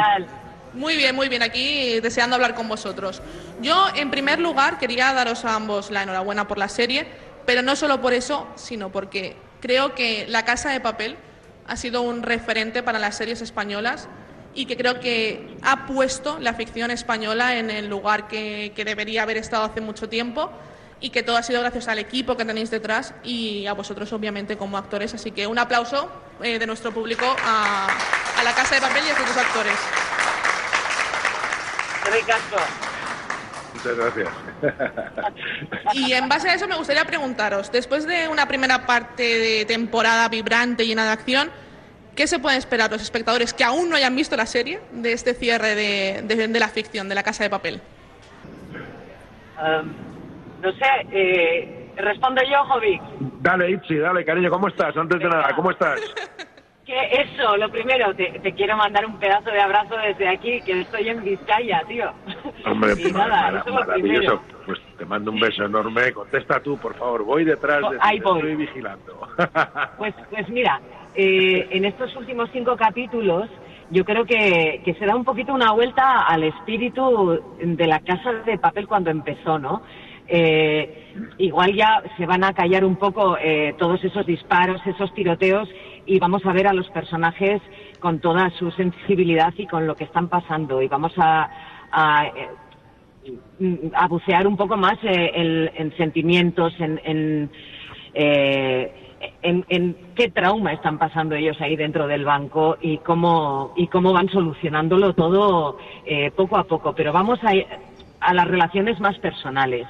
Muy 0.74 0.96
bien, 0.96 1.14
muy 1.14 1.28
bien. 1.28 1.44
Aquí 1.44 2.00
deseando 2.00 2.38
hablar 2.38 2.56
con 2.56 2.70
vosotros. 2.70 3.22
Yo, 3.62 3.88
en 3.98 4.10
primer 4.10 4.40
lugar, 4.40 4.78
quería 4.78 5.12
daros 5.12 5.44
a 5.44 5.56
ambos 5.56 5.92
la 5.92 6.04
enhorabuena 6.04 6.48
por 6.48 6.58
la 6.58 6.70
serie, 6.70 7.06
pero 7.46 7.62
no 7.62 7.76
solo 7.76 8.00
por 8.00 8.14
eso, 8.14 8.48
sino 8.56 8.94
porque 8.94 9.36
creo 9.60 9.94
que 9.94 10.26
La 10.30 10.46
Casa 10.46 10.70
de 10.70 10.80
Papel 10.80 11.18
ha 11.68 11.76
sido 11.76 12.02
un 12.02 12.24
referente 12.24 12.82
para 12.82 12.98
las 12.98 13.18
series 13.18 13.42
españolas 13.42 14.08
y 14.54 14.66
que 14.66 14.78
creo 14.78 15.00
que 15.00 15.56
ha 15.62 15.86
puesto 15.86 16.40
la 16.40 16.54
ficción 16.54 16.92
española 16.92 17.58
en 17.58 17.70
el 17.70 17.88
lugar 17.88 18.28
que, 18.28 18.74
que 18.76 18.86
debería 18.86 19.24
haber 19.24 19.38
estado 19.38 19.64
hace 19.64 19.82
mucho 19.82 20.10
tiempo 20.10 20.52
y 21.02 21.12
que 21.12 21.24
todo 21.24 21.38
ha 21.38 21.44
sido 21.44 21.62
gracias 21.62 21.88
al 21.88 22.00
equipo 22.00 22.36
que 22.36 22.46
tenéis 22.46 22.70
detrás 22.72 23.14
y 23.24 23.66
a 23.68 23.74
vosotros 23.74 24.12
obviamente 24.12 24.58
como 24.58 24.78
actores. 24.78 25.14
Así 25.14 25.32
que 25.32 25.48
un 25.48 25.58
aplauso 25.58 26.12
eh, 26.42 26.60
de 26.60 26.68
nuestro 26.68 26.92
público 26.92 27.26
a, 27.46 27.88
a 28.38 28.44
La 28.44 28.54
Casa 28.54 28.76
de 28.76 28.82
Papel 28.82 29.04
y 29.06 29.10
a 29.10 29.14
dos 29.14 29.38
actores. 29.38 29.74
Muchas 33.74 33.96
gracias. 33.96 34.30
Y 35.94 36.12
en 36.12 36.28
base 36.28 36.50
a 36.50 36.56
eso 36.56 36.68
me 36.68 36.76
gustaría 36.76 37.06
preguntaros, 37.06 37.72
después 37.72 38.06
de 38.06 38.28
una 38.28 38.48
primera 38.48 38.86
parte 38.86 39.24
de 39.24 39.66
temporada 39.66 40.28
vibrante, 40.28 40.86
llena 40.86 41.06
de 41.06 41.12
acción, 41.12 41.52
¿qué 42.20 42.28
se 42.28 42.38
pueden 42.38 42.58
esperar 42.60 42.92
los 42.92 43.02
espectadores 43.02 43.54
que 43.54 43.64
aún 43.64 43.90
no 43.90 43.96
hayan 43.96 44.14
visto 44.14 44.36
la 44.36 44.46
serie 44.46 44.82
de 44.92 45.14
este 45.14 45.34
cierre 45.34 45.74
de, 45.74 46.22
de- 46.24 46.48
de 46.50 46.60
la 46.60 46.68
ficción, 46.68 47.08
de 47.08 47.16
la 47.16 47.24
Casa 47.24 47.46
de 47.46 47.50
Papel? 47.50 47.80
Um, 49.58 49.88
no 50.62 50.72
sé, 50.74 50.86
eh, 51.14 51.92
respondo 51.96 52.42
yo, 52.44 52.62
Jovic. 52.66 53.02
Dale, 53.42 53.72
Itzi, 53.72 53.96
dale, 53.96 54.26
cariño, 54.26 54.50
¿cómo 54.50 54.68
estás? 54.68 54.98
Antes 54.98 55.18
de 55.20 55.30
nada, 55.30 55.54
¿cómo 55.56 55.72
estás? 55.72 56.00
Que 56.90 57.22
eso, 57.22 57.56
lo 57.56 57.70
primero, 57.70 58.16
te, 58.16 58.40
te 58.42 58.52
quiero 58.56 58.76
mandar 58.76 59.06
un 59.06 59.20
pedazo 59.20 59.52
de 59.52 59.62
abrazo 59.62 59.96
desde 59.96 60.28
aquí, 60.28 60.60
que 60.62 60.82
estoy 60.82 61.08
en 61.08 61.24
Vizcaya, 61.24 61.84
tío. 61.88 62.12
Hombre, 62.66 62.94
y 62.98 63.12
nada, 63.12 63.28
mara- 63.28 63.60
eso 63.60 63.60
es 63.60 63.66
lo 63.68 63.74
maravilloso. 63.82 64.42
primero. 64.42 64.64
Pues 64.66 64.80
te 64.98 65.06
mando 65.06 65.30
un 65.30 65.40
beso 65.40 65.66
enorme. 65.66 66.12
Contesta 66.14 66.60
tú, 66.62 66.80
por 66.80 66.96
favor. 66.96 67.24
Voy 67.26 67.44
detrás 67.46 67.82
de 67.92 67.98
ti, 68.00 68.16
estoy 68.18 68.56
vigilando. 68.56 69.22
Pues, 70.00 70.16
pues 70.32 70.50
mira, 70.50 70.82
eh, 71.16 71.68
en 71.72 71.86
estos 71.86 72.16
últimos 72.16 72.50
cinco 72.52 72.76
capítulos 72.76 73.50
yo 73.92 74.06
creo 74.06 74.26
que, 74.26 74.82
se 74.98 75.06
da 75.06 75.16
un 75.16 75.24
poquito 75.26 75.54
una 75.54 75.72
vuelta 75.72 76.24
al 76.24 76.44
espíritu 76.44 77.42
de 77.60 77.88
la 77.88 78.00
casa 78.02 78.34
de 78.46 78.58
papel 78.60 78.88
cuando 78.88 79.10
empezó, 79.10 79.58
¿no? 79.58 79.82
Eh, 80.28 81.12
igual 81.40 81.74
ya 81.74 82.04
se 82.18 82.28
van 82.28 82.44
a 82.44 82.54
callar 82.54 82.86
un 82.86 82.98
poco 82.98 83.36
eh, 83.42 83.74
todos 83.80 84.04
esos 84.04 84.28
disparos, 84.28 84.80
esos 84.86 85.12
tiroteos 85.16 85.68
y 86.06 86.20
vamos 86.20 86.46
a 86.46 86.54
ver 86.54 86.68
a 86.68 86.74
los 86.74 86.88
personajes 86.90 87.62
con 88.00 88.20
toda 88.20 88.52
su 88.52 88.70
sensibilidad 88.72 89.52
y 89.58 89.66
con 89.66 89.88
lo 89.88 89.96
que 89.96 90.04
están 90.04 90.30
pasando 90.30 90.84
y 90.84 90.88
vamos 90.88 91.14
a, 91.18 91.50
eh, 92.36 92.50
bucear 94.08 94.46
un 94.46 94.56
poco 94.56 94.78
más 94.78 94.98
el- 95.02 95.72
en 95.76 95.98
sentimientos, 95.98 96.74
en, 96.80 97.02
en, 97.04 97.52
eh, 98.14 99.09
en, 99.42 99.98
qué 100.16 100.30
trauma 100.30 100.74
están 100.74 100.98
pasando 100.98 101.36
ellos 101.36 101.60
ahí 101.62 101.76
dentro 101.76 102.08
del 102.08 102.26
banco 102.26 102.78
y 102.82 102.98
cómo, 103.00 103.72
y 103.76 103.88
cómo 103.88 104.14
van 104.14 104.30
solucionándolo 104.30 105.14
todo 105.14 105.76
eh, 106.06 106.32
poco 106.32 106.58
a 106.58 106.64
poco. 106.64 106.94
Pero 106.94 107.12
vamos 107.14 107.40
a, 107.44 107.52
a 108.20 108.34
las 108.34 108.48
relaciones 108.48 109.00
más 109.00 109.18
personales 109.20 109.88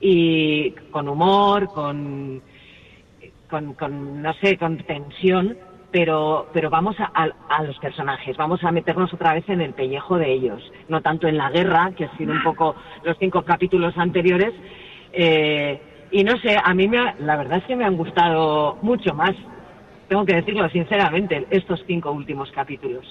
y 0.00 0.72
con 0.90 1.08
humor, 1.08 1.70
con, 1.70 2.42
con, 3.48 3.74
con, 3.74 4.22
no 4.22 4.32
sé, 4.34 4.56
con 4.56 4.76
tensión, 4.78 5.56
pero, 5.90 6.46
pero 6.52 6.70
vamos 6.70 6.96
a, 7.00 7.10
a- 7.14 7.30
a 7.48 7.62
los 7.62 7.78
personajes, 7.78 8.36
vamos 8.36 8.62
a 8.62 8.70
meternos 8.70 9.12
otra 9.12 9.32
vez 9.34 9.48
en 9.48 9.60
el 9.60 9.72
pellejo 9.74 10.18
de 10.18 10.30
ellos, 10.32 10.62
no 10.88 11.00
tanto 11.00 11.26
en 11.28 11.36
la 11.38 11.50
guerra, 11.50 11.92
que 11.96 12.04
ha 12.04 12.16
sido 12.16 12.32
un 12.32 12.42
poco 12.42 12.76
los 13.02 13.16
cinco 13.18 13.42
capítulos 13.42 13.96
anteriores. 13.96 14.52
eh, 15.12 15.80
y 16.10 16.24
no 16.24 16.38
sé, 16.38 16.56
a 16.62 16.74
mí 16.74 16.88
me 16.88 16.98
ha- 16.98 17.14
la 17.20 17.36
verdad 17.36 17.58
es 17.58 17.64
que 17.64 17.76
me 17.76 17.84
han 17.84 17.96
gustado 17.96 18.78
mucho 18.82 19.14
más, 19.14 19.32
tengo 20.08 20.24
que 20.24 20.34
decirlo 20.36 20.68
sinceramente, 20.70 21.46
estos 21.50 21.82
cinco 21.86 22.10
últimos 22.12 22.50
capítulos. 22.52 23.04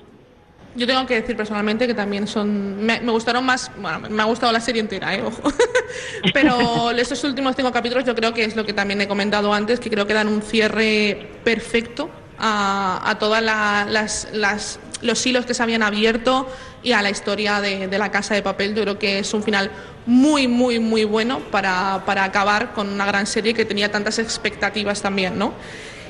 Yo 0.76 0.86
tengo 0.86 1.06
que 1.08 1.16
decir 1.16 1.36
personalmente 1.36 1.88
que 1.88 1.96
también 1.96 2.28
son. 2.28 2.86
Me, 2.86 3.00
gustaron 3.00 3.44
más. 3.44 3.72
Bueno, 3.82 4.02
me 4.12 4.22
ha 4.22 4.26
gustado 4.26 4.52
la 4.52 4.60
serie 4.60 4.80
entera, 4.82 5.16
¿eh? 5.16 5.24
Ojo. 5.24 5.42
Pero 6.34 6.92
estos 6.92 7.24
últimos 7.24 7.56
cinco 7.56 7.72
capítulos, 7.72 8.06
yo 8.06 8.14
creo 8.14 8.32
que 8.32 8.44
es 8.44 8.56
lo 8.56 8.64
que 8.64 8.74
también 8.74 9.02
he 9.02 9.08
comentado 9.08 9.52
antes, 9.54 9.80
que 9.80 9.90
creo 9.90 10.06
que 10.06 10.14
dan 10.14 10.28
un 10.28 10.44
cierre 10.44 11.30
perfecto 11.44 12.12
a, 12.38 13.16
todas 13.20 13.42
la- 13.42 13.88
las, 13.90 14.30
las- 14.34 14.80
los 15.02 15.26
hilos 15.26 15.46
que 15.46 15.54
se 15.54 15.64
habían 15.64 15.84
abierto 15.84 16.48
y 16.84 16.92
a 16.92 17.02
la 17.02 17.10
historia 17.10 17.62
de, 17.62 17.88
la 17.98 18.12
casa 18.12 18.36
de 18.36 18.42
papel. 18.42 18.76
Yo 18.76 18.84
creo 18.84 19.00
que 19.00 19.20
es 19.20 19.34
un 19.34 19.44
final 19.44 19.72
muy, 20.06 20.48
muy, 20.48 20.80
muy 20.80 21.04
bueno 21.04 21.40
para, 21.52 22.04
para 22.06 22.24
acabar 22.24 22.74
con 22.74 22.90
una 22.90 23.06
gran 23.06 23.28
serie 23.28 23.54
que 23.54 23.66
tenía 23.66 23.92
tantas 23.92 24.20
expectativas 24.20 25.02
también, 25.02 25.38
¿no? 25.38 25.54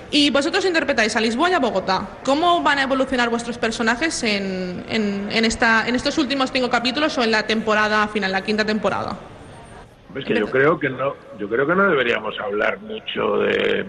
Y 0.09 0.29
vosotros 0.29 0.63
interpretáis 0.63 1.15
a 1.17 1.21
Lisboa 1.21 1.49
y 1.49 1.53
a 1.53 1.59
Bogotá. 1.59 2.07
¿Cómo 2.23 2.63
van 2.63 2.79
a 2.79 2.83
evolucionar 2.83 3.29
vuestros 3.29 3.57
personajes 3.57 4.23
en, 4.23 4.85
en- 4.87 5.27
en 5.31 5.43
esta, 5.43 5.85
en 5.85 5.95
estos 5.95 6.17
últimos 6.17 6.49
cinco 6.51 6.69
capítulos 6.69 7.17
o 7.17 7.23
en 7.23 7.31
la 7.31 7.45
temporada 7.45 8.07
final, 8.07 8.31
la 8.31 8.41
quinta 8.41 8.63
temporada? 8.63 9.17
Que 10.25 10.33
yo 10.39 10.49
creo 10.49 10.79
que 10.79 10.89
no, 10.89 11.13
yo 11.37 11.49
creo 11.49 11.67
que 11.67 11.75
no 11.75 11.89
deberíamos 11.89 12.39
hablar 12.39 12.79
mucho 12.79 13.37
de, 13.39 13.85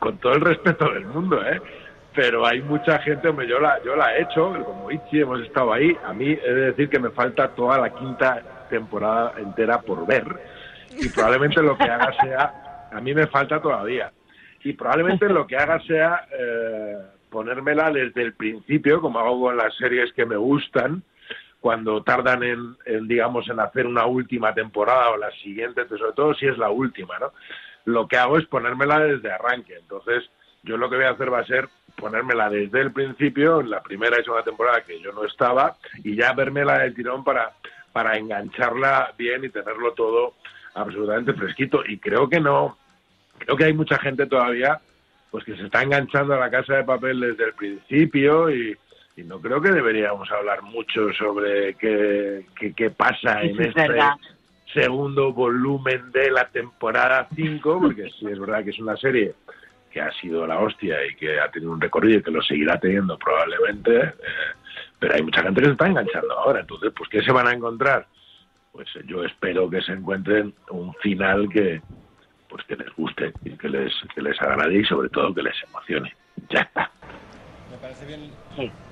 con 0.00 0.16
todo 0.18 0.32
el 0.32 0.40
respeto 0.40 0.86
del 0.94 1.04
mundo, 1.06 1.40
¿eh? 1.46 1.60
Pero 2.18 2.44
hay 2.44 2.60
mucha 2.62 2.98
gente, 2.98 3.28
hombre, 3.28 3.46
yo 3.46 3.60
la, 3.60 3.80
yo 3.84 3.94
la 3.94 4.16
he 4.16 4.22
hecho, 4.22 4.52
como 4.64 4.90
Ichi 4.90 5.20
hemos 5.20 5.40
estado 5.40 5.72
ahí. 5.72 5.96
A 6.04 6.12
mí 6.12 6.26
he 6.32 6.52
de 6.52 6.72
decir 6.72 6.88
que 6.88 6.98
me 6.98 7.10
falta 7.10 7.54
toda 7.54 7.78
la 7.78 7.90
quinta 7.90 8.66
temporada 8.68 9.34
entera 9.38 9.80
por 9.80 10.04
ver 10.04 10.24
y 10.90 11.08
probablemente 11.10 11.62
lo 11.62 11.78
que 11.78 11.84
haga 11.84 12.12
sea, 12.20 12.88
a 12.92 13.00
mí 13.00 13.14
me 13.14 13.28
falta 13.28 13.62
todavía 13.62 14.10
y 14.64 14.72
probablemente 14.72 15.28
lo 15.28 15.46
que 15.46 15.58
haga 15.58 15.78
sea 15.82 16.26
eh, 16.36 16.96
ponérmela 17.30 17.88
desde 17.92 18.22
el 18.22 18.32
principio, 18.32 19.00
como 19.00 19.20
hago 19.20 19.40
con 19.40 19.56
las 19.56 19.76
series 19.76 20.12
que 20.12 20.26
me 20.26 20.36
gustan, 20.36 21.04
cuando 21.60 22.02
tardan 22.02 22.42
en, 22.42 22.76
en, 22.84 23.06
digamos, 23.06 23.48
en 23.48 23.60
hacer 23.60 23.86
una 23.86 24.06
última 24.06 24.52
temporada 24.52 25.10
o 25.10 25.18
la 25.18 25.30
siguiente, 25.40 25.86
sobre 25.86 26.14
todo 26.16 26.34
si 26.34 26.48
es 26.48 26.58
la 26.58 26.70
última, 26.70 27.16
¿no? 27.20 27.32
Lo 27.84 28.08
que 28.08 28.16
hago 28.16 28.38
es 28.38 28.46
ponérmela 28.46 28.98
desde 28.98 29.30
arranque. 29.30 29.76
Entonces, 29.76 30.28
yo 30.62 30.76
lo 30.76 30.88
que 30.90 30.96
voy 30.96 31.04
a 31.04 31.10
hacer 31.10 31.32
va 31.32 31.40
a 31.40 31.46
ser 31.46 31.68
ponérmela 31.96 32.48
desde 32.48 32.80
el 32.80 32.92
principio, 32.92 33.60
en 33.60 33.70
la 33.70 33.82
primera 33.82 34.20
y 34.20 34.24
segunda 34.24 34.44
temporada 34.44 34.82
que 34.82 35.00
yo 35.00 35.12
no 35.12 35.24
estaba, 35.24 35.76
y 36.04 36.14
ya 36.16 36.32
vermela 36.32 36.78
del 36.78 36.94
tirón 36.94 37.24
para, 37.24 37.52
para 37.92 38.16
engancharla 38.16 39.12
bien 39.18 39.44
y 39.44 39.48
tenerlo 39.48 39.92
todo 39.92 40.34
absolutamente 40.74 41.32
fresquito. 41.32 41.82
Y 41.86 41.98
creo 41.98 42.28
que 42.28 42.40
no, 42.40 42.78
creo 43.38 43.56
que 43.56 43.64
hay 43.64 43.72
mucha 43.72 43.98
gente 43.98 44.26
todavía 44.26 44.80
pues 45.30 45.44
que 45.44 45.56
se 45.56 45.64
está 45.66 45.82
enganchando 45.82 46.34
a 46.34 46.38
la 46.38 46.50
casa 46.50 46.76
de 46.76 46.84
papel 46.84 47.20
desde 47.20 47.44
el 47.44 47.52
principio 47.52 48.48
y, 48.50 48.74
y 49.16 49.22
no 49.24 49.40
creo 49.40 49.60
que 49.60 49.70
deberíamos 49.70 50.30
hablar 50.30 50.62
mucho 50.62 51.12
sobre 51.12 51.74
qué, 51.74 52.46
qué, 52.58 52.72
qué 52.72 52.90
pasa 52.90 53.42
en 53.42 53.60
es 53.60 53.66
este 53.68 53.88
verdad. 53.88 54.12
segundo 54.72 55.32
volumen 55.34 56.10
de 56.12 56.30
la 56.30 56.46
temporada 56.48 57.28
5, 57.34 57.78
porque 57.80 58.08
sí 58.18 58.26
es 58.26 58.38
verdad 58.38 58.64
que 58.64 58.70
es 58.70 58.78
una 58.78 58.96
serie 58.96 59.34
que 59.90 60.00
ha 60.00 60.10
sido 60.12 60.46
la 60.46 60.58
hostia 60.58 61.04
y 61.06 61.14
que 61.14 61.40
ha 61.40 61.50
tenido 61.50 61.72
un 61.72 61.80
recorrido 61.80 62.18
y 62.18 62.22
que 62.22 62.30
lo 62.30 62.42
seguirá 62.42 62.78
teniendo 62.78 63.18
probablemente, 63.18 63.96
eh, 63.96 64.12
pero 64.98 65.14
hay 65.14 65.22
mucha 65.22 65.42
gente 65.42 65.60
que 65.60 65.66
se 65.66 65.72
está 65.72 65.86
enganchando 65.86 66.38
ahora, 66.38 66.60
entonces, 66.60 66.92
pues, 66.96 67.08
¿qué 67.08 67.22
se 67.22 67.32
van 67.32 67.46
a 67.48 67.52
encontrar? 67.52 68.06
Pues 68.72 68.88
eh, 68.96 69.02
yo 69.06 69.24
espero 69.24 69.68
que 69.70 69.80
se 69.82 69.92
encuentren 69.92 70.54
un 70.70 70.94
final 70.94 71.48
que 71.48 71.80
pues 72.48 72.64
que 72.64 72.76
les 72.76 72.88
guste 72.96 73.32
y 73.44 73.50
que 73.58 73.68
les, 73.68 73.92
que 74.14 74.22
les 74.22 74.40
agrade 74.40 74.78
y 74.78 74.84
sobre 74.84 75.10
todo 75.10 75.34
que 75.34 75.42
les 75.42 75.56
emocione. 75.64 76.14
Ya 76.48 76.60
está. 76.60 76.90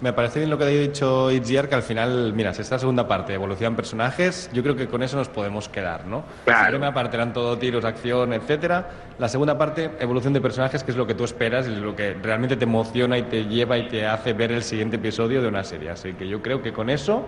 Me 0.00 0.12
parece 0.12 0.38
bien 0.40 0.50
lo 0.50 0.58
que 0.58 0.64
ha 0.64 0.68
dicho 0.68 1.30
Itziar, 1.30 1.68
que 1.68 1.74
al 1.74 1.82
final, 1.82 2.32
mira, 2.34 2.54
si 2.54 2.62
esta 2.62 2.78
segunda 2.78 3.08
parte 3.08 3.34
evolucionan 3.34 3.74
personajes, 3.74 4.48
yo 4.52 4.62
creo 4.62 4.76
que 4.76 4.86
con 4.86 5.02
eso 5.02 5.16
nos 5.16 5.28
podemos 5.28 5.68
quedar, 5.68 6.06
¿no? 6.06 6.24
Claro. 6.44 6.62
La 6.62 6.68
primera 6.68 6.94
parte 6.94 7.16
eran 7.16 7.32
todo 7.32 7.58
tiros, 7.58 7.84
acción, 7.84 8.32
etcétera. 8.32 8.88
La 9.18 9.28
segunda 9.28 9.56
parte, 9.58 9.90
evolución 9.98 10.32
de 10.32 10.40
personajes, 10.40 10.84
que 10.84 10.90
es 10.90 10.96
lo 10.96 11.06
que 11.06 11.14
tú 11.14 11.24
esperas 11.24 11.66
y 11.66 11.72
es 11.72 11.78
lo 11.78 11.96
que 11.96 12.14
realmente 12.14 12.56
te 12.56 12.64
emociona 12.64 13.18
y 13.18 13.22
te 13.22 13.46
lleva 13.46 13.78
y 13.78 13.88
te 13.88 14.06
hace 14.06 14.32
ver 14.32 14.52
el 14.52 14.62
siguiente 14.62 14.96
episodio 14.96 15.42
de 15.42 15.48
una 15.48 15.64
serie. 15.64 15.90
Así 15.90 16.12
que 16.12 16.28
yo 16.28 16.42
creo 16.42 16.62
que 16.62 16.72
con 16.72 16.90
eso 16.90 17.24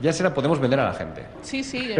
ya 0.00 0.12
se 0.12 0.22
la 0.22 0.34
podemos 0.34 0.60
vender 0.60 0.80
a 0.80 0.84
la 0.84 0.94
gente. 0.94 1.24
Sí, 1.42 1.62
sí. 1.64 1.94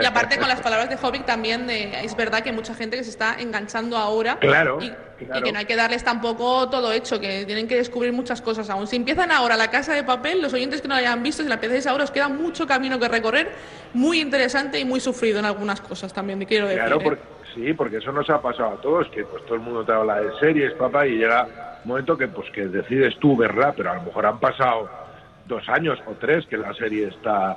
Y 0.00 0.04
aparte 0.04 0.38
con 0.38 0.48
las 0.48 0.60
palabras 0.60 0.90
de 0.90 0.96
Hobbit 0.96 1.24
también, 1.24 1.66
de, 1.66 2.04
es 2.04 2.16
verdad 2.16 2.42
que 2.42 2.50
hay 2.50 2.54
mucha 2.54 2.74
gente 2.74 2.96
que 2.96 3.04
se 3.04 3.10
está 3.10 3.36
enganchando 3.38 3.96
ahora. 3.96 4.38
Claro, 4.38 4.78
Y, 4.80 4.90
claro. 5.24 5.40
y 5.40 5.42
que 5.42 5.52
no 5.52 5.58
hay 5.58 5.64
que 5.64 5.76
darles 5.76 6.04
tampoco 6.04 6.68
todo 6.68 6.92
hecho, 6.92 7.20
que 7.20 7.44
tienen 7.46 7.66
que 7.66 7.76
descubrir 7.76 8.12
muchas 8.12 8.42
cosas 8.42 8.68
aún. 8.68 8.86
Si 8.86 8.96
empiezan 8.96 9.30
ahora 9.30 9.56
la 9.56 9.70
casa 9.70 9.94
de 9.94 10.04
papel, 10.04 10.42
los 10.42 10.52
oyentes 10.52 10.82
que 10.82 10.88
no 10.88 10.94
la 10.94 11.00
hayan 11.00 11.22
visto, 11.22 11.42
si 11.42 11.48
la 11.48 11.54
empezáis 11.54 11.86
ahora, 11.86 12.04
os 12.04 12.10
queda 12.10 12.28
mucho 12.28 12.66
camino 12.66 12.98
que 12.98 13.08
recorrer, 13.08 13.52
muy 13.94 14.20
interesante 14.20 14.78
y 14.78 14.84
muy 14.84 15.00
sufrido 15.00 15.38
en 15.38 15.46
algunas 15.46 15.80
cosas 15.80 16.12
también, 16.12 16.44
quiero 16.44 16.66
decir. 16.66 16.82
Claro, 16.82 17.00
¿eh? 17.00 17.04
porque, 17.04 17.22
sí, 17.54 17.72
porque 17.72 17.96
eso 17.98 18.12
nos 18.12 18.28
ha 18.28 18.40
pasado 18.40 18.74
a 18.74 18.80
todos, 18.80 19.08
que 19.08 19.24
pues 19.24 19.44
todo 19.44 19.54
el 19.54 19.60
mundo 19.60 19.84
te 19.84 19.92
habla 19.92 20.20
de 20.20 20.30
series, 20.40 20.72
papá, 20.74 21.06
y 21.06 21.16
llega 21.18 21.46
un 21.84 21.88
momento 21.90 22.18
que 22.18 22.28
pues 22.28 22.50
que 22.50 22.66
decides 22.66 23.16
tú 23.18 23.36
verla, 23.36 23.72
pero 23.76 23.92
a 23.92 23.94
lo 23.94 24.02
mejor 24.02 24.26
han 24.26 24.40
pasado 24.40 25.05
dos 25.46 25.68
años 25.68 25.98
o 26.06 26.14
tres 26.14 26.46
que 26.46 26.56
la 26.56 26.72
serie 26.74 27.08
está 27.08 27.56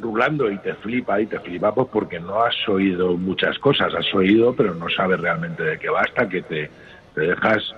rulando 0.00 0.50
y 0.50 0.58
te 0.58 0.74
flipa 0.74 1.20
y 1.20 1.26
te 1.26 1.40
flipa 1.40 1.74
pues 1.74 1.88
porque 1.92 2.20
no 2.20 2.40
has 2.42 2.54
oído 2.68 3.16
muchas 3.16 3.58
cosas, 3.58 3.92
has 3.94 4.14
oído 4.14 4.54
pero 4.54 4.74
no 4.74 4.88
sabes 4.88 5.20
realmente 5.20 5.62
de 5.64 5.78
qué 5.78 5.88
va 5.88 6.02
hasta 6.02 6.28
que 6.28 6.42
te, 6.42 6.70
te 7.14 7.20
dejas 7.22 7.74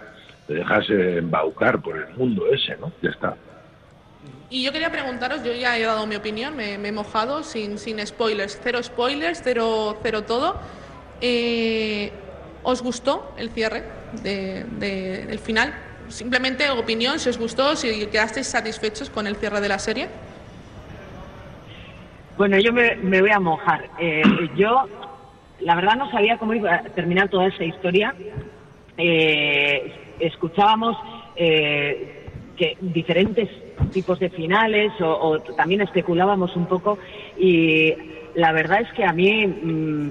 te 0.46 0.54
dejas 0.54 0.84
eh, 0.90 1.18
embaucar 1.18 1.80
por 1.80 1.96
el 1.96 2.08
mundo 2.16 2.46
ese, 2.52 2.76
¿no? 2.76 2.92
Ya 3.00 3.10
está. 3.10 3.36
Y 4.50 4.64
yo 4.64 4.72
quería 4.72 4.90
preguntaros, 4.90 5.44
yo 5.44 5.52
ya 5.52 5.78
he 5.78 5.82
dado 5.82 6.06
mi 6.06 6.16
opinión, 6.16 6.56
me, 6.56 6.74
he 6.74 6.92
mojado 6.92 7.42
sin, 7.44 7.78
sin 7.78 8.04
spoilers, 8.04 8.58
cero 8.62 8.82
spoilers, 8.82 9.40
cero, 9.44 9.96
cero 10.02 10.24
todo. 10.24 10.56
Eh, 11.20 12.10
¿Os 12.64 12.82
gustó 12.82 13.32
el 13.38 13.50
cierre 13.50 13.84
de- 14.24 14.64
de- 14.64 15.24
del 15.26 15.38
final? 15.38 15.72
Simplemente 16.10 16.68
opinión, 16.70 17.18
si 17.18 17.28
os 17.28 17.38
gustó, 17.38 17.76
si 17.76 18.06
quedasteis 18.06 18.48
satisfechos 18.48 19.10
con 19.10 19.26
el 19.26 19.36
cierre 19.36 19.60
de 19.60 19.68
la 19.68 19.78
serie. 19.78 20.08
Bueno, 22.36 22.58
yo 22.58 22.72
me, 22.72 23.20
voy 23.20 23.30
a 23.30 23.38
mojar. 23.38 23.88
Eh, 23.98 24.22
yo, 24.56 24.88
la 25.60 25.76
verdad, 25.76 25.96
no 25.96 26.10
sabía 26.10 26.36
cómo 26.36 26.54
iba 26.54 26.74
a 26.74 26.82
terminar 26.82 27.28
toda 27.28 27.46
esa 27.46 27.64
historia. 27.64 28.14
Eh, 28.96 29.92
escuchábamos 30.18 30.96
eh, 31.36 32.26
que 32.56 32.76
diferentes 32.80 33.48
tipos 33.92 34.18
de 34.18 34.30
finales 34.30 34.92
o, 35.00 35.06
o 35.08 35.40
también 35.40 35.80
especulábamos 35.80 36.54
un 36.56 36.66
poco 36.66 36.98
y 37.38 37.94
la 38.34 38.52
verdad 38.52 38.82
es 38.82 38.92
que 38.92 39.04
a 39.04 39.12
mí 39.12 39.46
mm, 39.46 40.10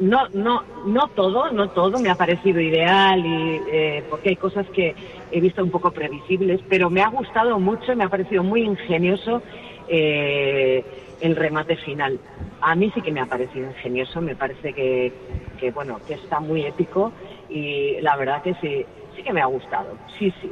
no, 0.00 0.28
no, 0.32 0.62
no 0.86 1.08
todo, 1.14 1.50
no 1.52 1.68
todo 1.68 1.98
me 2.00 2.10
ha 2.10 2.14
parecido 2.16 2.60
ideal 2.60 3.24
y 3.24 3.60
eh, 3.70 4.04
porque 4.08 4.30
hay 4.30 4.36
cosas 4.36 4.66
que 4.70 4.94
he 5.30 5.40
visto 5.40 5.62
un 5.62 5.70
poco 5.70 5.90
previsibles, 5.92 6.60
pero 6.68 6.90
me 6.90 7.02
ha 7.02 7.08
gustado 7.08 7.58
mucho, 7.60 7.94
me 7.94 8.04
ha 8.04 8.08
parecido 8.08 8.42
muy 8.42 8.62
ingenioso 8.62 9.42
eh, 9.88 10.82
el 11.20 11.36
remate 11.36 11.76
final. 11.76 12.18
A 12.62 12.74
mí 12.74 12.90
sí 12.94 13.00
que 13.02 13.12
me 13.12 13.20
ha 13.20 13.26
parecido 13.26 13.68
ingenioso, 13.68 14.20
me 14.20 14.36
parece 14.36 14.72
que, 14.72 15.12
que 15.58 15.70
bueno, 15.70 16.00
que 16.06 16.14
está 16.14 16.40
muy 16.40 16.64
épico 16.64 17.12
y 17.48 18.00
la 18.00 18.16
verdad 18.16 18.42
que 18.42 18.54
sí, 18.54 18.86
sí 19.16 19.22
que 19.22 19.32
me 19.32 19.40
ha 19.42 19.46
gustado, 19.46 19.98
sí, 20.18 20.32
sí. 20.40 20.50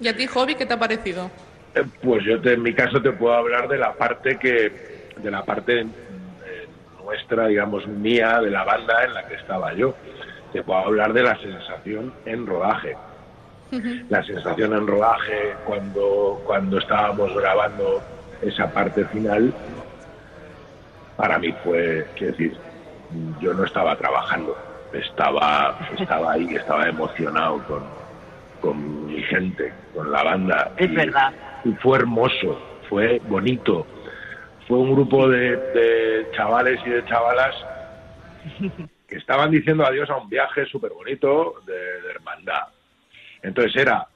¿Y 0.00 0.08
a 0.08 0.16
ti, 0.16 0.26
Hobby, 0.26 0.54
qué 0.54 0.66
te 0.66 0.74
ha 0.74 0.78
parecido? 0.78 1.30
Eh, 1.74 1.82
Pues 2.02 2.24
yo 2.24 2.40
te- 2.40 2.54
en 2.54 2.62
mi 2.62 2.74
caso 2.74 3.00
te 3.02 3.12
puedo 3.12 3.34
hablar 3.34 3.68
de 3.68 3.78
la 3.78 3.94
parte 3.96 4.38
que, 4.38 4.72
de 5.16 5.30
la 5.30 5.44
parte 5.44 5.86
nuestra, 7.06 7.46
digamos, 7.46 7.86
mía, 7.86 8.40
de 8.40 8.50
la 8.50 8.64
banda 8.64 9.04
en 9.04 9.14
la 9.14 9.26
que 9.28 9.34
estaba 9.36 9.72
yo. 9.74 9.94
Te 10.52 10.62
puedo 10.62 10.80
hablar 10.80 11.12
de 11.12 11.22
la 11.22 11.38
sensación 11.38 12.12
en 12.24 12.46
rodaje. 12.46 12.96
La 14.08 14.22
sensación 14.24 14.74
en 14.74 14.86
rodaje 14.86 15.54
cuando, 15.64 16.40
cuando 16.44 16.78
estábamos 16.78 17.32
grabando 17.34 18.02
esa 18.42 18.70
parte 18.72 19.04
final, 19.06 19.52
para 21.16 21.38
mí 21.38 21.52
fue, 21.64 22.06
quiero 22.16 22.32
decir, 22.32 22.56
yo 23.40 23.54
no 23.54 23.64
estaba 23.64 23.96
trabajando, 23.96 24.56
estaba, 24.92 25.76
estaba 25.98 26.32
ahí, 26.32 26.54
estaba 26.54 26.88
emocionado 26.88 27.62
con, 27.64 27.82
con 28.60 29.06
mi 29.06 29.22
gente, 29.22 29.72
con 29.94 30.10
la 30.12 30.22
banda. 30.22 30.72
Es 30.76 30.90
Y- 30.90 30.94
verdad. 30.96 31.32
y 31.64 31.72
fue 31.74 31.98
hermoso, 31.98 32.58
fue 32.88 33.20
bonito. 33.24 33.86
Fue 34.66 34.78
un 34.78 34.92
grupo 34.92 35.28
de, 35.28 35.56
de 35.56 36.26
chavales 36.32 36.80
y 36.84 36.90
de 36.90 37.04
chavalas 37.04 37.54
que 39.08 39.16
estaban 39.16 39.50
diciendo 39.50 39.84
adiós 39.86 40.10
a 40.10 40.16
un 40.16 40.28
viaje 40.28 40.66
súper 40.66 40.92
bonito 40.92 41.62
de, 41.66 42.02
de 42.02 42.10
hermandad. 42.10 42.68
Entonces 43.42 43.76
era, 43.76 44.06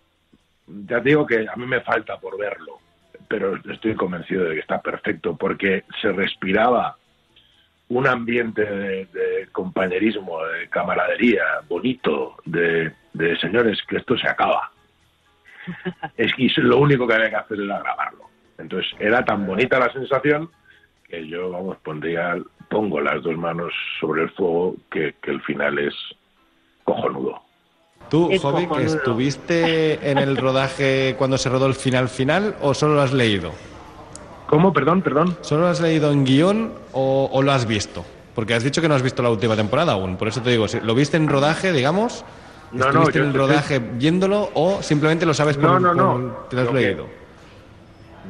ya 0.67 1.01
te 1.01 1.09
digo 1.11 1.27
que 1.27 1.47
a 1.49 1.57
mí 1.57 1.67
me 1.67 1.81
falta 1.81 2.19
por 2.19 2.37
verlo, 2.39 2.79
pero 3.29 3.57
estoy 3.71 3.95
convencido 3.95 4.45
de 4.45 4.55
que 4.55 4.61
está 4.61 4.81
perfecto 4.81 5.37
porque 5.37 5.85
se 6.01 6.11
respiraba 6.11 6.97
un 7.91 8.07
ambiente 8.07 8.65
de, 8.65 9.07
de 9.07 9.49
compañerismo, 9.53 10.45
de 10.45 10.69
camaradería 10.69 11.43
bonito, 11.69 12.37
de, 12.45 12.93
de 13.13 13.37
señores, 13.39 13.81
que 13.89 13.99
esto 13.99 14.17
se 14.17 14.29
acaba. 14.29 14.71
Es 16.17 16.33
que 16.35 16.51
lo 16.63 16.79
único 16.79 17.07
que 17.07 17.15
había 17.15 17.31
que 17.31 17.37
hacer 17.37 17.61
era 17.61 17.79
grabarlo. 17.81 18.30
Entonces 18.61 18.91
era 18.99 19.25
tan 19.25 19.47
bonita 19.47 19.79
la 19.79 19.93
sensación 19.93 20.51
que 21.09 21.27
yo, 21.27 21.51
vamos, 21.51 21.77
pondría, 21.83 22.37
pongo 22.69 23.01
las 23.01 23.23
dos 23.23 23.37
manos 23.37 23.73
sobre 24.01 24.23
el 24.23 24.31
fuego 24.31 24.77
que, 24.91 25.15
que 25.23 25.31
el 25.31 25.41
final 25.43 25.79
es 25.79 25.95
cojonudo. 26.85 27.41
Tú, 28.09 28.29
Es 28.31 28.41
Jovi, 28.43 28.63
que 28.63 28.69
cojonudo. 28.69 28.97
estuviste 28.97 30.11
en 30.11 30.19
el 30.19 30.37
rodaje 30.37 31.15
cuando 31.19 31.39
se 31.39 31.49
rodó 31.49 31.67
el 31.67 31.75
final 31.75 32.09
final 32.09 32.57
o 32.61 32.75
solo 32.75 32.95
lo 32.95 33.03
has 33.03 33.13
leído? 33.13 33.53
¿Cómo? 34.47 34.73
Perdón, 34.73 35.03
perdón. 35.03 35.37
¿Solo 35.43 35.63
lo 35.63 35.67
has 35.69 35.81
leído 35.81 36.11
en 36.11 36.25
guion 36.25 36.73
o, 36.93 37.29
o 37.33 37.43
lo 37.43 37.53
has 37.53 37.67
visto? 37.67 38.05
Porque 38.35 38.55
has 38.55 38.65
dicho 38.65 38.81
que 38.83 38.89
no 38.89 38.95
has 38.95 39.03
visto 39.03 39.23
la 39.23 39.31
última 39.31 39.55
temporada 39.55 39.93
aún. 39.93 40.17
Por 40.17 40.29
eso 40.29 40.43
te 40.43 40.51
digo, 40.51 40.67
si 40.67 40.81
¿lo 40.81 40.95
viste 40.95 41.17
en 41.17 41.29
rodaje, 41.29 41.73
digamos? 41.73 42.25
No, 42.73 42.85
no, 42.85 42.87
¿Estuviste 42.87 43.19
yo 43.19 43.25
en 43.25 43.31
el 43.31 43.35
rodaje 43.37 43.79
viéndolo 43.79 44.49
o 44.55 44.83
simplemente 44.83 45.27
lo 45.27 45.35
sabes 45.35 45.57
por, 45.57 45.65
No, 45.67 45.79
no, 45.81 45.95
no. 45.95 46.13
por- 46.13 46.49
te 46.49 46.57
lo 46.57 46.63
has 46.63 46.69
Lo 46.69 46.75
que- 46.75 46.81
leído? 46.81 47.07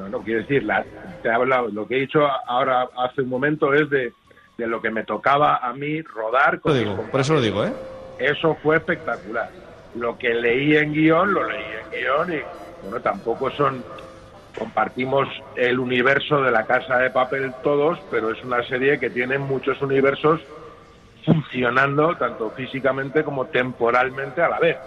No, 0.01 0.09
no, 0.09 0.23
quiero 0.23 0.41
decir, 0.41 0.65
la- 0.65 0.87
te 1.21 1.29
he 1.29 1.33
hablado, 1.33 1.69
lo 1.69 1.87
que 1.87 1.97
he 1.97 2.01
dicho 2.01 2.27
ahora 2.47 2.89
hace 2.97 3.21
un 3.21 3.29
momento 3.29 3.75
es 3.75 3.89
de, 3.91 4.15
de 4.57 4.67
lo 4.67 4.81
que 4.81 4.91
me 4.91 5.05
tocaba 5.05 5.57
a 5.59 5.75
mí 5.75 6.01
rodar 6.01 6.55
Lo 6.55 6.61
con 6.61 6.73
mis 6.73 6.81
digo, 6.83 7.11
por 7.11 7.21
eso 7.21 7.35
lo 7.35 7.43
digo, 7.43 7.65
¿eh? 7.67 7.75
Eso 8.17 8.57
fue 8.63 8.79
espectacular. 8.79 9.51
Lo 9.93 10.17
que 10.17 10.33
leí 10.33 10.75
en 10.77 10.93
guion, 10.93 11.35
lo 11.35 11.45
leí 11.45 11.67
en 11.67 11.91
guion 11.91 12.33
y, 12.33 12.43
bueno, 12.81 13.01
tampoco 13.03 13.51
son... 13.51 13.85
Compartimos 14.55 15.29
el 15.55 15.79
universo 15.79 16.43
de 16.43 16.51
la 16.51 16.65
Casa 16.67 16.99
de 16.99 17.11
Papel 17.11 17.55
todos, 17.63 17.99
pero 18.11 18.33
es 18.33 18.43
una 18.43 18.63
serie 18.67 18.99
que 18.99 19.11
tiene 19.11 19.39
muchos 19.39 19.81
universos 19.81 20.41
funcionando 21.25 22.17
tanto 22.17 22.51
físicamente 22.51 23.23
como 23.23 23.47
temporalmente 23.47 24.43
a 24.43 24.49
la 24.49 24.59
vez. 24.59 24.81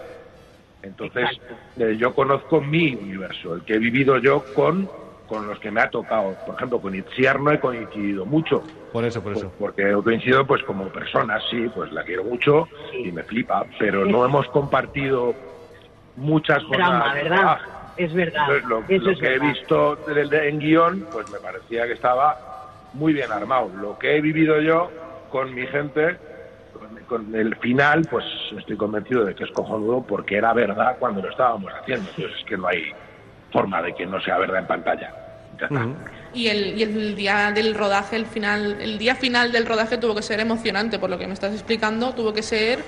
Entonces, 0.84 1.30
eh, 1.78 1.96
yo 1.98 2.14
conozco 2.14 2.62
mi 2.62 2.94
universo, 2.94 3.56
el 3.56 3.64
que 3.64 3.74
he 3.76 3.80
vivido 3.80 4.18
yo 4.20 4.46
con, 4.52 4.92
con 5.34 5.48
los 5.48 5.60
que 5.60 5.72
me 5.72 5.82
ha 5.82 5.90
tocado. 5.90 6.36
Por 6.46 6.54
ejemplo, 6.56 6.80
con 6.80 6.94
Itziar 6.94 7.40
no 7.40 7.52
he 7.52 7.60
coincidido 7.60 8.24
mucho. 8.24 8.62
Por 8.92 9.04
eso, 9.04 9.24
por 9.24 9.34
eso. 9.34 9.52
Porque 9.58 9.90
he 9.90 9.94
coincidido 9.94 10.46
pues 10.46 10.62
como 10.62 10.86
persona, 10.90 11.40
sí, 11.50 11.68
pues 11.74 11.92
la 11.92 12.04
quiero 12.04 12.24
mucho 12.24 12.68
y 12.94 13.12
me 13.12 13.24
flipa, 13.24 13.66
pero 13.80 14.06
no 14.06 14.24
hemos 14.24 14.48
compartido 14.50 15.34
muchas 16.18 16.62
Drama, 16.70 17.00
jornadas. 17.00 17.14
¿verdad? 17.16 17.38
rodaje. 17.38 17.70
Es 17.98 18.14
verdad. 18.14 18.42
Entonces, 18.48 18.70
lo, 18.70 18.80
Eso 18.88 19.06
lo 19.06 19.12
es 19.12 19.20
que 19.20 19.34
he 19.34 19.40
visto 19.40 19.98
en 20.08 20.60
guion, 20.60 21.08
pues 21.12 21.32
me 21.32 21.40
parecía 21.40 21.88
que 21.88 21.94
estaba 21.94 22.38
muy 22.94 23.14
bien 23.14 23.32
armado. 23.32 23.72
Lo 23.82 23.98
que 23.98 24.16
he 24.16 24.22
vivido 24.22 24.62
yo 24.62 24.92
con 25.32 25.52
mi 25.56 25.66
gente, 25.66 26.16
con, 26.78 26.96
con 27.08 27.36
el 27.36 27.56
final, 27.56 28.04
pues 28.08 28.24
estoy 28.56 28.78
convencido 28.78 29.26
de 29.26 29.34
que 29.34 29.46
es 29.46 29.52
cojonudo 29.52 30.04
porque 30.08 30.38
era 30.38 30.54
verdad 30.54 30.98
cuando 31.00 31.24
lo 31.24 31.30
estábamos 31.32 31.74
haciendo. 31.74 32.08
Entonces 32.12 32.40
es 32.40 32.46
que 32.46 32.56
no 32.56 32.68
hay 32.68 32.92
forma 33.52 33.82
de 33.82 33.94
que 33.96 34.06
no 34.06 34.22
sea 34.22 34.38
verdad 34.38 34.60
en 34.60 34.68
pantalla. 34.68 35.23
Ya 35.60 35.68
está. 35.68 35.88
Y 36.34 36.48
el, 36.48 36.78
y 36.78 36.84
el 36.84 37.16
día 37.16 37.52
del 37.52 37.76
rodaje, 37.76 38.16
el 38.16 38.26
final, 38.26 38.82
el 38.82 38.98
día 38.98 39.16
final 39.16 39.52
del 39.52 39.66
rodaje 39.66 39.98
tuvo 39.98 40.16
que 40.16 40.24
ser 40.24 40.40
emocionante, 40.40 40.98
por 40.98 41.10
lo 41.10 41.18
que 41.18 41.28
me 41.28 41.34
estás 41.34 41.54
explicando, 41.54 42.14
tuvo 42.14 42.34
que 42.34 42.42
ser 42.42 42.84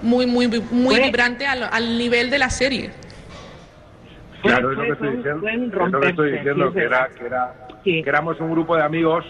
muy, 0.00 0.26
muy, 0.26 0.46
muy 0.48 0.96
Fue- 0.96 1.04
vibrante 1.04 1.46
al, 1.46 1.64
al 1.64 1.98
nivel 1.98 2.30
de 2.30 2.38
la 2.38 2.50
serie. 2.50 2.90
Claro, 4.42 4.72
es 4.72 4.76
lo 4.78 4.84
que 4.84 4.92
estoy 4.92 5.16
diciendo. 5.16 5.48
es 5.48 5.92
lo 5.92 6.00
que 6.00 6.08
estoy 6.08 6.32
diciendo, 6.32 6.72
era, 6.76 7.08
que, 7.16 7.24
era, 7.26 7.54
que 7.82 8.02
éramos 8.06 8.38
un 8.40 8.50
grupo 8.50 8.76
de 8.76 8.82
amigos, 8.82 9.24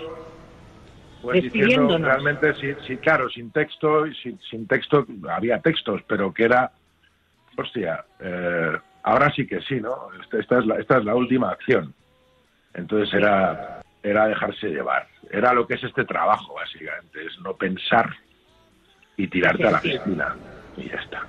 pues 1.22 1.40
diciendo 1.40 1.96
realmente, 1.96 2.52
sí, 2.54 2.74
sí, 2.86 2.96
claro, 2.98 3.30
sin 3.30 3.50
texto, 3.50 4.04
sin, 4.22 4.38
sin 4.50 4.66
texto, 4.66 5.06
había 5.30 5.60
textos, 5.60 6.02
pero 6.06 6.34
que 6.34 6.44
era, 6.44 6.70
hostia, 7.56 8.04
eh, 8.18 8.76
ahora 9.04 9.32
sí 9.34 9.46
que 9.46 9.60
sí, 9.62 9.80
¿no? 9.80 10.08
Esta, 10.20 10.38
esta 10.38 10.58
es 10.58 10.66
la, 10.66 10.74
esta 10.76 10.98
es 10.98 11.04
la 11.04 11.14
última 11.14 11.50
acción. 11.50 11.94
Entonces 12.74 13.12
era, 13.14 13.82
era 14.02 14.26
dejarse 14.26 14.68
llevar. 14.68 15.06
Era 15.30 15.52
lo 15.52 15.66
que 15.66 15.74
es 15.74 15.84
este 15.84 16.04
trabajo, 16.04 16.54
básicamente, 16.54 17.24
es 17.24 17.38
no 17.40 17.54
pensar 17.54 18.10
y 19.16 19.28
tirarte 19.28 19.66
a 19.66 19.70
la 19.70 19.80
piscina. 19.80 20.36
Y 20.76 20.88
ya 20.88 20.96
está. 20.96 21.26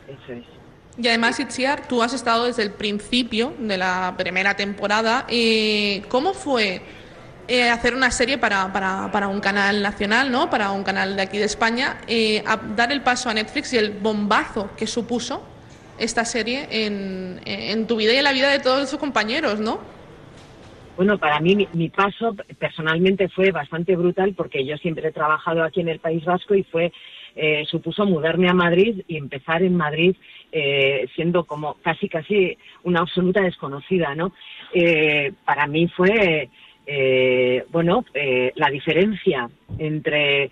Y 0.98 1.08
además, 1.08 1.40
Itziar, 1.40 1.88
tú 1.88 2.02
has 2.02 2.14
estado 2.14 2.46
desde 2.46 2.64
el 2.64 2.72
principio 2.72 3.54
de 3.60 3.78
la 3.78 4.16
primera 4.18 4.56
temporada. 4.56 5.26
Eh, 5.28 6.04
¿Cómo 6.10 6.34
fue 6.34 6.82
eh, 7.48 7.70
hacer 7.70 7.94
una 7.94 8.10
serie 8.10 8.38
para, 8.38 8.72
para, 8.74 9.12
para 9.12 9.28
un 9.28 9.40
canal 9.40 9.84
nacional, 9.84 10.32
¿no? 10.32 10.50
para 10.50 10.72
un 10.72 10.84
canal 10.84 11.16
de 11.16 11.22
aquí 11.22 11.38
de 11.38 11.46
España, 11.46 11.98
eh, 12.08 12.44
a 12.48 12.58
dar 12.58 12.92
el 12.92 13.02
paso 13.02 13.30
a 13.30 13.34
Netflix 13.34 13.74
y 13.74 13.78
el 13.78 13.92
bombazo 13.92 14.72
que 14.76 14.88
supuso 14.88 15.44
esta 16.00 16.26
serie 16.26 16.68
en, 16.72 17.40
en 17.46 17.86
tu 17.86 17.98
vida 17.98 18.14
y 18.14 18.18
en 18.18 18.24
la 18.24 18.32
vida 18.32 18.50
de 18.50 18.60
todos 18.60 18.90
tus 18.90 19.00
compañeros, 19.00 19.60
¿no? 19.60 19.80
Bueno, 20.96 21.18
para 21.18 21.40
mí 21.40 21.56
mi, 21.56 21.68
mi 21.74 21.90
paso 21.90 22.36
personalmente 22.58 23.28
fue 23.30 23.52
bastante 23.52 23.96
brutal 23.96 24.34
porque 24.34 24.66
yo 24.66 24.78
siempre 24.78 25.10
he 25.10 25.12
trabajado 25.12 25.64
aquí 25.64 25.82
en 25.82 25.90
el 25.90 26.00
País 26.00 26.24
Vasco 26.24 26.56
y 26.56 26.64
fue 26.64 26.92
eh, 27.36 27.66
supuso 27.70 28.06
mudarme 28.06 28.50
a 28.50 28.54
Madrid 28.54 29.02
y 29.08 29.18
empezar 29.18 29.62
en 29.62 29.76
Madrid 29.76 30.16
eh, 30.52 31.06
siendo 31.16 31.44
como 31.44 31.74
casi 31.82 32.08
casi 32.08 32.58
una 32.84 33.02
absoluta 33.02 33.42
desconocida, 33.42 34.16
¿no? 34.16 34.32
Eh, 34.74 35.34
para 35.44 35.68
mí 35.68 35.88
fue 35.90 36.50
eh, 36.88 37.66
bueno 37.72 38.06
eh, 38.14 38.54
la 38.56 38.70
diferencia 38.70 39.50
entre 39.78 40.50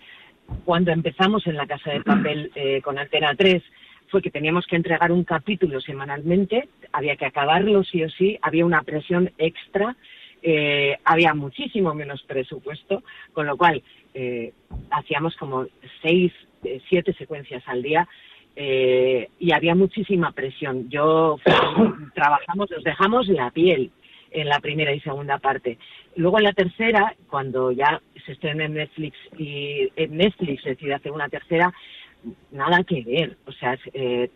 cuando 0.66 0.92
empezamos 0.92 1.48
en 1.48 1.56
la 1.56 1.68
Casa 1.68 1.92
de 1.92 2.02
Papel 2.02 2.52
eh, 2.56 2.82
con 2.82 3.00
Antena 3.00 3.34
3 3.34 3.64
fue 4.10 4.22
que 4.22 4.30
teníamos 4.30 4.68
que 4.68 4.76
entregar 4.76 5.12
un 5.12 5.24
capítulo 5.24 5.82
semanalmente, 5.82 6.68
había 6.92 7.16
que 7.16 7.26
acabarlo 7.26 7.84
sí 7.84 8.04
o 8.04 8.10
sí, 8.10 8.38
había 8.44 8.66
una 8.66 8.84
presión 8.84 9.32
extra, 9.40 9.96
eh, 10.44 10.98
había 11.06 11.34
muchísimo 11.34 11.94
menos 11.94 12.22
presupuesto, 12.24 13.02
con 13.32 13.48
lo 13.48 13.58
cual 13.58 13.82
eh, 14.14 14.54
hacíamos 14.92 15.36
como 15.38 15.66
seis, 16.02 16.32
eh, 16.64 16.82
siete 16.90 17.14
secuencias 17.14 17.64
al 17.66 17.82
día 17.82 18.08
eh, 18.56 19.30
y 19.40 19.54
había 19.54 19.74
muchísima 19.74 20.32
presión. 20.32 20.90
Yo 20.90 21.38
trabajamos, 22.14 22.70
nos 22.70 22.84
dejamos 22.84 23.28
la 23.28 23.50
piel 23.52 23.92
en 24.32 24.50
la 24.50 24.60
primera 24.60 24.94
y 24.94 25.00
segunda 25.00 25.38
parte. 25.38 25.78
Luego 26.16 26.38
en 26.38 26.44
la 26.44 26.54
tercera, 26.54 27.16
cuando 27.30 27.72
ya 27.72 28.02
se 28.26 28.34
estrena 28.34 28.66
en 28.66 28.74
Netflix 28.74 29.18
y 29.38 29.92
en 29.96 30.18
Netflix 30.18 30.64
decide 30.64 30.94
hacer 30.94 31.12
una 31.12 31.30
tercera, 31.30 31.74
nada 32.52 32.84
que 32.84 33.04
ver. 33.04 33.38
O 33.46 33.52
sea, 33.52 33.78
eh, 33.94 34.30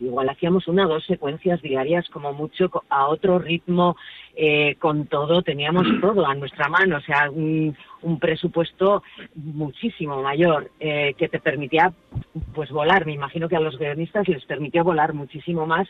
igual 0.00 0.28
hacíamos 0.28 0.66
una 0.68 0.86
o 0.86 0.88
dos 0.88 1.04
secuencias 1.06 1.60
diarias 1.62 2.08
como 2.10 2.32
mucho 2.32 2.70
a 2.88 3.08
otro 3.08 3.38
ritmo, 3.38 3.96
eh, 4.36 4.76
con 4.78 5.06
todo, 5.06 5.42
teníamos 5.42 5.86
todo 6.00 6.26
a 6.26 6.34
nuestra 6.34 6.68
mano, 6.68 6.96
o 6.96 7.00
sea, 7.00 7.30
un, 7.30 7.76
un 8.02 8.18
presupuesto 8.18 9.02
muchísimo 9.34 10.22
mayor 10.22 10.70
eh, 10.80 11.14
que 11.16 11.28
te 11.28 11.40
permitía 11.40 11.92
pues 12.54 12.70
volar. 12.70 13.06
Me 13.06 13.12
imagino 13.12 13.48
que 13.48 13.56
a 13.56 13.60
los 13.60 13.78
guionistas 13.78 14.28
les 14.28 14.44
permitió 14.44 14.84
volar 14.84 15.12
muchísimo 15.14 15.66
más 15.66 15.88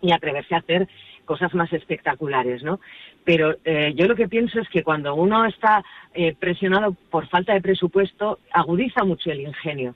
y 0.00 0.12
atreverse 0.12 0.54
a 0.54 0.58
hacer 0.58 0.88
cosas 1.24 1.54
más 1.54 1.72
espectaculares, 1.72 2.62
¿no? 2.62 2.80
Pero 3.24 3.56
eh, 3.64 3.94
yo 3.96 4.06
lo 4.06 4.14
que 4.14 4.28
pienso 4.28 4.60
es 4.60 4.68
que 4.68 4.82
cuando 4.82 5.14
uno 5.14 5.46
está 5.46 5.82
eh, 6.12 6.34
presionado 6.38 6.94
por 7.10 7.26
falta 7.28 7.54
de 7.54 7.62
presupuesto, 7.62 8.38
agudiza 8.52 9.04
mucho 9.04 9.30
el 9.30 9.40
ingenio. 9.40 9.94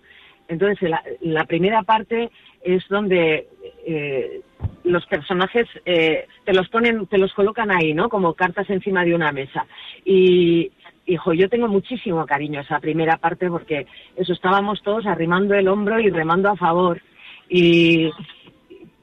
Entonces, 0.48 0.90
la, 1.20 1.44
primera 1.44 1.82
parte 1.82 2.30
es 2.62 2.82
donde 2.88 3.46
eh, 3.86 4.40
los 4.84 5.04
personajes 5.06 5.68
eh, 5.84 6.26
te 6.44 6.54
los 6.54 6.68
ponen, 6.68 7.06
te 7.06 7.18
los 7.18 7.32
colocan 7.34 7.70
ahí, 7.70 7.92
¿no? 7.92 8.08
Como 8.08 8.34
cartas 8.34 8.68
encima 8.70 9.04
de 9.04 9.14
una 9.14 9.30
mesa. 9.30 9.66
Y, 10.04 10.72
hijo, 11.06 11.34
yo 11.34 11.48
tengo 11.48 11.68
muchísimo 11.68 12.24
cariño 12.26 12.60
a 12.60 12.62
esa 12.62 12.80
primera 12.80 13.18
parte 13.18 13.48
porque 13.48 13.86
eso 14.16 14.32
estábamos 14.32 14.82
todos 14.82 15.06
arrimando 15.06 15.54
el 15.54 15.68
hombro 15.68 16.00
y 16.00 16.10
remando 16.10 16.48
a 16.50 16.56
favor. 16.56 17.00
Y, 17.48 18.10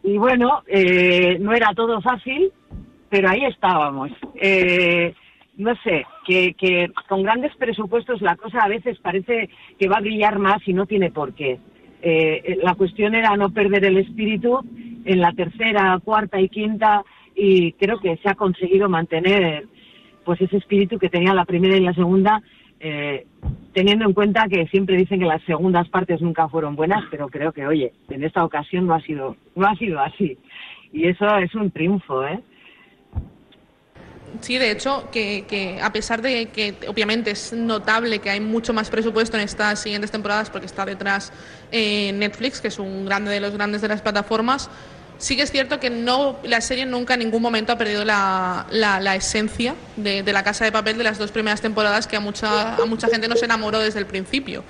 y 0.03 0.17
bueno, 0.17 0.63
eh, 0.67 1.37
no 1.39 1.53
era 1.53 1.73
todo 1.75 2.01
fácil, 2.01 2.51
pero 3.09 3.29
ahí 3.29 3.45
estábamos. 3.45 4.11
Eh, 4.35 5.13
no 5.57 5.75
sé, 5.83 6.05
que, 6.25 6.53
que 6.53 6.91
con 7.07 7.23
grandes 7.23 7.55
presupuestos 7.55 8.21
la 8.21 8.35
cosa 8.35 8.59
a 8.59 8.67
veces 8.67 8.99
parece 8.99 9.49
que 9.79 9.87
va 9.87 9.97
a 9.97 10.01
brillar 10.01 10.39
más 10.39 10.67
y 10.67 10.73
no 10.73 10.85
tiene 10.85 11.11
por 11.11 11.33
qué. 11.33 11.59
Eh, 12.01 12.59
la 12.61 12.75
cuestión 12.75 13.15
era 13.15 13.35
no 13.35 13.49
perder 13.49 13.85
el 13.85 13.97
espíritu 13.97 14.59
en 15.05 15.21
la 15.21 15.31
tercera, 15.31 15.99
cuarta 16.03 16.39
y 16.39 16.49
quinta 16.49 17.03
y 17.35 17.73
creo 17.73 17.99
que 17.99 18.17
se 18.17 18.29
ha 18.29 18.35
conseguido 18.35 18.89
mantener 18.89 19.65
pues 20.23 20.41
ese 20.41 20.57
espíritu 20.57 20.97
que 20.97 21.09
tenía 21.09 21.33
la 21.33 21.45
primera 21.45 21.75
y 21.77 21.81
la 21.81 21.93
segunda 21.93 22.41
eh, 22.79 23.25
teniendo 23.73 24.05
en 24.05 24.13
cuenta 24.13 24.47
que 24.47 24.67
siempre 24.67 24.97
dicen 24.97 25.19
que 25.19 25.25
las 25.25 25.41
segundas 25.43 25.87
partes 25.89 26.21
nunca 26.21 26.47
fueron 26.47 26.75
buenas 26.75 27.03
pero 27.09 27.27
creo 27.27 27.51
que 27.51 27.65
oye 27.65 27.91
en 28.09 28.23
esta 28.23 28.43
ocasión 28.43 28.87
no 28.87 28.93
ha 28.93 29.01
sido 29.01 29.35
no 29.55 29.65
ha 29.65 29.75
sido 29.75 29.99
así 29.99 30.37
y 30.93 31.07
eso 31.07 31.37
es 31.37 31.53
un 31.55 31.71
triunfo 31.71 32.25
eh 32.25 32.39
Sí, 34.41 34.57
de 34.57 34.71
hecho, 34.71 35.09
que, 35.11 35.79
a 35.81 35.91
pesar 35.91 36.21
de 36.21 36.47
que 36.47 36.75
obviamente 36.88 37.31
es 37.31 37.53
notable 37.53 38.19
que 38.19 38.29
hay 38.29 38.39
mucho 38.39 38.73
más 38.73 38.89
presupuesto 38.89 39.38
en 39.38 39.43
estas 39.43 39.81
siguientes 39.81 40.11
temporadas 40.11 40.49
porque 40.49 40.65
está 40.65 40.86
detrás 40.86 41.31
eh, 41.71 42.11
Netflix, 42.13 42.61
que 42.61 42.69
es 42.69 42.79
un 42.79 43.05
grande 43.05 43.31
de 43.31 43.39
los 43.39 43.53
grandes 43.53 43.81
de 43.81 43.88
las 43.88 44.01
plataformas, 44.01 44.69
sí 45.17 45.36
que 45.36 45.43
es 45.43 45.51
cierto 45.51 45.79
que 45.79 45.89
no 45.89 46.38
la 46.43 46.61
serie 46.61 46.86
nunca 46.86 47.13
en 47.13 47.21
ningún 47.21 47.41
momento 47.41 47.71
ha 47.71 47.77
perdido 47.77 48.03
la, 48.03 48.65
esencia 49.15 49.75
de, 49.95 50.23
la 50.23 50.43
Casa 50.43 50.65
de 50.65 50.71
Papel 50.71 50.97
de 50.97 51.03
las 51.03 51.17
dos 51.17 51.31
primeras 51.31 51.61
temporadas 51.61 52.07
que 52.07 52.15
a 52.15 52.19
mucha, 52.19 52.75
a 52.75 52.86
mucha 52.86 53.07
gente 53.07 53.27
no 53.27 53.36
se 53.36 53.45
enamoró 53.45 53.79
desde 53.79 53.99
el 53.99 54.05
principio. 54.05 54.63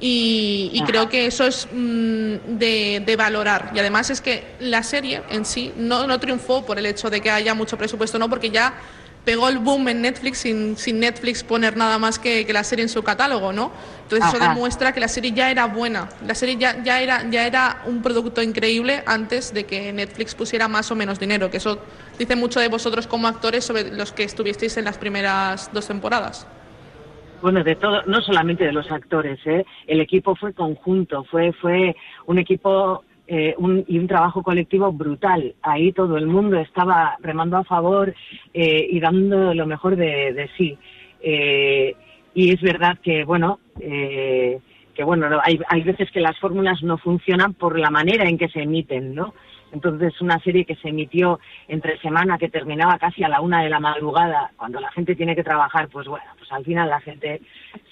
Y, 0.00 0.82
creo 0.86 1.08
que 1.08 1.26
eso 1.26 1.46
es 1.46 1.66
mm, 1.72 2.58
de, 2.58 3.14
valorar. 3.16 3.70
Y 3.74 3.78
además 3.78 4.10
es 4.10 4.20
que 4.20 4.44
la 4.60 4.82
serie 4.82 5.22
en 5.30 5.44
sí 5.44 5.72
no, 5.76 6.06
no 6.06 6.20
triunfó 6.20 6.66
por 6.66 6.78
el 6.78 6.86
hecho 6.86 7.08
de 7.08 7.20
que 7.20 7.30
haya 7.30 7.54
mucho 7.54 7.78
presupuesto, 7.78 8.18
no, 8.18 8.28
porque 8.28 8.50
ya 8.50 8.74
pegó 9.24 9.48
el 9.48 9.58
boom 9.58 9.88
en 9.88 10.02
Netflix 10.02 10.38
sin, 10.38 10.76
sin 10.76 11.00
Netflix 11.00 11.42
poner 11.42 11.76
nada 11.76 11.98
más 11.98 12.18
que, 12.18 12.46
que, 12.46 12.52
la 12.52 12.64
serie 12.64 12.82
en 12.82 12.88
su 12.88 13.02
catálogo, 13.02 13.52
¿no? 13.52 13.72
Entonces 14.02 14.28
eso 14.28 14.38
demuestra 14.38 14.92
que 14.92 15.00
la 15.00 15.08
serie 15.08 15.32
ya 15.32 15.50
era 15.50 15.66
buena, 15.66 16.08
la 16.26 16.34
serie 16.34 16.56
ya, 16.56 16.82
ya, 16.82 17.00
era, 17.00 17.28
ya 17.30 17.46
era 17.46 17.82
un 17.86 18.02
producto 18.02 18.42
increíble 18.42 19.02
antes 19.06 19.54
de 19.54 19.64
que 19.64 19.92
Netflix 19.92 20.34
pusiera 20.34 20.68
más 20.68 20.90
o 20.90 20.94
menos 20.94 21.18
dinero, 21.18 21.50
que 21.50 21.56
eso 21.56 21.78
dice 22.18 22.36
mucho 22.36 22.60
de 22.60 22.68
vosotros 22.68 23.06
como 23.06 23.26
actores 23.26 23.64
sobre 23.64 23.90
los 23.90 24.12
que 24.12 24.24
estuvisteis 24.24 24.76
en 24.76 24.84
las 24.84 24.98
primeras 24.98 25.72
dos 25.72 25.88
temporadas. 25.88 26.46
Bueno, 27.40 27.62
de 27.62 27.76
todo, 27.76 28.02
no 28.06 28.20
solamente 28.22 28.64
de 28.64 28.72
los 28.72 28.90
actores, 28.90 29.38
¿eh? 29.46 29.64
el 29.86 30.00
equipo 30.00 30.34
fue 30.34 30.52
conjunto, 30.54 31.24
fue, 31.24 31.52
fue 31.52 31.94
un 32.26 32.38
equipo 32.38 33.04
eh, 33.26 33.54
un, 33.56 33.84
y 33.88 33.98
un 33.98 34.06
trabajo 34.06 34.42
colectivo 34.42 34.92
brutal. 34.92 35.54
Ahí 35.62 35.92
todo 35.92 36.18
el 36.18 36.26
mundo 36.26 36.58
estaba 36.58 37.16
remando 37.20 37.56
a 37.56 37.64
favor 37.64 38.14
eh, 38.52 38.86
y 38.90 39.00
dando 39.00 39.54
lo 39.54 39.66
mejor 39.66 39.96
de, 39.96 40.50
sí. 40.56 40.76
Eh, 41.22 41.96
y 42.34 42.52
es 42.52 42.60
verdad 42.60 42.98
que, 43.02 43.24
bueno, 43.24 43.60
que 43.78 45.04
bueno, 45.04 45.26
hay, 45.42 45.58
hay 45.68 45.82
veces 45.82 46.10
que 46.10 46.20
las 46.20 46.38
fórmulas 46.38 46.82
no 46.82 46.98
funcionan 46.98 47.54
por 47.54 47.78
la 47.78 47.90
manera 47.90 48.28
en 48.28 48.36
que 48.36 48.48
se 48.48 48.62
emiten, 48.62 49.14
¿no? 49.14 49.32
Entonces, 49.72 50.20
una 50.20 50.38
serie 50.38 50.64
que 50.64 50.76
se 50.76 50.90
emitió 50.90 51.40
entre 51.66 51.98
semana, 51.98 52.38
que 52.38 52.48
terminaba 52.48 52.96
casi 52.96 53.24
a 53.24 53.28
la 53.28 53.40
una 53.40 53.62
de 53.62 53.70
la 53.70 53.80
madrugada, 53.80 54.52
cuando 54.56 54.80
la 54.80 54.90
gente 54.92 55.16
tiene 55.16 55.34
que 55.34 55.42
trabajar, 55.42 55.88
pues 55.88 56.06
bueno, 56.06 56.26
pues 56.38 56.50
al 56.52 56.64
final 56.64 56.88
la 56.88 57.00
gente 57.00 57.40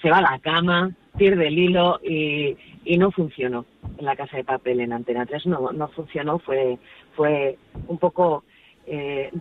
se 0.01 0.09
va 0.09 0.19
a 0.19 0.21
la 0.21 0.39
cama, 0.39 0.91
pierde 1.17 1.47
el 1.47 1.59
hilo 1.59 1.99
y, 2.01 2.55
y 2.85 2.97
no 2.97 3.11
funcionó 3.11 3.65
en 3.97 4.05
la 4.05 4.15
casa 4.15 4.37
de 4.37 4.43
papel 4.43 4.81
en 4.81 4.93
Antena 4.93 5.25
3 5.25 5.45
no, 5.47 5.71
no 5.71 5.87
funcionó 5.89 6.39
fue 6.39 6.77
fue 7.15 7.57
un 7.87 7.97
poco 7.97 8.43
eh, 8.85 9.31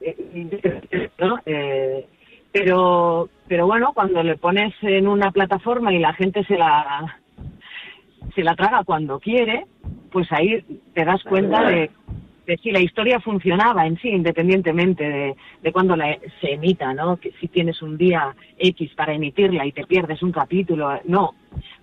eh, 0.00 2.06
pero 2.52 3.28
pero 3.48 3.66
bueno 3.66 3.92
cuando 3.94 4.22
le 4.22 4.36
pones 4.36 4.74
en 4.82 5.08
una 5.08 5.30
plataforma 5.30 5.92
y 5.92 5.98
la 5.98 6.12
gente 6.14 6.44
se 6.44 6.56
la 6.56 7.18
se 8.34 8.42
la 8.42 8.54
traga 8.54 8.84
cuando 8.84 9.18
quiere 9.18 9.66
pues 10.10 10.30
ahí 10.32 10.62
te 10.94 11.04
das 11.04 11.22
cuenta 11.24 11.70
de 11.70 11.90
de 12.46 12.56
si 12.58 12.70
la 12.70 12.80
historia 12.80 13.20
funcionaba 13.20 13.86
en 13.86 13.98
sí, 13.98 14.08
independientemente 14.08 15.04
de, 15.04 15.36
de 15.62 15.72
cuándo 15.72 15.94
se 16.40 16.52
emita, 16.52 16.92
¿no? 16.92 17.16
Que 17.16 17.32
si 17.40 17.48
tienes 17.48 17.80
un 17.82 17.96
día 17.96 18.34
X 18.58 18.92
para 18.96 19.14
emitirla 19.14 19.64
y 19.66 19.72
te 19.72 19.86
pierdes 19.86 20.22
un 20.22 20.32
capítulo, 20.32 21.00
no. 21.04 21.34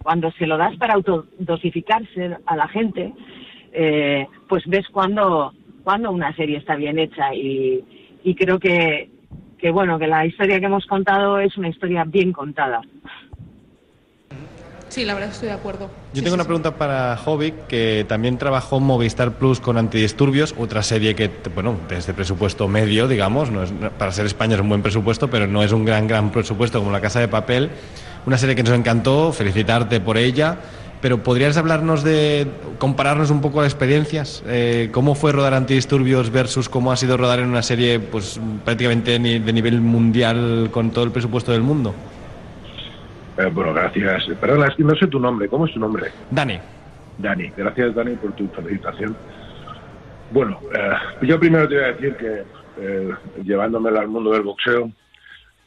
Cuando 0.03 0.32
se 0.32 0.47
lo 0.47 0.57
das 0.57 0.76
para 0.78 0.95
autodosificarse 0.95 2.38
a 2.45 2.55
la 2.55 2.68
gente, 2.68 3.14
eh, 3.72 4.28
pues 4.47 4.66
ves 4.68 4.88
cuando, 4.91 5.53
cuando 5.84 6.12
una 6.12 6.36
serie 6.36 6.57
está 6.57 6.76
bien 6.76 6.99
hecha 6.99 7.34
y, 7.34 7.84
y 8.24 8.36
creo 8.36 8.60
que, 8.60 9.10
que, 9.57 9.72
bueno, 9.72 9.99
que 9.99 10.07
la 10.07 10.26
historia 10.26 10.60
que 10.60 10.66
hemos 10.66 10.86
contado 10.86 11.39
es 11.39 11.55
una 11.57 11.70
historia 11.70 12.03
bien 12.03 12.34
contada. 12.34 12.82
Sí, 14.90 15.06
la 15.06 15.14
verdad 15.14 15.30
estoy 15.30 15.50
de 15.50 15.54
acuerdo. 15.54 15.90
Yo 16.14 16.24
tengo 16.24 16.34
una 16.34 16.44
pregunta 16.44 16.76
para 16.76 17.16
Jovic, 17.16 17.68
que 17.68 18.06
también 18.10 18.40
trabajó 18.40 18.80
Movistar 18.80 19.34
Plus 19.34 19.60
con 19.60 19.78
Antidisturbios, 19.78 20.56
otra 20.58 20.82
serie 20.82 21.16
que, 21.16 21.30
bueno, 21.54 21.78
desde 21.88 22.14
presupuesto 22.14 22.68
medio, 22.68 23.08
digamos, 23.08 23.52
no 23.52 23.64
es, 23.64 23.72
para 24.00 24.12
ser 24.12 24.26
España 24.26 24.56
es 24.56 24.62
un 24.62 24.70
buen 24.70 24.82
presupuesto, 24.82 25.30
pero 25.30 25.46
no 25.46 25.62
es 25.62 25.72
un 25.72 25.86
gran, 25.86 26.08
gran 26.08 26.32
presupuesto 26.32 26.80
como 26.80 26.92
La 26.92 27.02
Casa 27.02 27.20
de 27.20 27.28
Papel. 27.28 27.70
Una 28.26 28.38
serie 28.40 28.56
que 28.56 28.64
nos 28.64 28.74
encantó, 28.74 29.32
felicitarte 29.32 30.02
por 30.02 30.18
ella. 30.18 30.58
Pero 31.02 31.24
¿podrías 31.24 31.56
hablarnos 31.56 32.04
de, 32.04 32.46
compararnos 32.78 33.30
un 33.30 33.40
poco 33.40 33.62
las 33.62 33.72
experiencias? 33.72 34.44
Eh, 34.48 34.90
¿Cómo 34.92 35.16
fue 35.16 35.32
rodar 35.32 35.54
Antidisturbios 35.54 36.30
versus 36.30 36.68
cómo 36.68 36.92
ha 36.92 36.98
sido 36.98 37.16
rodar 37.16 37.40
en 37.40 37.48
una 37.48 37.62
serie 37.62 38.02
pues 38.02 38.38
prácticamente 38.66 39.12
de 39.18 39.54
nivel 39.54 39.80
mundial 39.80 40.70
con 40.74 40.92
todo 40.92 41.06
el 41.06 41.12
presupuesto 41.12 41.54
del 41.54 41.62
mundo? 41.62 41.94
Eh, 43.40 43.46
bueno, 43.54 43.74
gracias. 43.74 44.26
Perdona, 44.38 44.68
es 44.68 44.76
que 44.76 44.84
no 44.84 44.94
sé 44.96 45.08
tu 45.08 45.18
nombre. 45.18 45.48
¿Cómo 45.48 45.66
es 45.66 45.74
tu 45.74 45.80
nombre? 45.80 46.12
Dani. 46.30 46.60
Dani, 47.18 47.50
gracias 47.56 47.96
Dani 47.96 48.16
por 48.16 48.34
tu 48.34 48.50
felicitación. 48.50 49.16
Bueno, 50.32 50.60
eh, 50.74 51.26
yo 51.26 51.40
primero 51.40 51.68
te 51.68 51.76
voy 51.76 51.84
a 51.86 51.94
decir 51.94 52.16
que 52.18 52.44
eh, 52.82 53.16
llevándomela 53.44 54.02
al 54.02 54.10
mundo 54.10 54.32
del 54.32 54.42
boxeo, 54.42 54.92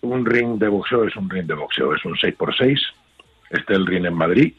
un 0.02 0.26
ring 0.26 0.58
de 0.58 0.68
boxeo 0.68 1.04
es 1.04 1.16
un 1.16 1.30
ring 1.30 1.46
de 1.46 1.54
boxeo, 1.54 1.94
es 1.94 2.04
un 2.04 2.14
6x6. 2.14 2.78
Este 3.48 3.74
el 3.74 3.86
ring 3.86 4.04
en 4.04 4.14
Madrid, 4.14 4.52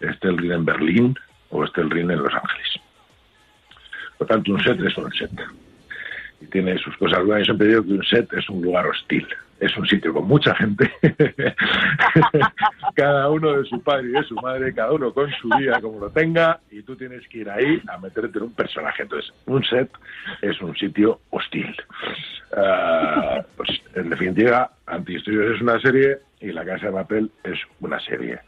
este 0.00 0.28
el 0.28 0.38
ring 0.38 0.52
en 0.52 0.64
Berlín 0.64 1.18
o 1.50 1.64
este 1.64 1.80
el 1.82 1.90
ring 1.90 2.10
en 2.10 2.22
Los 2.22 2.34
Ángeles. 2.34 2.80
Por 4.18 4.26
tanto, 4.26 4.52
un 4.52 4.62
set 4.62 4.80
es 4.80 4.96
un 4.98 5.12
set. 5.12 5.30
Y 6.40 6.46
tiene 6.46 6.78
sus 6.78 6.96
cosas 6.96 7.24
buenas. 7.24 7.46
Yo 7.46 7.52
siempre 7.52 7.68
digo 7.68 7.84
que 7.84 7.92
un 7.92 8.04
set 8.04 8.32
es 8.32 8.48
un 8.50 8.62
lugar 8.62 8.86
hostil 8.86 9.26
es 9.60 9.76
un 9.76 9.86
sitio 9.86 10.12
con 10.12 10.26
mucha 10.26 10.54
gente, 10.54 10.90
cada 12.94 13.28
uno 13.28 13.54
de 13.54 13.64
su 13.64 13.82
padre 13.82 14.08
y 14.08 14.12
de 14.12 14.22
su 14.22 14.34
madre, 14.36 14.72
cada 14.72 14.92
uno 14.92 15.12
con 15.12 15.30
su 15.32 15.48
día 15.58 15.80
como 15.80 15.98
lo 15.98 16.10
tenga, 16.10 16.60
y 16.70 16.82
tú 16.82 16.96
tienes 16.96 17.26
que 17.28 17.38
ir 17.38 17.50
ahí 17.50 17.82
a 17.88 17.98
meterte 17.98 18.38
en 18.38 18.44
un 18.44 18.52
personaje. 18.52 19.02
Entonces, 19.02 19.32
un 19.46 19.64
set 19.64 19.90
es 20.42 20.60
un 20.60 20.76
sitio 20.76 21.20
hostil. 21.30 21.74
Ah, 22.56 23.42
pues, 23.56 23.68
en 23.94 24.10
definitiva, 24.10 24.70
Antiestudios 24.86 25.56
es 25.56 25.60
una 25.60 25.80
serie 25.80 26.18
y 26.40 26.52
La 26.52 26.64
Casa 26.64 26.86
de 26.86 26.92
Papel 26.92 27.30
es 27.42 27.58
una 27.80 27.98
serie. 28.00 28.38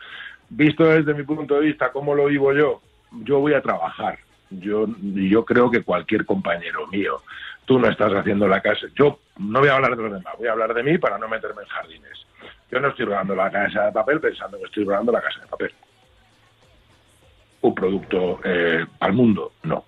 Visto 0.48 0.84
desde 0.84 1.14
mi 1.14 1.24
punto 1.24 1.54
de 1.54 1.66
vista, 1.66 1.90
¿cómo 1.92 2.14
lo 2.14 2.26
vivo 2.26 2.52
yo? 2.52 2.80
Yo 3.24 3.40
voy 3.40 3.54
a 3.54 3.62
trabajar. 3.62 4.18
Yo, 4.50 4.86
yo 5.00 5.44
creo 5.44 5.70
que 5.70 5.82
cualquier 5.82 6.24
compañero 6.24 6.86
mío 6.88 7.20
tú 7.70 7.78
no 7.78 7.88
estás 7.88 8.12
haciendo 8.12 8.48
la 8.48 8.60
casa. 8.60 8.88
Yo 8.96 9.20
no 9.38 9.60
voy 9.60 9.68
a 9.68 9.76
hablar 9.76 9.96
de 9.96 10.02
los 10.02 10.12
demás, 10.12 10.34
voy 10.36 10.48
a 10.48 10.50
hablar 10.50 10.74
de 10.74 10.82
mí 10.82 10.98
para 10.98 11.18
no 11.18 11.28
meterme 11.28 11.62
en 11.62 11.68
jardines. 11.68 12.26
Yo 12.68 12.80
no 12.80 12.88
estoy 12.88 13.04
rodando 13.04 13.36
la 13.36 13.48
casa 13.48 13.84
de 13.84 13.92
papel 13.92 14.18
pensando 14.18 14.58
que 14.58 14.64
estoy 14.64 14.82
rodando 14.82 15.12
la 15.12 15.20
casa 15.20 15.38
de 15.38 15.46
papel. 15.46 15.72
Un 17.60 17.72
producto 17.72 18.40
eh, 18.42 18.84
al 18.98 19.12
mundo, 19.12 19.52
no. 19.62 19.84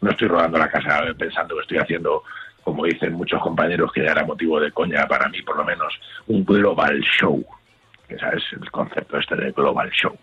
No 0.00 0.10
estoy 0.10 0.26
rodando 0.26 0.58
la 0.58 0.68
casa 0.68 1.04
pensando 1.16 1.54
que 1.54 1.60
estoy 1.60 1.78
haciendo, 1.78 2.24
como 2.64 2.84
dicen 2.86 3.12
muchos 3.12 3.40
compañeros, 3.40 3.92
que 3.92 4.02
ya 4.02 4.10
era 4.10 4.24
motivo 4.24 4.58
de 4.58 4.72
coña 4.72 5.06
para 5.06 5.28
mí, 5.28 5.40
por 5.42 5.58
lo 5.58 5.64
menos, 5.64 5.94
un 6.26 6.44
global 6.44 7.00
show. 7.02 7.40
Sabes 8.18 8.42
el 8.50 8.68
concepto 8.72 9.16
este 9.16 9.36
de 9.36 9.52
global 9.52 9.92
show. 9.92 10.18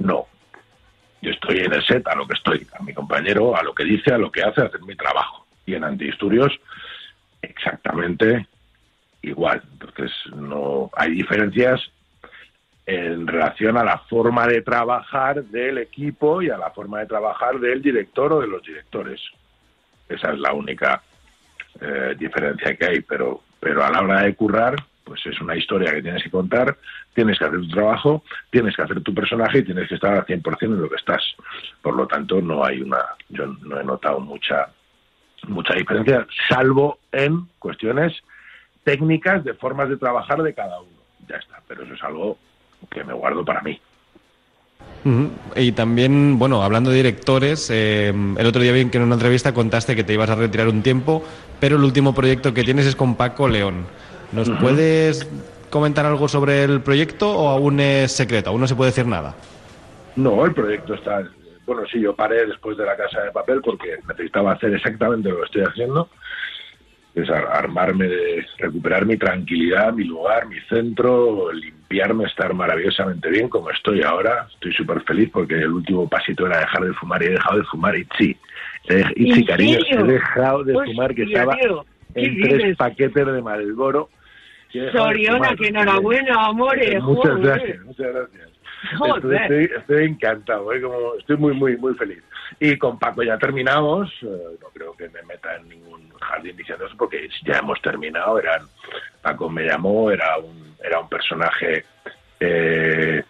No. 0.00 0.26
Yo 1.22 1.30
estoy 1.30 1.60
en 1.60 1.72
el 1.72 1.82
set 1.82 2.06
a 2.06 2.14
lo 2.14 2.26
que 2.26 2.34
estoy, 2.34 2.66
a 2.78 2.82
mi 2.82 2.92
compañero, 2.92 3.56
a 3.56 3.62
lo 3.62 3.74
que 3.74 3.84
dice, 3.84 4.12
a 4.12 4.18
lo 4.18 4.30
que 4.30 4.42
hace, 4.42 4.60
a 4.60 4.64
hacer 4.64 4.82
mi 4.82 4.94
trabajo 4.94 5.39
en 5.74 5.84
antidisturbios 5.84 6.52
exactamente 7.42 8.46
igual. 9.22 9.62
Entonces, 9.72 10.12
no 10.34 10.90
hay 10.94 11.12
diferencias 11.12 11.80
en 12.86 13.26
relación 13.26 13.76
a 13.76 13.84
la 13.84 13.98
forma 13.98 14.46
de 14.46 14.62
trabajar 14.62 15.44
del 15.44 15.78
equipo 15.78 16.42
y 16.42 16.50
a 16.50 16.58
la 16.58 16.70
forma 16.70 17.00
de 17.00 17.06
trabajar 17.06 17.60
del 17.60 17.82
director 17.82 18.32
o 18.32 18.40
de 18.40 18.48
los 18.48 18.62
directores. 18.62 19.20
Esa 20.08 20.32
es 20.32 20.38
la 20.38 20.52
única 20.52 21.02
eh, 21.80 22.16
diferencia 22.18 22.74
que 22.74 22.86
hay, 22.86 23.00
pero, 23.00 23.42
pero 23.60 23.84
a 23.84 23.90
la 23.90 24.00
hora 24.00 24.22
de 24.22 24.34
currar, 24.34 24.74
pues 25.04 25.24
es 25.26 25.40
una 25.40 25.56
historia 25.56 25.92
que 25.92 26.02
tienes 26.02 26.22
que 26.22 26.30
contar, 26.30 26.76
tienes 27.14 27.38
que 27.38 27.44
hacer 27.44 27.60
tu 27.60 27.68
trabajo, 27.68 28.24
tienes 28.50 28.74
que 28.74 28.82
hacer 28.82 29.00
tu 29.02 29.14
personaje 29.14 29.58
y 29.58 29.64
tienes 29.64 29.88
que 29.88 29.94
estar 29.94 30.14
al 30.14 30.26
100% 30.26 30.62
en 30.62 30.82
lo 30.82 30.88
que 30.88 30.96
estás. 30.96 31.22
Por 31.82 31.94
lo 31.94 32.06
tanto, 32.06 32.40
no 32.40 32.64
hay 32.64 32.80
una, 32.80 32.98
yo 33.28 33.46
no 33.46 33.80
he 33.80 33.84
notado 33.84 34.20
mucha, 34.20 34.68
mucha 35.48 35.74
diferencia, 35.74 36.26
salvo 36.48 36.98
en 37.12 37.48
cuestiones 37.58 38.12
técnicas 38.84 39.44
de 39.44 39.54
formas 39.54 39.88
de 39.88 39.96
trabajar 39.96 40.42
de 40.42 40.54
cada 40.54 40.80
uno. 40.80 40.90
Ya 41.28 41.36
está, 41.36 41.60
pero 41.68 41.84
eso 41.84 41.94
es 41.94 42.02
algo 42.02 42.38
que 42.90 43.04
me 43.04 43.12
guardo 43.12 43.44
para 43.44 43.62
mí. 43.62 43.80
Y 45.56 45.72
también, 45.72 46.38
bueno, 46.38 46.62
hablando 46.62 46.90
de 46.90 46.96
directores, 46.96 47.70
eh, 47.70 48.08
el 48.08 48.46
otro 48.46 48.60
día 48.60 48.72
vi 48.72 48.86
que 48.90 48.98
en 48.98 49.04
una 49.04 49.14
entrevista 49.14 49.54
contaste 49.54 49.96
que 49.96 50.04
te 50.04 50.12
ibas 50.12 50.28
a 50.28 50.34
retirar 50.34 50.68
un 50.68 50.82
tiempo, 50.82 51.24
pero 51.58 51.76
el 51.76 51.84
último 51.84 52.14
proyecto 52.14 52.52
que 52.52 52.64
tienes 52.64 52.86
es 52.86 52.96
con 52.96 53.14
Paco 53.14 53.48
León. 53.48 53.86
¿Nos 54.32 54.50
puedes 54.50 55.28
comentar 55.70 56.04
algo 56.04 56.28
sobre 56.28 56.64
el 56.64 56.82
proyecto 56.82 57.30
o 57.30 57.48
aún 57.48 57.80
es 57.80 58.12
secreto? 58.12 58.50
Aún 58.50 58.60
no 58.60 58.66
se 58.66 58.74
puede 58.74 58.90
decir 58.90 59.06
nada. 59.06 59.34
No, 60.16 60.44
el 60.44 60.52
proyecto 60.52 60.94
está. 60.94 61.22
Bueno, 61.70 61.86
sí, 61.86 62.00
yo 62.00 62.16
paré 62.16 62.46
después 62.46 62.76
de 62.76 62.84
la 62.84 62.96
casa 62.96 63.20
de 63.22 63.30
papel 63.30 63.60
porque 63.62 63.96
necesitaba 64.08 64.54
hacer 64.54 64.74
exactamente 64.74 65.28
lo 65.28 65.36
que 65.36 65.44
estoy 65.44 65.62
haciendo. 65.62 66.08
Es 67.14 67.30
ar- 67.30 67.46
armarme 67.46 68.08
de 68.08 68.44
recuperar 68.58 69.06
mi 69.06 69.16
tranquilidad, 69.16 69.92
mi 69.92 70.02
lugar, 70.02 70.48
mi 70.48 70.58
centro, 70.62 71.52
limpiarme, 71.52 72.24
estar 72.24 72.52
maravillosamente 72.54 73.30
bien 73.30 73.48
como 73.48 73.70
estoy 73.70 74.02
ahora. 74.02 74.48
Estoy 74.52 74.72
súper 74.72 75.02
feliz 75.02 75.30
porque 75.32 75.54
el 75.60 75.70
último 75.70 76.08
pasito 76.08 76.44
era 76.44 76.58
dejar 76.58 76.82
de 76.86 76.92
fumar 76.94 77.22
y 77.22 77.26
he 77.26 77.30
dejado 77.30 77.58
de 77.58 77.64
fumar. 77.66 77.96
Y 77.96 78.04
sí, 78.18 78.36
y 79.14 79.28
¿En 79.30 79.34
sí, 79.36 79.44
cariño, 79.44 79.78
serio? 79.88 80.06
he 80.06 80.12
dejado 80.14 80.64
de 80.64 80.74
Hostia, 80.74 80.92
fumar 80.92 81.14
que 81.14 81.22
estaba 81.22 81.54
tío, 81.54 81.86
¿qué 82.14 82.24
en 82.24 82.40
tres 82.40 82.76
paquetes 82.76 83.26
de 83.26 83.42
Malboro. 83.42 84.10
Soriona, 84.90 85.54
que 85.54 85.68
enhorabuena, 85.68 86.46
amores. 86.46 87.00
Muchas 87.00 87.30
joder. 87.30 87.42
gracias, 87.46 87.80
muchas 87.84 88.06
gracias. 88.12 88.49
Estoy, 88.92 89.10
Joder. 89.10 89.42
estoy- 89.42 89.70
estoy 89.78 90.04
encantado, 90.06 90.72
¿eh? 90.72 90.80
Como 90.80 91.14
estoy 91.16 91.36
muy, 91.36 91.54
muy, 91.54 91.76
muy 91.76 91.94
feliz. 91.94 92.22
Y 92.58 92.76
con 92.76 92.98
Paco 92.98 93.22
ya 93.22 93.38
terminamos, 93.38 94.10
eh, 94.22 94.56
no 94.60 94.68
creo 94.72 94.92
que 94.96 95.08
me 95.08 95.22
meta 95.22 95.54
en 95.56 95.68
ningún 95.68 96.10
jardín 96.20 96.56
diciendo 96.56 96.86
eso 96.86 96.96
porque 96.96 97.28
ya 97.44 97.58
hemos 97.58 97.80
terminado. 97.82 98.38
Eran, 98.38 98.62
Paco 99.22 99.48
me 99.50 99.64
llamó, 99.66 100.10
era 100.10 100.38
un, 100.38 100.74
era 100.82 101.00
un 101.00 101.08
personaje 101.08 101.84
eh, 102.40 103.22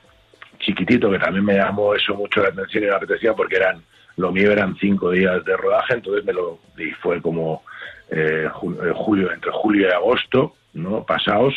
chiquitito 0.58 1.10
que 1.10 1.18
también 1.18 1.44
me 1.44 1.56
llamó 1.56 1.94
eso 1.94 2.14
mucho 2.14 2.42
la 2.42 2.48
atención 2.50 2.84
y 2.84 2.86
me 2.86 2.94
apetecía 2.94 3.34
porque 3.34 3.56
eran, 3.56 3.82
lo 4.16 4.30
mío 4.32 4.52
eran 4.52 4.76
cinco 4.76 5.10
días 5.10 5.44
de 5.44 5.56
rodaje, 5.56 5.94
entonces 5.94 6.24
me 6.24 6.32
lo, 6.32 6.58
y 6.76 6.90
fue 6.92 7.20
como 7.20 7.62
eh, 8.10 8.46
eh, 8.48 8.92
julio, 8.94 9.32
entre 9.32 9.50
julio 9.52 9.88
y 9.88 9.92
agosto, 9.92 10.54
¿no? 10.74 11.04
Pasados, 11.04 11.54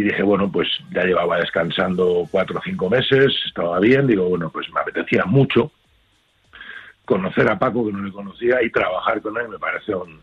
y 0.00 0.04
dije, 0.04 0.22
bueno, 0.22 0.50
pues 0.50 0.68
ya 0.92 1.04
llevaba 1.04 1.36
descansando 1.38 2.26
cuatro 2.30 2.58
o 2.58 2.62
cinco 2.62 2.88
meses, 2.88 3.34
estaba 3.46 3.78
bien, 3.80 4.06
digo, 4.06 4.28
bueno, 4.28 4.48
pues 4.50 4.66
me 4.72 4.80
apetecía 4.80 5.24
mucho 5.26 5.70
conocer 7.04 7.50
a 7.50 7.58
Paco 7.58 7.86
que 7.86 7.92
no 7.92 8.02
le 8.02 8.12
conocía 8.12 8.62
y 8.62 8.70
trabajar 8.70 9.20
con 9.20 9.36
él, 9.36 9.48
me 9.48 9.58
parece 9.58 9.94
un, 9.94 10.20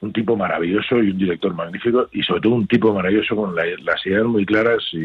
un 0.00 0.12
tipo 0.12 0.36
maravilloso 0.36 1.02
y 1.02 1.10
un 1.10 1.18
director 1.18 1.52
magnífico 1.54 2.08
y 2.12 2.22
sobre 2.22 2.40
todo 2.42 2.54
un 2.54 2.66
tipo 2.66 2.94
maravilloso 2.94 3.34
con 3.34 3.54
la- 3.56 3.64
las 3.82 4.06
ideas 4.06 4.24
muy 4.24 4.46
claras 4.46 4.82
y, 4.92 5.04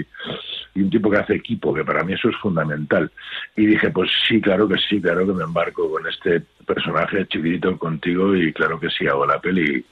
y 0.75 0.81
un 0.83 0.89
tipo 0.89 1.09
que 1.09 1.17
hace 1.17 1.35
equipo, 1.35 1.73
que 1.73 1.83
para 1.83 2.03
mí 2.03 2.13
eso 2.13 2.29
es 2.29 2.35
fundamental. 2.37 3.11
Y 3.55 3.65
dije, 3.65 3.89
pues 3.89 4.11
sí, 4.27 4.39
claro 4.39 4.67
que 4.67 4.77
sí, 4.77 5.01
claro 5.01 5.25
que 5.25 5.33
me 5.33 5.43
embarco 5.43 5.89
con 5.89 6.05
este 6.07 6.41
personaje 6.65 7.25
chiquitito 7.27 7.77
contigo 7.77 8.35
y 8.35 8.53
claro 8.53 8.79
que 8.79 8.89
sí 8.89 9.07
hago 9.07 9.25
la 9.25 9.39
peli. 9.39 9.83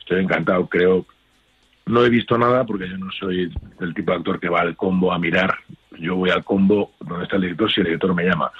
Estoy 0.00 0.20
encantado, 0.22 0.66
creo. 0.66 1.06
No 1.88 2.04
he 2.04 2.10
visto 2.10 2.36
nada 2.36 2.64
porque 2.64 2.88
yo 2.88 2.98
no 2.98 3.10
soy 3.12 3.52
el 3.80 3.94
tipo 3.94 4.12
de 4.12 4.18
actor 4.18 4.38
que 4.38 4.48
va 4.48 4.60
al 4.60 4.76
combo 4.76 5.12
a 5.12 5.18
mirar. 5.18 5.56
Yo 5.98 6.16
voy 6.16 6.30
al 6.30 6.44
combo 6.44 6.92
donde 7.00 7.24
está 7.24 7.36
el 7.36 7.42
director 7.42 7.72
si 7.72 7.80
el 7.80 7.86
director 7.86 8.14
me 8.14 8.24
llama. 8.24 8.52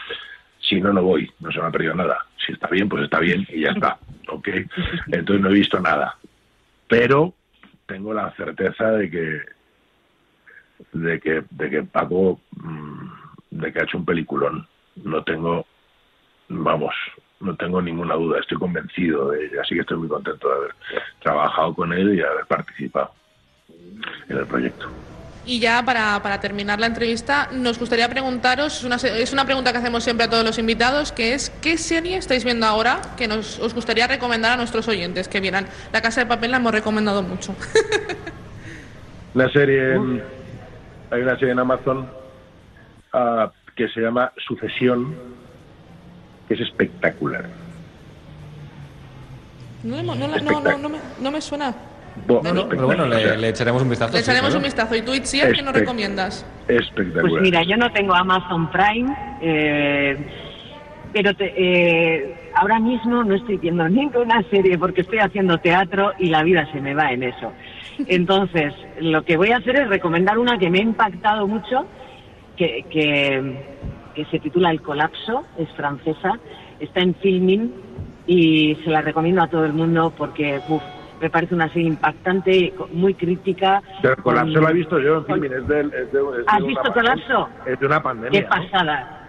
Si 0.60 0.80
no, 0.80 0.92
no 0.92 1.02
voy, 1.02 1.30
no 1.40 1.52
se 1.52 1.60
me 1.60 1.66
ha 1.66 1.70
perdido 1.70 1.94
nada. 1.94 2.26
Si 2.44 2.52
está 2.52 2.68
bien, 2.68 2.88
pues 2.88 3.04
está 3.04 3.20
bien 3.20 3.46
y 3.50 3.60
ya 3.60 3.70
está. 3.70 3.98
¿ok? 4.28 4.48
Entonces 5.08 5.42
no 5.42 5.50
he 5.50 5.54
visto 5.54 5.78
nada. 5.78 6.16
Pero 6.88 7.34
tengo 7.86 8.14
la 8.14 8.30
certeza 8.32 8.92
de 8.92 9.10
que 9.10 9.40
de 10.92 11.20
que 11.20 11.42
de 11.50 11.70
que 11.70 11.82
Paco 11.82 12.40
mm, 12.52 13.08
de 13.50 13.72
que 13.72 13.80
ha 13.80 13.84
hecho 13.84 13.98
un 13.98 14.04
peliculón. 14.04 14.66
No 14.96 15.22
tengo 15.22 15.66
vamos, 16.48 16.94
no 17.40 17.54
tengo 17.56 17.80
ninguna 17.80 18.14
duda, 18.14 18.40
estoy 18.40 18.58
convencido 18.58 19.30
de 19.30 19.46
ello, 19.46 19.60
así 19.60 19.74
que 19.74 19.82
estoy 19.82 19.96
muy 19.98 20.08
contento 20.08 20.48
de 20.48 20.54
haber 20.54 20.74
trabajado 21.22 21.74
con 21.74 21.92
él 21.92 22.12
y 22.14 22.16
de 22.16 22.26
haber 22.26 22.46
participado 22.46 23.12
en 24.28 24.36
el 24.38 24.46
proyecto. 24.46 24.88
Y 25.46 25.60
ya 25.60 25.82
para, 25.82 26.22
para 26.22 26.40
terminar 26.40 26.78
la 26.78 26.86
entrevista, 26.88 27.48
nos 27.52 27.78
gustaría 27.78 28.06
preguntaros, 28.10 28.78
es 28.78 28.84
una, 28.84 28.96
es 28.96 29.32
una 29.32 29.46
pregunta 29.46 29.72
que 29.72 29.78
hacemos 29.78 30.04
siempre 30.04 30.26
a 30.26 30.28
todos 30.30 30.44
los 30.44 30.58
invitados, 30.58 31.10
que 31.10 31.32
es 31.32 31.48
¿qué 31.62 31.78
serie 31.78 32.18
estáis 32.18 32.44
viendo 32.44 32.66
ahora 32.66 33.00
que 33.16 33.26
nos, 33.28 33.58
os 33.58 33.72
gustaría 33.72 34.06
recomendar 34.06 34.52
a 34.52 34.56
nuestros 34.58 34.86
oyentes 34.88 35.26
que 35.26 35.40
vieran? 35.40 35.66
La 35.90 36.02
Casa 36.02 36.20
de 36.20 36.26
Papel 36.26 36.50
la 36.50 36.58
hemos 36.58 36.72
recomendado 36.72 37.22
mucho. 37.22 37.54
Una 39.34 39.48
serie, 39.50 39.94
en- 39.94 40.22
hay 41.10 41.22
una 41.22 41.34
serie 41.38 41.52
en 41.52 41.58
Amazon 41.60 42.10
ah, 43.12 43.50
que 43.76 43.88
se 43.88 44.00
llama 44.00 44.32
Sucesión, 44.46 45.14
es 46.54 46.60
espectacular. 46.60 47.48
No, 49.84 50.02
no 50.02 50.14
no, 50.14 50.26
no, 50.26 50.78
no 50.78 50.88
me, 50.88 50.98
no 51.20 51.30
me 51.30 51.40
suena. 51.40 51.74
Bo- 52.26 52.40
No, 52.42 52.52
no, 52.52 52.68
pero 52.68 52.86
bueno, 52.86 53.06
le, 53.06 53.36
le 53.36 53.48
echaremos 53.50 53.82
un 53.82 53.90
vistazo. 53.90 54.12
Le 54.12 54.20
echaremos 54.20 54.54
un 54.54 54.62
vistazo. 54.62 54.96
¿Y 54.96 55.02
tú, 55.02 55.14
Itziar, 55.14 55.52
qué 55.52 55.62
nos 55.62 55.72
recomiendas? 55.74 56.44
Espectacular. 56.66 57.20
Pues 57.30 57.42
mira, 57.42 57.62
yo 57.62 57.76
no 57.76 57.90
tengo 57.90 58.14
Amazon 58.14 58.68
Prime, 58.70 59.14
eh, 59.40 60.16
pero 61.12 61.32
te- 61.34 61.54
eh, 61.56 62.50
ahora 62.56 62.80
mismo 62.80 63.22
no 63.22 63.34
estoy 63.36 63.56
viendo 63.58 63.88
ninguna 63.88 64.42
serie 64.50 64.76
porque 64.78 65.02
estoy 65.02 65.20
haciendo 65.20 65.58
teatro 65.58 66.12
y 66.18 66.26
la 66.28 66.42
vida 66.42 66.66
se 66.72 66.80
me 66.80 66.94
va 66.94 67.12
en 67.12 67.22
eso. 67.22 67.52
Entonces, 68.08 68.74
lo 69.00 69.22
que 69.22 69.36
voy 69.36 69.52
a 69.52 69.58
hacer 69.58 69.76
es 69.76 69.88
recomendar 69.88 70.38
una 70.38 70.58
que 70.58 70.70
me 70.70 70.78
ha 70.80 70.82
impactado 70.82 71.46
mucho, 71.46 71.86
que, 72.56 72.84
que, 72.90 73.54
que 74.18 74.24
se 74.32 74.40
titula 74.40 74.72
El 74.72 74.82
colapso, 74.82 75.44
es 75.58 75.68
francesa, 75.76 76.36
está 76.80 77.00
en 77.00 77.14
filming 77.14 77.72
y 78.26 78.74
se 78.82 78.90
la 78.90 79.00
recomiendo 79.00 79.42
a 79.42 79.46
todo 79.46 79.64
el 79.64 79.72
mundo 79.72 80.12
porque 80.18 80.60
uf, 80.68 80.82
me 81.20 81.30
parece 81.30 81.54
una 81.54 81.68
serie 81.68 81.86
impactante, 81.86 82.72
muy 82.92 83.14
crítica. 83.14 83.80
Pero 84.02 84.14
el 84.16 84.22
colapso 84.24 84.60
lo 84.60 84.68
he 84.70 84.72
visto 84.72 84.98
yo 84.98 85.18
en 85.18 85.26
filming, 85.26 85.52
es 85.52 85.68
de, 85.68 85.80
es 85.82 85.90
de- 85.92 86.00
es 86.00 86.12
de 86.12 86.20
¿Has 86.48 86.66
visto 86.66 86.92
colapso? 86.92 87.48
Es 87.64 87.78
de 87.78 87.86
una 87.86 88.02
pandemia. 88.02 88.40
Qué 88.40 88.42
¿no? 88.42 88.48
pasada. 88.48 89.28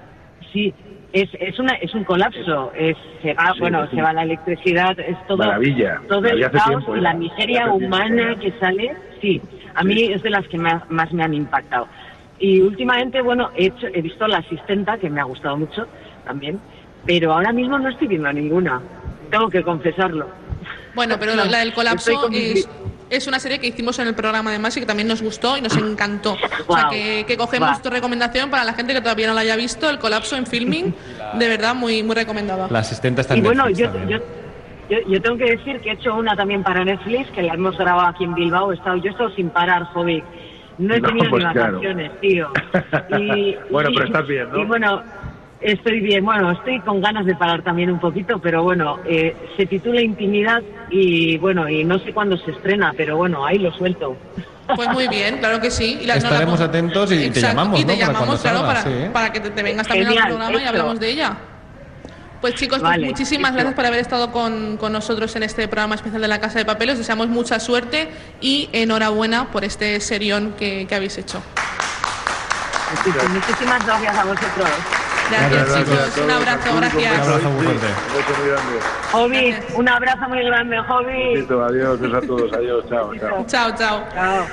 Sí, 0.51 0.73
es, 1.13 1.29
es, 1.39 1.59
una, 1.59 1.73
es 1.73 1.93
un 1.93 2.03
colapso. 2.03 2.71
Es, 2.75 2.97
se 3.21 3.35
va, 3.35 3.53
Sí, 3.53 3.59
bueno, 3.59 3.85
sí. 3.91 3.95
se 3.95 4.01
va 4.01 4.11
la 4.13 4.23
electricidad, 4.23 4.99
es 4.99 5.17
todo, 5.27 5.37
Maravilla. 5.37 6.01
todo 6.07 6.21
La 6.21 6.29
el 6.31 6.51
caos 6.51 6.65
tiempo 6.67 6.95
la 6.95 7.01
La 7.01 7.13
miseria 7.13 7.71
humana 7.71 8.35
que 8.41 8.51
sale. 8.59 8.95
Sí, 9.21 9.39
a 9.75 9.83
mí 9.83 10.01
es 10.11 10.23
de 10.23 10.31
las 10.31 10.47
que 10.47 10.57
más, 10.57 10.81
más 10.89 11.11
me 11.13 11.23
han 11.23 11.35
impactado. 11.35 11.87
Y 12.39 12.61
últimamente, 12.61 13.21
bueno, 13.21 13.49
he, 13.55 13.65
hecho, 13.67 13.87
he 13.93 14.01
visto 14.01 14.25
La 14.27 14.37
Asistenta, 14.37 14.97
que 14.97 15.09
me 15.09 15.19
ha 15.19 15.25
gustado 15.25 15.57
mucho 15.57 15.85
también, 16.25 16.59
pero 17.05 17.33
ahora 17.33 17.51
mismo 17.51 17.77
no 17.77 17.89
estoy 17.89 18.07
viendo 18.07 18.31
ninguna. 18.31 18.81
Tengo 19.29 19.49
que 19.49 19.61
confesarlo. 19.63 20.27
Bueno, 20.95 21.17
pero 21.19 21.35
No, 21.35 21.45
la 21.45 21.59
del 21.59 21.73
colapso 21.73 22.21
con- 22.21 22.33
es, 22.33 22.67
es 23.09 23.27
una 23.27 23.39
serie 23.39 23.59
que 23.59 23.67
hicimos 23.67 23.99
en 23.99 24.07
el 24.07 24.15
programa 24.15 24.49
además 24.51 24.75
y 24.77 24.79
que 24.79 24.85
también 24.85 25.07
nos 25.07 25.21
gustó 25.21 25.57
y 25.57 25.61
nos 25.61 25.75
encantó. 25.77 26.37
O 26.67 26.75
sea, 26.75 26.89
que, 26.89 27.25
que 27.27 27.37
cogemos 27.37 27.81
tu 27.81 27.89
recomendación 27.89 28.49
para 28.49 28.63
la 28.63 28.73
gente 28.73 28.93
que 28.93 29.01
todavía 29.01 29.27
no 29.27 29.33
la 29.33 29.41
haya 29.41 29.55
visto, 29.55 29.89
el 29.89 29.99
colapso 29.99 30.35
en 30.35 30.45
filming, 30.47 30.93
de 31.33 31.47
verdad 31.47 31.75
muy, 31.75 32.03
muy 32.03 32.15
recomendada. 32.15 32.67
La 32.69 32.79
asistente 32.79 33.21
está 33.21 33.33
en 33.33 33.39
Y 33.41 33.43
bueno, 33.43 33.65
Netflix 33.67 33.93
yo, 33.93 34.09
yo, 34.09 34.17
yo, 34.89 34.97
yo 35.09 35.21
tengo 35.21 35.37
que 35.37 35.57
decir 35.57 35.79
que 35.81 35.89
he 35.89 35.93
hecho 35.93 36.15
una 36.15 36.35
también 36.35 36.63
para 36.63 36.83
Netflix, 36.83 37.29
que 37.31 37.43
la 37.43 37.53
hemos 37.53 37.77
grabado 37.77 38.07
aquí 38.09 38.23
en 38.23 38.33
Bilbao. 38.33 38.71
He 38.71 38.75
estado, 38.75 38.97
yo 38.97 39.05
he 39.09 39.11
estado 39.11 39.29
sin 39.35 39.49
parar, 39.49 39.83
joder. 39.93 40.23
No 40.79 40.95
he 40.95 40.99
No, 41.01 41.07
tenido 41.09 41.29
pues 41.29 41.45
ni 41.45 41.51
claro. 41.51 41.73
vacaciones, 41.73 42.11
tío. 42.21 42.47
Y, 43.19 43.55
Bueno, 43.71 43.89
y- 43.89 43.93
pero 43.93 44.05
estás 44.05 44.27
bien, 44.27 44.49
¿no? 44.51 44.59
Y 44.59 44.65
bueno, 44.65 45.01
estoy 45.61 45.99
bien. 45.99 46.23
Bueno, 46.25 46.51
estoy 46.51 46.79
con 46.79 47.01
ganas 47.01 47.25
de 47.25 47.35
parar 47.35 47.61
también 47.61 47.91
un 47.91 47.99
poquito, 47.99 48.39
pero 48.39 48.63
bueno, 48.63 48.97
eh, 49.05 49.35
se 49.57 49.65
titula 49.65 50.01
Intimidad 50.01 50.61
y 50.89 51.37
bueno, 51.37 51.67
y 51.69 51.83
no 51.83 51.99
sé 51.99 52.13
cuándo 52.13 52.37
se 52.37 52.51
estrena, 52.51 52.93
pero 52.95 53.17
bueno, 53.17 53.45
ahí 53.45 53.59
lo 53.59 53.71
suelto. 53.73 54.15
Pues 54.75 54.87
muy 54.89 55.07
bien, 55.07 55.37
claro 55.39 55.59
que 55.59 55.69
sí. 55.71 55.99
Y 56.01 56.05
la- 56.05 56.15
no 56.15 56.21
la 56.21 56.27
Estaremos 56.29 56.59
pon- 56.59 56.69
atentos 56.69 57.11
y 57.11 57.29
te 57.29 57.41
llamamos, 57.41 57.79
Y 57.79 57.83
te 57.85 57.93
¿no? 57.93 57.99
Para 57.99 58.07
llamamos, 58.13 58.17
cuando 58.27 58.41
claro, 58.41 58.57
salga, 58.59 58.73
para, 58.73 58.81
sí. 58.83 59.09
para 59.13 59.31
que 59.33 59.39
te, 59.41 59.49
te 59.49 59.63
vengas 59.63 59.87
también 59.87 60.07
al 60.07 60.13
Genial, 60.13 60.27
programa 60.29 60.61
y 60.61 60.65
hablemos 60.65 60.99
de 60.99 61.09
ella. 61.11 61.37
Pues 62.41 62.55
chicos, 62.55 62.79
pues 62.79 62.99
muchísimas 62.99 63.53
gracias 63.53 63.73
por 63.73 63.85
haber 63.85 63.99
estado 63.99 64.31
con, 64.31 64.77
con 64.77 64.93
nosotros 64.93 65.35
en 65.35 65.43
este 65.43 65.67
programa 65.67 65.95
especial 65.95 66.21
de 66.21 66.27
la 66.27 66.39
Casa 66.39 66.57
de 66.57 66.65
Papel. 66.65 66.91
Os 66.91 66.97
deseamos 66.97 67.27
mucha 67.27 67.59
suerte 67.59 68.09
y 68.39 68.69
enhorabuena 68.71 69.51
por 69.51 69.65
este 69.65 69.99
serión 69.99 70.53
que, 70.57 70.85
que 70.87 70.95
habéis 70.95 71.17
hecho. 71.17 71.41
Muchísimas 73.29 73.85
gracias 73.85 74.17
a 74.17 74.23
vosotros. 74.23 74.69
Gracias, 75.29 75.77
chicos. 75.77 76.17
Un 76.23 76.31
abrazo, 76.31 76.75
gracias. 76.75 77.13
Un 77.13 77.23
abrazo 77.33 77.49
muy 77.51 77.65
fuerte. 77.65 77.85
Un 77.87 78.15
beso 78.15 78.39
muy 78.39 78.49
grande. 78.49 78.79
Jovi, 79.11 79.55
un 79.75 79.89
abrazo 79.89 80.29
muy 80.29 80.43
grande. 80.43 80.77
Besito, 81.33 81.63
adiós, 81.63 81.99
besos 81.99 82.23
a 82.23 82.27
todos, 82.27 82.53
adiós, 82.53 82.85
chao, 82.89 83.11
chao. 83.15 83.45
Chao, 83.47 83.75
chao. 83.77 84.03
Chao. 84.13 84.45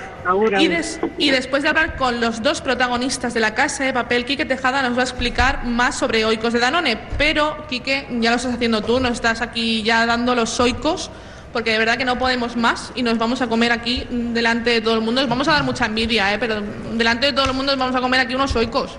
Y, 0.59 0.67
des- 0.69 0.99
y 1.19 1.31
después 1.31 1.63
de 1.63 1.69
hablar 1.69 1.97
con 1.97 2.21
los 2.21 2.43
dos 2.43 2.61
protagonistas 2.61 3.33
de 3.33 3.39
la 3.41 3.55
casa 3.55 3.85
de 3.85 3.93
papel, 3.93 4.25
Quique 4.25 4.45
Tejada 4.45 4.83
nos 4.83 4.97
va 4.97 5.03
a 5.03 5.05
explicar 5.05 5.65
más 5.65 5.97
sobre 5.97 6.25
oicos 6.25 6.53
de 6.53 6.59
Danone. 6.59 6.99
Pero, 7.17 7.57
Quique, 7.69 8.07
ya 8.21 8.31
lo 8.31 8.37
estás 8.37 8.55
haciendo 8.55 8.83
tú, 8.83 8.99
nos 8.99 9.13
estás 9.13 9.41
aquí 9.41 9.83
ya 9.85 10.05
dando 10.05 10.35
los 10.35 10.59
oicos, 10.59 11.11
porque 11.53 11.71
de 11.71 11.79
verdad 11.79 11.97
que 11.97 12.05
no 12.05 12.19
podemos 12.19 12.57
más 12.57 12.91
y 12.97 13.03
nos 13.05 13.19
vamos 13.19 13.41
a 13.41 13.47
comer 13.47 13.71
aquí 13.71 14.05
delante 14.11 14.71
de 14.71 14.81
todo 14.81 14.95
el 14.95 15.01
mundo. 15.01 15.21
Nos 15.21 15.31
vamos 15.31 15.47
a 15.49 15.53
dar 15.53 15.63
mucha 15.63 15.87
envidia, 15.87 16.35
¿eh? 16.35 16.39
pero 16.39 16.61
delante 16.93 17.27
de 17.27 17.33
todo 17.33 17.45
el 17.47 17.53
mundo 17.55 17.73
nos 17.73 17.79
vamos 17.79 17.95
a 17.97 18.01
comer 18.01 18.19
aquí 18.21 18.35
unos 18.35 18.55
oicos. 18.57 18.99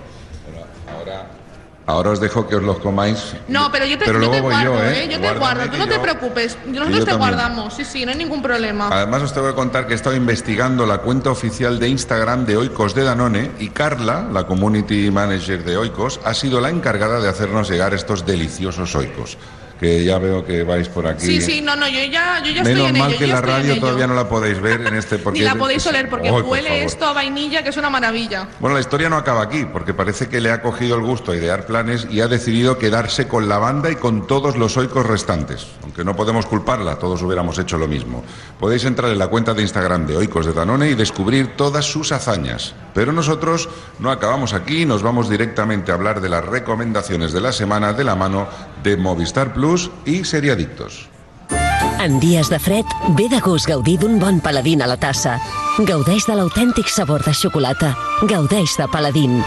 Ahora 0.96 1.26
os 1.96 2.20
dejo 2.20 2.46
que 2.46 2.56
os 2.56 2.62
los 2.62 2.78
comáis. 2.78 3.34
No, 3.48 3.70
pero 3.72 3.86
yo 3.86 3.98
te, 3.98 4.04
Pero 4.04 4.20
yo 4.22 4.30
te 4.30 4.40
luego 4.40 4.48
voy 4.48 4.54
guardo, 4.54 4.74
yo, 4.74 4.84
¿eh? 4.84 5.04
¿eh? 5.04 5.08
Yo 5.08 5.16
te 5.16 5.18
Guárdame 5.18 5.38
guardo, 5.38 5.70
tú 5.70 5.78
no 5.78 5.88
te 5.88 5.98
preocupes. 5.98 6.58
Nosotros 6.66 7.04
te 7.04 7.14
guardamos, 7.14 7.74
sí, 7.74 7.84
sí, 7.84 8.04
no 8.04 8.12
hay 8.12 8.18
ningún 8.18 8.42
problema. 8.42 8.88
Además 8.90 9.22
os 9.22 9.32
tengo 9.32 9.48
que 9.48 9.54
contar 9.54 9.86
que 9.86 9.94
he 9.94 9.96
estado 9.96 10.14
investigando 10.14 10.86
la 10.86 10.98
cuenta 10.98 11.30
oficial 11.30 11.78
de 11.78 11.88
Instagram 11.88 12.44
de 12.44 12.56
Oikos 12.56 12.94
de 12.94 13.04
Danone 13.04 13.52
y 13.58 13.70
Carla, 13.70 14.28
la 14.30 14.46
community 14.46 15.10
manager 15.10 15.64
de 15.64 15.76
Oikos, 15.76 16.20
ha 16.24 16.34
sido 16.34 16.60
la 16.60 16.70
encargada 16.70 17.20
de 17.20 17.28
hacernos 17.28 17.70
llegar 17.70 17.94
estos 17.94 18.26
deliciosos 18.26 18.94
Oikos. 18.94 19.38
Que 19.78 20.04
ya 20.04 20.18
veo 20.18 20.44
que 20.44 20.64
vais 20.64 20.88
por 20.88 21.06
aquí. 21.06 21.24
Sí, 21.24 21.40
sí, 21.40 21.60
no, 21.60 21.76
no, 21.76 21.86
yo 21.86 22.02
ya, 22.10 22.42
yo 22.42 22.50
ya 22.50 22.62
estoy 22.62 22.74
Menos 22.74 22.88
en 22.88 22.98
mal 22.98 23.10
ello. 23.10 23.18
que 23.18 23.26
la 23.28 23.34
estoy 23.36 23.50
radio 23.50 23.80
todavía 23.80 24.06
no 24.08 24.14
la 24.14 24.28
podéis 24.28 24.60
ver 24.60 24.80
en 24.86 24.94
este 24.96 25.18
porque 25.18 25.38
Ni 25.38 25.44
la 25.44 25.54
podéis 25.54 25.86
oler 25.86 26.08
porque 26.08 26.30
huele 26.32 26.82
esto 26.84 27.06
a 27.06 27.12
vainilla 27.12 27.62
que 27.62 27.68
es 27.68 27.76
una 27.76 27.88
maravilla. 27.88 28.48
Bueno, 28.58 28.74
la 28.74 28.80
historia 28.80 29.08
no 29.08 29.16
acaba 29.16 29.42
aquí, 29.42 29.66
porque 29.72 29.94
parece 29.94 30.28
que 30.28 30.40
le 30.40 30.50
ha 30.50 30.62
cogido 30.62 30.96
el 30.96 31.02
gusto 31.02 31.30
a 31.30 31.36
idear 31.36 31.64
planes 31.66 32.08
y 32.10 32.20
ha 32.20 32.26
decidido 32.28 32.76
quedarse 32.78 33.28
con 33.28 33.48
la 33.48 33.58
banda 33.58 33.90
y 33.90 33.96
con 33.96 34.26
todos 34.26 34.56
los 34.56 34.76
oicos 34.76 35.06
restantes. 35.06 35.68
Aunque 35.84 36.04
no 36.04 36.16
podemos 36.16 36.46
culparla, 36.46 36.96
todos 36.98 37.22
hubiéramos 37.22 37.58
hecho 37.58 37.78
lo 37.78 37.86
mismo. 37.86 38.24
Podéis 38.58 38.84
entrar 38.84 39.12
en 39.12 39.18
la 39.18 39.28
cuenta 39.28 39.54
de 39.54 39.62
Instagram 39.62 40.06
de 40.06 40.16
Oicos 40.16 40.46
de 40.46 40.54
Danone 40.54 40.90
y 40.90 40.94
descubrir 40.94 41.56
todas 41.56 41.84
sus 41.84 42.10
hazañas. 42.10 42.74
Pero 42.94 43.12
nosotros 43.12 43.68
no 44.00 44.10
acabamos 44.10 44.54
aquí, 44.54 44.84
nos 44.84 45.04
vamos 45.04 45.30
directamente 45.30 45.92
a 45.92 45.94
hablar 45.94 46.20
de 46.20 46.28
las 46.28 46.44
recomendaciones 46.44 47.32
de 47.32 47.40
la 47.40 47.52
semana 47.52 47.92
de 47.92 48.02
la 48.02 48.16
mano 48.16 48.48
de 48.82 48.96
Movistar 48.96 49.52
Plus 49.54 49.90
y 50.04 50.24
Seriadictos. 50.24 51.08
En 52.00 52.20
dies 52.20 52.48
de 52.48 52.58
fred, 52.58 52.84
ve 53.16 53.28
de 53.28 53.40
gust 53.40 53.66
gaudir 53.66 53.98
d'un 53.98 54.20
bon 54.20 54.38
paladín 54.40 54.82
a 54.82 54.86
la 54.86 54.96
tassa. 54.96 55.40
Gaudeix 55.78 56.28
de 56.28 56.36
l'autèntic 56.38 56.86
sabor 56.86 57.24
de 57.26 57.34
xocolata. 57.34 57.96
Gaudeix 58.22 58.76
de 58.78 58.86
paladín. 58.88 59.40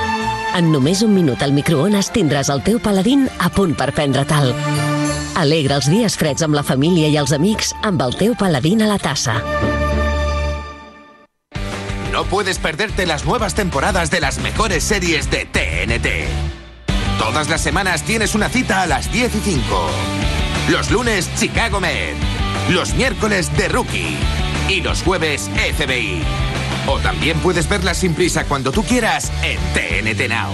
En 0.55 0.67
només 0.73 1.01
un 1.01 1.13
minut 1.15 1.39
al 1.41 1.55
microones 1.55 2.11
tindràs 2.11 2.51
el 2.51 2.59
teu 2.65 2.81
paladín 2.83 3.29
a 3.39 3.47
punt 3.55 3.71
per 3.79 3.93
prendre 3.95 4.25
tal. 4.27 4.51
Alegra 5.39 5.79
els 5.79 5.87
dies 5.87 6.17
freds 6.19 6.43
amb 6.43 6.59
la 6.59 6.65
família 6.67 7.07
i 7.07 7.15
els 7.17 7.31
amics 7.31 7.71
amb 7.87 8.03
el 8.03 8.19
teu 8.19 8.35
paladín 8.35 8.83
a 8.83 8.91
la 8.91 8.99
tassa. 8.99 9.39
No 12.11 12.25
puedes 12.25 12.59
perderte 12.59 13.05
las 13.05 13.23
nuevas 13.23 13.55
temporadas 13.55 14.11
de 14.11 14.19
las 14.19 14.39
mejores 14.39 14.83
series 14.83 15.31
de 15.31 15.45
TNT. 15.45 16.50
Todas 17.21 17.49
las 17.49 17.61
semanas 17.61 18.01
tienes 18.01 18.33
una 18.33 18.49
cita 18.49 18.81
a 18.81 18.87
las 18.87 19.11
10 19.11 19.35
y 19.35 19.39
5. 19.41 19.89
Los 20.71 20.89
lunes, 20.89 21.29
Chicago 21.35 21.79
Med. 21.79 22.15
Los 22.71 22.95
miércoles, 22.95 23.51
The 23.55 23.67
Rookie. 23.67 24.17
Y 24.67 24.81
los 24.81 25.03
jueves, 25.03 25.47
FBI. 25.75 26.23
O 26.87 26.97
también 26.97 27.37
puedes 27.39 27.69
verlas 27.69 27.97
sin 27.97 28.15
prisa 28.15 28.45
cuando 28.45 28.71
tú 28.71 28.81
quieras 28.81 29.31
en 29.43 29.59
TNT 29.75 30.29
Now. 30.29 30.51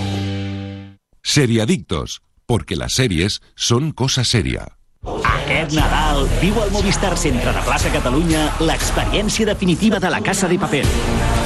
Seriadictos, 1.24 2.22
porque 2.46 2.76
las 2.76 2.92
series 2.92 3.42
son 3.56 3.94
cosa 3.94 4.26
seria. 4.26 4.78
Aquest 5.24 5.72
Nadal 5.72 6.28
viu 6.42 6.60
al 6.60 6.72
Movistar 6.72 7.16
Centre 7.18 7.54
de 7.56 7.64
Plaça 7.64 7.88
Catalunya 7.94 8.50
l'experiència 8.60 9.48
definitiva 9.48 10.02
de 10.04 10.12
la 10.12 10.20
Casa 10.20 10.52
de 10.52 10.60
Paper. 10.60 10.84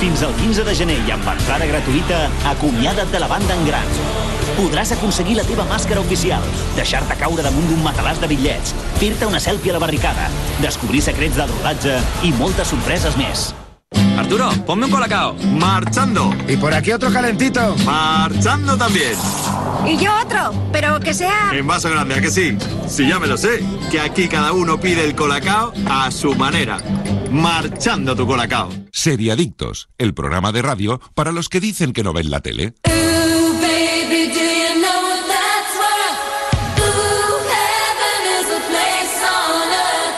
Fins 0.01 0.25
al 0.25 0.33
15 0.41 0.65
de 0.65 0.75
gener 0.75 0.97
i 1.05 1.13
amb 1.13 1.29
entrada 1.29 1.69
gratuïta, 1.69 2.25
acomiada't 2.55 3.13
de 3.13 3.21
la 3.21 3.29
banda 3.29 3.53
en 3.53 3.69
gran. 3.69 3.95
Podràs 4.57 4.91
aconseguir 4.95 5.37
la 5.39 5.45
teva 5.47 5.65
màscara 5.69 6.01
oficial, 6.03 6.43
deixar-te 6.75 7.17
caure 7.19 7.45
damunt 7.45 7.69
d'un 7.69 7.81
matalàs 7.85 8.19
de 8.21 8.29
bitllets, 8.31 8.75
fer-te 8.99 9.29
una 9.29 9.39
selfie 9.39 9.71
a 9.71 9.77
la 9.77 9.83
barricada, 9.83 10.29
descobrir 10.61 11.01
secrets 11.01 11.39
del 11.39 11.49
rodatge 11.55 11.97
i 12.27 12.33
moltes 12.37 12.71
sorpreses 12.73 13.17
més. 13.19 13.51
Arturo, 14.17 14.49
ponme 14.65 14.85
un 14.85 14.91
colacao. 14.91 15.33
Marchando. 15.59 16.33
Y 16.47 16.55
por 16.55 16.73
aquí 16.73 16.91
otro 16.91 17.11
calentito. 17.11 17.75
Marchando 17.85 18.77
también. 18.77 19.15
Y 19.85 19.97
yo 19.97 20.11
otro, 20.23 20.53
pero 20.71 20.99
que 20.99 21.13
sea... 21.13 21.51
En 21.51 21.67
vaso 21.67 21.89
grande, 21.89 22.15
¿a 22.15 22.21
que 22.21 22.29
sí? 22.29 22.57
Sí, 22.87 23.07
ya 23.09 23.19
me 23.19 23.27
lo 23.27 23.37
sé. 23.37 23.63
Que 23.89 23.99
aquí 23.99 24.27
cada 24.27 24.53
uno 24.53 24.79
pide 24.79 25.03
el 25.03 25.15
colacao 25.15 25.73
a 25.89 26.11
su 26.11 26.35
manera. 26.35 26.77
Marchando 27.31 28.15
tu 28.15 28.27
colacao. 28.27 28.69
Seriadictos, 28.91 29.89
el 29.97 30.13
programa 30.13 30.51
de 30.51 30.61
radio 30.61 31.01
para 31.15 31.31
los 31.31 31.49
que 31.49 31.59
dicen 31.59 31.91
que 31.91 32.03
no 32.03 32.13
ven 32.13 32.29
la 32.29 32.41
tele. 32.41 32.75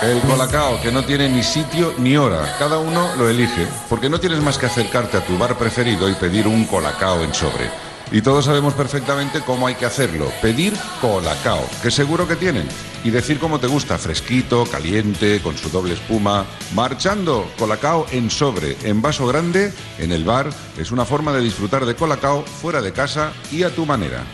El 0.03 0.19
colacao, 0.19 0.81
que 0.81 0.91
no 0.91 1.05
tiene 1.05 1.29
ni 1.29 1.41
sitio 1.43 1.93
ni 1.97 2.17
hora, 2.17 2.57
cada 2.59 2.77
uno 2.77 3.15
lo 3.15 3.29
elige, 3.29 3.65
porque 3.87 4.09
no 4.09 4.19
tienes 4.19 4.41
más 4.41 4.57
que 4.57 4.65
acercarte 4.65 5.15
a 5.15 5.25
tu 5.25 5.37
bar 5.37 5.57
preferido 5.57 6.09
y 6.09 6.13
pedir 6.13 6.45
un 6.45 6.65
colacao 6.65 7.23
en 7.23 7.33
sobre. 7.33 7.69
Y 8.11 8.21
todos 8.21 8.43
sabemos 8.43 8.73
perfectamente 8.73 9.39
cómo 9.45 9.65
hay 9.65 9.75
que 9.75 9.85
hacerlo, 9.85 10.29
pedir 10.41 10.73
colacao, 10.99 11.65
que 11.81 11.89
seguro 11.89 12.27
que 12.27 12.35
tienen, 12.35 12.67
y 13.05 13.11
decir 13.11 13.39
cómo 13.39 13.61
te 13.61 13.67
gusta, 13.67 13.97
fresquito, 13.97 14.65
caliente, 14.65 15.39
con 15.41 15.57
su 15.57 15.69
doble 15.69 15.93
espuma, 15.93 16.45
marchando, 16.75 17.49
colacao 17.57 18.05
en 18.11 18.29
sobre, 18.29 18.75
en 18.83 19.01
vaso 19.01 19.25
grande, 19.25 19.73
en 19.99 20.11
el 20.11 20.25
bar, 20.25 20.49
es 20.77 20.91
una 20.91 21.05
forma 21.05 21.31
de 21.31 21.39
disfrutar 21.39 21.85
de 21.85 21.95
colacao 21.95 22.43
fuera 22.43 22.81
de 22.81 22.91
casa 22.91 23.31
y 23.53 23.63
a 23.63 23.73
tu 23.73 23.85
manera. 23.85 24.25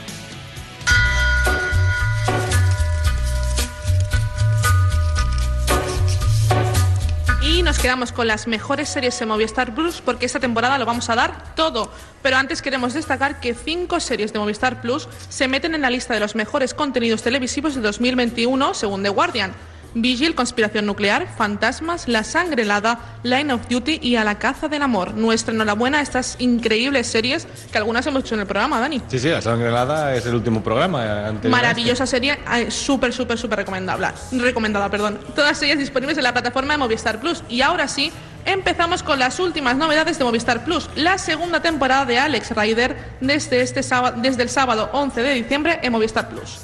Nos 7.69 7.77
quedamos 7.77 8.11
con 8.11 8.25
las 8.25 8.47
mejores 8.47 8.89
series 8.89 9.19
de 9.19 9.27
Movistar 9.27 9.75
Plus 9.75 10.01
porque 10.01 10.25
esta 10.25 10.39
temporada 10.39 10.79
lo 10.79 10.87
vamos 10.87 11.07
a 11.11 11.15
dar 11.15 11.53
todo. 11.53 11.91
Pero 12.23 12.35
antes 12.35 12.63
queremos 12.63 12.95
destacar 12.95 13.39
que 13.39 13.53
cinco 13.53 13.99
series 13.99 14.33
de 14.33 14.39
Movistar 14.39 14.81
Plus 14.81 15.07
se 15.29 15.47
meten 15.47 15.75
en 15.75 15.81
la 15.81 15.91
lista 15.91 16.15
de 16.15 16.19
los 16.19 16.33
mejores 16.33 16.73
contenidos 16.73 17.21
televisivos 17.21 17.75
de 17.75 17.81
2021 17.81 18.73
según 18.73 19.03
The 19.03 19.09
Guardian. 19.09 19.53
Vigil, 19.93 20.35
Conspiración 20.35 20.85
Nuclear, 20.85 21.27
Fantasmas, 21.37 22.07
La 22.07 22.23
Sangre 22.23 22.63
Helada, 22.63 22.99
Line 23.23 23.53
of 23.53 23.67
Duty 23.69 23.99
y 24.01 24.15
A 24.15 24.23
la 24.23 24.37
Caza 24.39 24.67
del 24.67 24.81
Amor. 24.81 25.13
Nuestra 25.15 25.53
enhorabuena 25.53 25.99
a 25.99 26.01
estas 26.01 26.35
increíbles 26.39 27.07
series 27.07 27.47
que 27.71 27.77
algunas 27.77 28.05
hemos 28.07 28.23
hecho 28.23 28.35
en 28.35 28.41
el 28.41 28.47
programa, 28.47 28.79
Dani. 28.79 29.01
Sí, 29.07 29.19
sí, 29.19 29.29
La 29.29 29.41
Sangre 29.41 29.69
Helada 29.69 30.15
es 30.15 30.25
el 30.25 30.35
último 30.35 30.63
programa. 30.63 31.05
eh, 31.05 31.31
este. 31.35 31.49
Maravillosa 31.49 32.05
serie, 32.05 32.37
súper, 32.69 33.13
súper, 33.13 33.37
súper 33.37 33.59
recomendable. 33.59 34.07
Recomendada, 34.31 34.89
perdón. 34.89 35.19
Todas 35.35 35.61
ellas 35.63 35.79
disponibles 35.79 36.17
en 36.17 36.23
la 36.23 36.33
plataforma 36.33 36.73
de 36.73 36.77
Movistar 36.77 37.19
Plus. 37.19 37.43
Y 37.49 37.61
ahora 37.61 37.87
sí, 37.87 38.11
empezamos 38.45 39.03
con 39.03 39.19
las 39.19 39.39
últimas 39.39 39.77
novedades 39.77 40.17
de 40.17 40.23
Movistar 40.23 40.63
Plus. 40.65 40.89
La 40.95 41.17
segunda 41.17 41.61
temporada 41.61 42.05
de 42.05 42.19
Alex 42.19 42.55
Rider 42.55 42.95
desde, 43.21 43.61
este 43.61 43.83
sábado, 43.83 44.17
desde 44.21 44.43
el 44.43 44.49
sábado 44.49 44.89
11 44.93 45.21
de 45.21 45.33
diciembre 45.33 45.79
en 45.81 45.91
Movistar 45.91 46.29
Plus. 46.29 46.59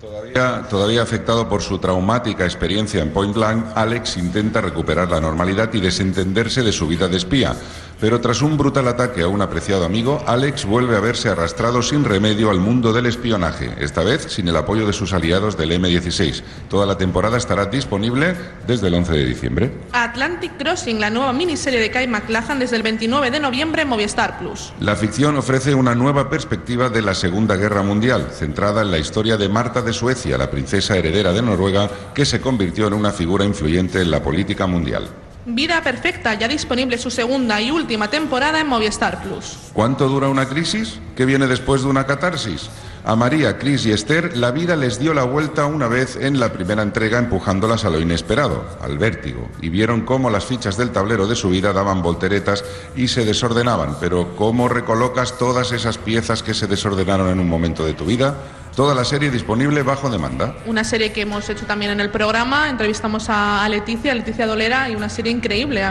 Todavía, 0.00 1.02
afectado 1.02 1.48
por 1.48 1.60
su 1.60 1.78
traumática 1.78 2.44
experiencia 2.44 3.02
en 3.02 3.10
Point 3.10 3.34
Blank, 3.34 3.66
Alex 3.74 4.16
intenta 4.16 4.60
recuperar 4.60 5.10
la 5.10 5.20
normalidad 5.20 5.72
y 5.74 5.80
desentenderse 5.80 6.62
de 6.62 6.70
su 6.70 6.86
vida 6.86 7.08
de 7.08 7.16
espía. 7.16 7.56
Pero 8.00 8.20
tras 8.20 8.42
un 8.42 8.56
brutal 8.56 8.86
ataque 8.86 9.22
a 9.22 9.28
un 9.28 9.42
apreciado 9.42 9.84
amigo, 9.84 10.22
Alex 10.26 10.64
vuelve 10.66 10.96
a 10.96 11.00
verse 11.00 11.30
arrastrado 11.30 11.82
sin 11.82 12.04
remedio 12.04 12.50
al 12.50 12.60
mundo 12.60 12.92
del 12.92 13.06
espionaje, 13.06 13.74
esta 13.80 14.04
vez 14.04 14.26
sin 14.28 14.46
el 14.46 14.56
apoyo 14.56 14.86
de 14.86 14.92
sus 14.92 15.12
aliados 15.12 15.56
del 15.56 15.72
M16. 15.72 16.42
Toda 16.68 16.86
la 16.86 16.96
temporada 16.96 17.36
estará 17.36 17.66
disponible 17.66 18.36
desde 18.68 18.86
el 18.86 18.94
11 18.94 19.12
de 19.12 19.24
diciembre. 19.24 19.72
Atlantic 19.92 20.56
Crossing, 20.58 21.00
la 21.00 21.10
nueva 21.10 21.32
miniserie 21.32 21.80
de 21.80 21.90
Kai 21.90 22.06
McLachlan 22.06 22.60
desde 22.60 22.76
el 22.76 22.84
29 22.84 23.32
de 23.32 23.40
noviembre 23.40 23.82
en 23.82 23.88
Movistar 23.88 24.38
Plus. 24.38 24.72
La 24.78 24.94
ficción 24.94 25.36
ofrece 25.36 25.74
una 25.74 25.96
nueva 25.96 26.30
perspectiva 26.30 26.90
de 26.90 27.02
la 27.02 27.14
Segunda 27.14 27.56
Guerra 27.56 27.82
Mundial, 27.82 28.28
centrada 28.32 28.82
en 28.82 28.92
la 28.92 28.98
historia 28.98 29.36
de 29.36 29.48
Marta 29.48 29.82
de 29.82 29.92
Suecia, 29.92 30.38
la 30.38 30.50
princesa 30.50 30.96
heredera 30.96 31.32
de 31.32 31.42
Noruega, 31.42 31.90
que 32.14 32.24
se 32.24 32.40
convirtió 32.40 32.86
en 32.86 32.94
una 32.94 33.10
figura 33.10 33.44
influyente 33.44 34.00
en 34.00 34.12
la 34.12 34.22
política 34.22 34.68
mundial. 34.68 35.08
Vida 35.46 35.82
Perfecta, 35.82 36.34
ya 36.34 36.48
disponible 36.48 36.98
su 36.98 37.10
segunda 37.10 37.60
y 37.60 37.70
última 37.70 38.10
temporada 38.10 38.60
en 38.60 38.66
Movistar 38.66 39.22
Plus. 39.22 39.56
¿Cuánto 39.72 40.08
dura 40.08 40.28
una 40.28 40.46
crisis? 40.46 41.00
¿Qué 41.16 41.24
viene 41.24 41.46
después 41.46 41.82
de 41.82 41.88
una 41.88 42.04
catarsis? 42.04 42.68
A 43.04 43.16
María, 43.16 43.58
Cris 43.58 43.86
y 43.86 43.92
Esther 43.92 44.36
la 44.36 44.50
vida 44.50 44.76
les 44.76 44.98
dio 44.98 45.14
la 45.14 45.22
vuelta 45.22 45.64
una 45.64 45.88
vez 45.88 46.16
en 46.16 46.38
la 46.38 46.52
primera 46.52 46.82
entrega 46.82 47.18
empujándolas 47.18 47.86
a 47.86 47.90
lo 47.90 48.00
inesperado, 48.00 48.66
al 48.82 48.98
vértigo, 48.98 49.48
y 49.62 49.70
vieron 49.70 50.02
cómo 50.02 50.28
las 50.28 50.44
fichas 50.44 50.76
del 50.76 50.90
tablero 50.90 51.26
de 51.26 51.36
su 51.36 51.48
vida 51.48 51.72
daban 51.72 52.02
volteretas 52.02 52.64
y 52.94 53.08
se 53.08 53.24
desordenaban. 53.24 53.96
Pero 54.00 54.36
¿cómo 54.36 54.68
recolocas 54.68 55.38
todas 55.38 55.72
esas 55.72 55.96
piezas 55.96 56.42
que 56.42 56.52
se 56.52 56.66
desordenaron 56.66 57.30
en 57.30 57.40
un 57.40 57.48
momento 57.48 57.86
de 57.86 57.94
tu 57.94 58.04
vida? 58.04 58.36
Toda 58.78 58.94
la 58.94 59.04
serie 59.04 59.28
disponible 59.28 59.82
bajo 59.82 60.08
demanda. 60.08 60.54
Una 60.64 60.84
serie 60.84 61.10
que 61.10 61.22
hemos 61.22 61.50
hecho 61.50 61.66
también 61.66 61.90
en 61.90 61.98
el 61.98 62.10
programa, 62.10 62.70
entrevistamos 62.70 63.28
a 63.28 63.64
a 63.64 63.68
Leticia, 63.68 64.14
Leticia 64.14 64.46
Dolera, 64.46 64.88
y 64.88 64.94
una 64.94 65.08
serie 65.08 65.32
increíble. 65.32 65.82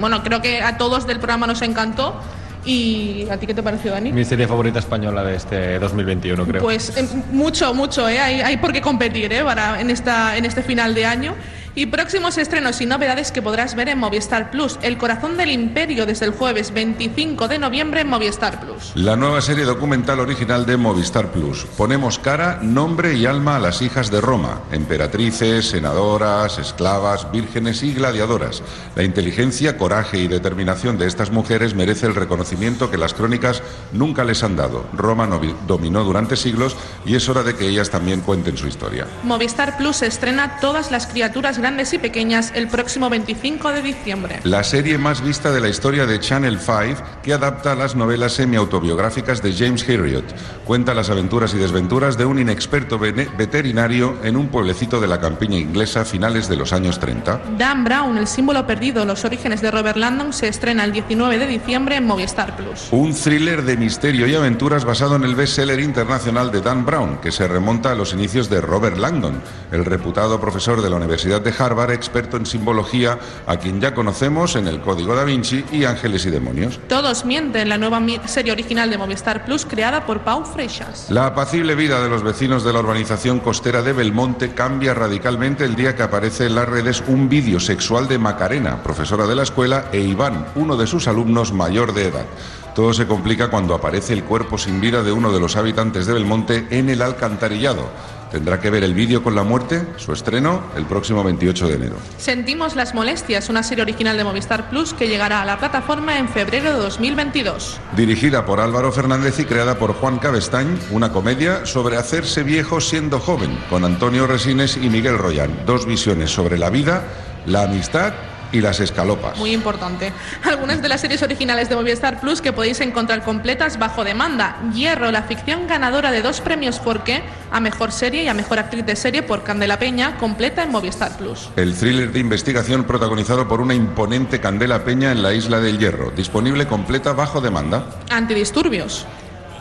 Bueno, 0.00 0.24
creo 0.24 0.42
que 0.42 0.60
a 0.60 0.76
todos 0.76 1.06
del 1.06 1.18
programa 1.18 1.46
nos 1.46 1.62
encantó. 1.62 2.20
¿Y 2.64 3.28
a 3.30 3.36
ti 3.36 3.46
qué 3.46 3.54
te 3.54 3.62
pareció, 3.62 3.92
Dani? 3.92 4.12
Mi 4.12 4.24
serie 4.24 4.48
favorita 4.48 4.80
española 4.80 5.22
de 5.22 5.36
este 5.36 5.78
2021, 5.78 6.44
creo. 6.44 6.62
Pues 6.62 6.96
eh, 6.96 7.06
mucho, 7.30 7.74
mucho, 7.74 8.08
¿eh? 8.08 8.18
Hay, 8.18 8.40
hay 8.40 8.56
por 8.56 8.72
qué 8.72 8.80
competir 8.80 9.32
¿eh? 9.32 9.44
Para, 9.44 9.80
en, 9.80 9.90
esta, 9.90 10.36
en 10.36 10.44
este 10.44 10.64
final 10.64 10.94
de 10.94 11.06
año. 11.06 11.36
Y 11.74 11.86
próximos 11.86 12.36
estrenos 12.36 12.82
y 12.82 12.86
novedades 12.86 13.32
que 13.32 13.40
podrás 13.40 13.74
ver 13.74 13.88
en 13.88 13.98
Movistar 13.98 14.50
Plus. 14.50 14.78
El 14.82 14.98
corazón 14.98 15.38
del 15.38 15.50
imperio 15.50 16.04
desde 16.04 16.26
el 16.26 16.32
jueves 16.32 16.74
25 16.74 17.48
de 17.48 17.58
noviembre 17.58 18.02
en 18.02 18.08
Movistar 18.10 18.60
Plus. 18.60 18.92
La 18.94 19.16
nueva 19.16 19.40
serie 19.40 19.64
documental 19.64 20.20
original 20.20 20.66
de 20.66 20.76
Movistar 20.76 21.28
Plus. 21.32 21.64
Ponemos 21.78 22.18
cara, 22.18 22.58
nombre 22.60 23.14
y 23.14 23.24
alma 23.24 23.56
a 23.56 23.58
las 23.58 23.80
hijas 23.80 24.10
de 24.10 24.20
Roma, 24.20 24.60
emperatrices, 24.70 25.70
senadoras, 25.70 26.58
esclavas, 26.58 27.32
vírgenes 27.32 27.82
y 27.82 27.94
gladiadoras. 27.94 28.62
La 28.94 29.02
inteligencia, 29.04 29.78
coraje 29.78 30.18
y 30.18 30.28
determinación 30.28 30.98
de 30.98 31.06
estas 31.06 31.30
mujeres 31.30 31.74
merece 31.74 32.04
el 32.06 32.14
reconocimiento 32.14 32.90
que 32.90 32.98
las 32.98 33.14
crónicas 33.14 33.62
nunca 33.92 34.24
les 34.24 34.42
han 34.42 34.56
dado. 34.56 34.84
Roma 34.92 35.26
novi- 35.26 35.56
dominó 35.66 36.04
durante 36.04 36.36
siglos 36.36 36.76
y 37.06 37.14
es 37.16 37.26
hora 37.30 37.42
de 37.42 37.54
que 37.56 37.66
ellas 37.66 37.88
también 37.88 38.20
cuenten 38.20 38.58
su 38.58 38.66
historia. 38.66 39.06
Movistar 39.22 39.78
Plus 39.78 40.02
estrena 40.02 40.58
todas 40.60 40.90
las 40.90 41.06
criaturas 41.06 41.60
grandes 41.62 41.92
y 41.92 41.98
pequeñas 41.98 42.50
el 42.56 42.66
próximo 42.66 43.08
25 43.08 43.70
de 43.70 43.82
diciembre. 43.82 44.40
La 44.42 44.64
serie 44.64 44.98
más 44.98 45.22
vista 45.22 45.52
de 45.52 45.60
la 45.60 45.68
historia 45.68 46.06
de 46.06 46.18
Channel 46.18 46.58
5 46.58 47.00
que 47.22 47.32
adapta 47.32 47.76
las 47.76 47.94
novelas 47.94 48.32
semi-autobiográficas 48.32 49.42
de 49.42 49.52
James 49.52 49.88
Herriot. 49.88 50.24
Cuenta 50.64 50.92
las 50.92 51.08
aventuras 51.08 51.54
y 51.54 51.58
desventuras 51.58 52.18
de 52.18 52.24
un 52.24 52.40
inexperto 52.40 52.98
veterinario 52.98 54.18
en 54.24 54.36
un 54.36 54.48
pueblecito 54.48 55.00
de 55.00 55.06
la 55.06 55.20
campiña 55.20 55.56
inglesa 55.56 56.00
a 56.00 56.04
finales 56.04 56.48
de 56.48 56.56
los 56.56 56.72
años 56.72 56.98
30. 56.98 57.40
Dan 57.56 57.84
Brown, 57.84 58.18
el 58.18 58.26
símbolo 58.26 58.66
perdido, 58.66 59.04
los 59.04 59.24
orígenes 59.24 59.62
de 59.62 59.70
Robert 59.70 59.96
Landon, 59.96 60.32
se 60.32 60.48
estrena 60.48 60.82
el 60.82 60.90
19 60.90 61.38
de 61.38 61.46
diciembre 61.46 61.94
en 61.94 62.06
Movistar 62.08 62.56
Plus. 62.56 62.88
Un 62.90 63.14
thriller 63.14 63.62
de 63.62 63.76
misterio 63.76 64.26
y 64.26 64.34
aventuras 64.34 64.84
basado 64.84 65.14
en 65.14 65.22
el 65.22 65.36
bestseller 65.36 65.78
internacional 65.78 66.50
de 66.50 66.60
Dan 66.60 66.84
Brown, 66.84 67.18
que 67.18 67.30
se 67.30 67.46
remonta 67.46 67.92
a 67.92 67.94
los 67.94 68.14
inicios 68.14 68.50
de 68.50 68.60
Robert 68.60 68.96
Langdon, 68.96 69.40
el 69.70 69.84
reputado 69.84 70.40
profesor 70.40 70.82
de 70.82 70.90
la 70.90 70.96
Universidad 70.96 71.40
de 71.40 71.51
Harvard, 71.56 71.92
experto 71.92 72.36
en 72.36 72.46
simbología, 72.46 73.18
a 73.46 73.56
quien 73.56 73.80
ya 73.80 73.94
conocemos 73.94 74.56
en 74.56 74.66
El 74.66 74.80
Código 74.80 75.14
da 75.14 75.24
Vinci 75.24 75.64
y 75.72 75.84
Ángeles 75.84 76.26
y 76.26 76.30
Demonios. 76.30 76.80
Todos 76.88 77.24
mienten, 77.24 77.68
la 77.68 77.78
nueva 77.78 78.00
serie 78.26 78.52
original 78.52 78.90
de 78.90 78.98
Movistar 78.98 79.44
Plus 79.44 79.66
creada 79.66 80.06
por 80.06 80.20
Pau 80.20 80.44
Freixas. 80.44 81.06
La 81.10 81.26
apacible 81.26 81.74
vida 81.74 82.02
de 82.02 82.08
los 82.08 82.22
vecinos 82.22 82.64
de 82.64 82.72
la 82.72 82.80
urbanización 82.80 83.40
costera 83.40 83.82
de 83.82 83.92
Belmonte 83.92 84.54
cambia 84.54 84.94
radicalmente 84.94 85.64
el 85.64 85.76
día 85.76 85.94
que 85.94 86.02
aparece 86.02 86.46
en 86.46 86.54
las 86.54 86.68
redes 86.68 87.02
un 87.06 87.28
vídeo 87.28 87.60
sexual 87.60 88.08
de 88.08 88.18
Macarena, 88.18 88.82
profesora 88.82 89.26
de 89.26 89.36
la 89.36 89.42
escuela, 89.42 89.86
e 89.92 90.00
Iván, 90.00 90.46
uno 90.54 90.76
de 90.76 90.86
sus 90.86 91.08
alumnos 91.08 91.52
mayor 91.52 91.94
de 91.94 92.08
edad. 92.08 92.26
Todo 92.74 92.94
se 92.94 93.06
complica 93.06 93.50
cuando 93.50 93.74
aparece 93.74 94.14
el 94.14 94.24
cuerpo 94.24 94.56
sin 94.56 94.80
vida 94.80 95.02
de 95.02 95.12
uno 95.12 95.30
de 95.30 95.40
los 95.40 95.56
habitantes 95.56 96.06
de 96.06 96.14
Belmonte 96.14 96.66
en 96.70 96.88
el 96.88 97.02
alcantarillado. 97.02 97.90
¿Tendrá 98.32 98.58
que 98.58 98.70
ver 98.70 98.82
el 98.82 98.94
vídeo 98.94 99.22
con 99.22 99.34
la 99.34 99.42
muerte? 99.42 99.86
Su 99.98 100.14
estreno 100.14 100.62
el 100.74 100.86
próximo 100.86 101.22
28 101.22 101.68
de 101.68 101.74
enero. 101.74 101.96
Sentimos 102.16 102.74
las 102.74 102.94
molestias, 102.94 103.50
una 103.50 103.62
serie 103.62 103.82
original 103.82 104.16
de 104.16 104.24
Movistar 104.24 104.70
Plus 104.70 104.94
que 104.94 105.06
llegará 105.06 105.42
a 105.42 105.44
la 105.44 105.58
plataforma 105.58 106.18
en 106.18 106.30
febrero 106.30 106.72
de 106.72 106.78
2022. 106.78 107.78
Dirigida 107.94 108.46
por 108.46 108.60
Álvaro 108.60 108.90
Fernández 108.90 109.38
y 109.38 109.44
creada 109.44 109.78
por 109.78 109.92
Juan 109.92 110.18
Cabestañ, 110.18 110.78
una 110.90 111.12
comedia 111.12 111.66
sobre 111.66 111.98
hacerse 111.98 112.42
viejo 112.42 112.80
siendo 112.80 113.20
joven, 113.20 113.58
con 113.68 113.84
Antonio 113.84 114.26
Resines 114.26 114.78
y 114.78 114.88
Miguel 114.88 115.18
Royán. 115.18 115.50
Dos 115.66 115.84
visiones 115.84 116.30
sobre 116.30 116.56
la 116.56 116.70
vida, 116.70 117.04
la 117.44 117.64
amistad 117.64 118.14
y 118.52 118.60
las 118.60 118.80
escalopas. 118.80 119.38
Muy 119.38 119.52
importante. 119.52 120.12
Algunas 120.44 120.82
de 120.82 120.88
las 120.88 121.00
series 121.00 121.22
originales 121.22 121.68
de 121.68 121.76
Movistar 121.76 122.20
Plus 122.20 122.40
que 122.40 122.52
podéis 122.52 122.80
encontrar 122.80 123.22
completas 123.24 123.78
bajo 123.78 124.04
demanda. 124.04 124.58
Hierro, 124.74 125.10
la 125.10 125.22
ficción 125.22 125.66
ganadora 125.66 126.12
de 126.12 126.22
dos 126.22 126.40
premios 126.40 126.80
Forqué 126.80 127.22
a 127.50 127.60
mejor 127.60 127.92
serie 127.92 128.24
y 128.24 128.28
a 128.28 128.34
mejor 128.34 128.58
actriz 128.58 128.84
de 128.86 128.96
serie 128.96 129.22
por 129.22 129.42
Candela 129.44 129.78
Peña, 129.78 130.16
completa 130.18 130.62
en 130.62 130.70
Movistar 130.70 131.16
Plus. 131.16 131.50
El 131.56 131.74
thriller 131.74 132.12
de 132.12 132.20
investigación 132.20 132.84
protagonizado 132.84 133.48
por 133.48 133.60
una 133.60 133.74
imponente 133.74 134.40
Candela 134.40 134.84
Peña 134.84 135.12
en 135.12 135.22
la 135.22 135.32
Isla 135.32 135.60
del 135.60 135.78
Hierro, 135.78 136.10
disponible 136.10 136.66
completa 136.66 137.12
bajo 137.12 137.40
demanda. 137.40 137.86
Antidisturbios. 138.10 139.06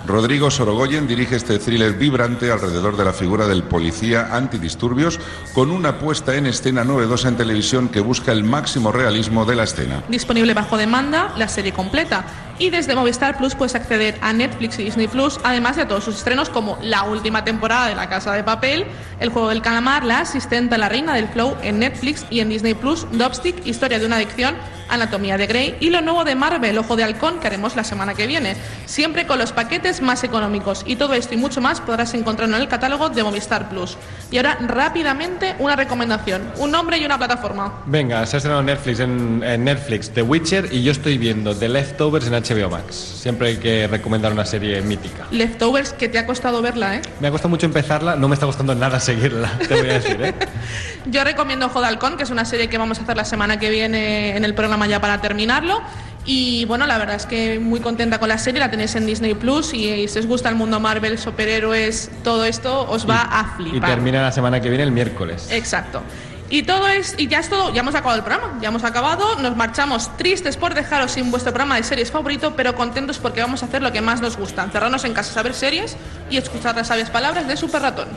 Rodrigo 0.06 0.50
Sorogoyen 0.50 1.08
dirige 1.08 1.36
este 1.36 1.60
thriller 1.60 1.94
vibrante 1.94 2.52
alrededor 2.52 2.98
de 2.98 3.06
la 3.06 3.14
figura 3.14 3.48
del 3.48 3.64
policía 3.64 4.36
antidisturbios 4.36 5.20
con 5.54 5.72
una 5.72 6.00
puesta 6.00 6.36
en 6.36 6.48
escena 6.48 6.84
novedosa 6.84 7.28
en 7.28 7.38
televisión 7.38 7.90
que 7.90 8.00
busca 8.00 8.32
el 8.32 8.44
máximo 8.44 8.92
realismo 8.92 9.46
de 9.46 9.56
la 9.56 9.64
escena. 9.64 10.04
Disponible 10.10 10.54
bajo 10.54 10.78
demanda, 10.78 11.34
la 11.38 11.48
serie 11.48 11.72
completa. 11.72 12.26
Y 12.62 12.70
desde 12.70 12.94
Movistar 12.94 13.38
Plus 13.38 13.56
puedes 13.56 13.74
acceder 13.74 14.20
a 14.22 14.34
Netflix 14.34 14.78
y 14.78 14.84
Disney 14.84 15.08
Plus, 15.08 15.40
además 15.44 15.78
de 15.78 15.82
a 15.82 15.88
todos 15.88 16.04
sus 16.04 16.18
estrenos 16.18 16.48
como 16.48 16.78
la 16.84 17.06
última 17.06 17.44
temporada 17.44 17.88
de 17.88 17.96
La 17.96 18.08
Casa 18.08 18.34
de 18.34 18.44
Papel, 18.44 18.86
El 19.20 19.30
Juego 19.30 19.50
del 19.50 19.64
Calamar, 19.64 20.04
La 20.04 20.20
Asistenta, 20.20 20.78
La 20.78 20.88
Reina 20.88 21.16
del 21.16 21.28
Flow 21.28 21.58
en 21.64 21.80
Netflix 21.80 22.24
y 22.30 22.40
en 22.40 22.50
Disney 22.50 22.76
Plus, 22.76 23.08
Dopstick, 23.14 23.66
Historia 23.66 23.98
de 23.98 24.06
una 24.06 24.18
Adicción, 24.18 24.56
Anatomía 24.92 25.38
de 25.38 25.48
Grey 25.48 25.78
y 25.80 25.90
lo 25.90 26.02
nuevo 26.02 26.24
de 26.24 26.36
Marvel, 26.36 26.78
Ojo 26.78 26.96
de 26.96 27.04
Halcón, 27.04 27.40
que 27.40 27.48
haremos 27.48 27.76
la 27.76 27.84
semana 27.84 28.14
que 28.14 28.28
viene. 28.28 28.56
Siempre 28.86 29.26
con 29.26 29.40
los 29.40 29.54
paquetes 29.54 30.02
más 30.02 30.24
económicos. 30.24 30.84
Y 30.86 30.98
todo 30.98 31.14
esto 31.14 31.34
y 31.34 31.38
mucho 31.38 31.62
más 31.62 31.80
podrás 31.80 32.14
encontrarlo 32.14 32.58
en 32.58 32.62
el 32.62 32.68
catálogo 32.68 33.10
de 33.10 33.24
Movistar 33.24 33.70
Plus. 33.70 33.98
Y 34.30 34.38
ahora, 34.38 34.58
rápidamente, 34.60 35.56
una 35.60 35.76
recomendación. 35.76 36.52
Un 36.58 36.72
nombre 36.72 36.98
y 36.98 37.06
una 37.06 37.18
plataforma. 37.18 37.82
Venga, 37.86 38.26
se 38.26 38.36
ha 38.36 38.38
estrenado 38.38 38.62
Netflix 38.62 39.00
en, 39.00 39.40
Netflix 39.64 40.12
The 40.12 40.22
Witcher 40.22 40.70
y 40.72 40.84
yo 40.84 40.92
estoy 40.92 41.18
viendo 41.18 41.56
The 41.56 41.70
Leftovers 41.70 42.28
en 42.28 42.34
HBO 42.34 42.51
Max. 42.70 42.96
Siempre 42.96 43.50
hay 43.50 43.58
que 43.58 43.88
recomendar 43.88 44.32
una 44.32 44.46
serie 44.46 44.82
mítica. 44.82 45.26
Leftovers, 45.32 45.94
que 45.94 46.10
te 46.10 46.20
ha 46.20 46.26
costado 46.26 46.62
verla, 46.62 46.98
¿eh? 46.98 47.02
Me 47.20 47.28
ha 47.28 47.32
costado 47.32 47.50
mucho 47.50 47.66
empezarla, 47.66 48.16
no 48.16 48.28
me 48.28 48.34
está 48.36 48.46
costando 48.46 48.76
nada 48.76 49.00
seguirla, 49.00 49.52
te 49.68 49.76
voy 49.76 49.90
a 49.90 49.94
decir, 49.94 50.22
¿eh? 50.22 50.34
Yo 51.06 51.24
recomiendo 51.24 51.72
Halcón, 51.74 52.18
que 52.18 52.24
es 52.24 52.30
una 52.30 52.46
serie 52.46 52.68
que 52.68 52.78
vamos 52.78 53.00
a 53.00 53.04
hacer 53.04 53.18
la 53.18 53.26
semana 53.26 53.60
que 53.60 53.70
viene 53.70 54.36
en 54.36 54.46
el 54.46 54.54
programa 54.54 54.88
ya 54.88 55.00
para 55.02 55.22
terminarlo. 55.22 55.82
Y 56.24 56.66
bueno, 56.66 56.86
la 56.86 57.00
verdad 57.00 57.16
es 57.16 57.26
que 57.26 57.60
muy 57.60 57.80
contenta 57.80 58.20
con 58.20 58.30
la 58.30 58.38
serie, 58.38 58.60
la 58.60 58.70
tenéis 58.70 58.94
en 58.96 59.08
Disney 59.08 59.34
Plus 59.34 59.74
y, 59.74 60.08
si 60.08 60.20
os 60.20 60.28
gusta 60.28 60.50
el 60.50 60.56
mundo 60.56 60.80
Marvel, 60.80 61.18
superhéroes, 61.18 62.12
todo 62.24 62.46
esto, 62.46 62.88
os 62.90 63.10
va 63.10 63.28
a 63.32 63.56
Y 63.58 63.64
flipar. 63.72 63.90
termina 63.90 64.22
la 64.22 64.32
semana 64.32 64.62
que 64.62 64.70
viene 64.70 64.84
el 64.84 64.92
miércoles. 64.92 65.48
Exacto. 65.52 66.04
Y 66.52 66.64
todo 66.64 66.86
es, 66.90 67.16
y 67.18 67.28
ya 67.28 67.40
es 67.40 67.48
todo, 67.48 67.74
ya 67.74 67.80
hemos 67.80 67.96
acabado 67.96 68.18
el 68.18 68.26
programa, 68.26 68.60
ya 68.60 68.68
hemos 68.68 68.84
acabado, 68.84 69.38
nos 69.40 69.56
marchamos 69.56 70.16
tristes 70.18 70.58
por 70.58 70.74
dejaros 70.74 71.14
sin 71.14 71.32
vuestro 71.32 71.54
programa 71.54 71.78
de 71.78 71.84
series 71.84 72.12
favorito, 72.12 72.54
pero 72.58 72.76
contentos 72.76 73.20
porque 73.20 73.40
vamos 73.40 73.64
a 73.64 73.68
hacer 73.68 73.82
lo 73.82 73.94
que 73.94 74.02
más 74.02 74.20
nos 74.20 74.36
gusta, 74.36 74.62
encerrarnos 74.62 75.06
en 75.06 75.14
casa, 75.14 75.32
saber 75.32 75.54
series 75.54 75.96
y 76.30 76.36
escuchar 76.36 76.76
las 76.76 76.88
sabias 76.88 77.10
palabras 77.10 77.48
de 77.48 77.56
Super 77.56 77.84
Ratón. 77.84 78.10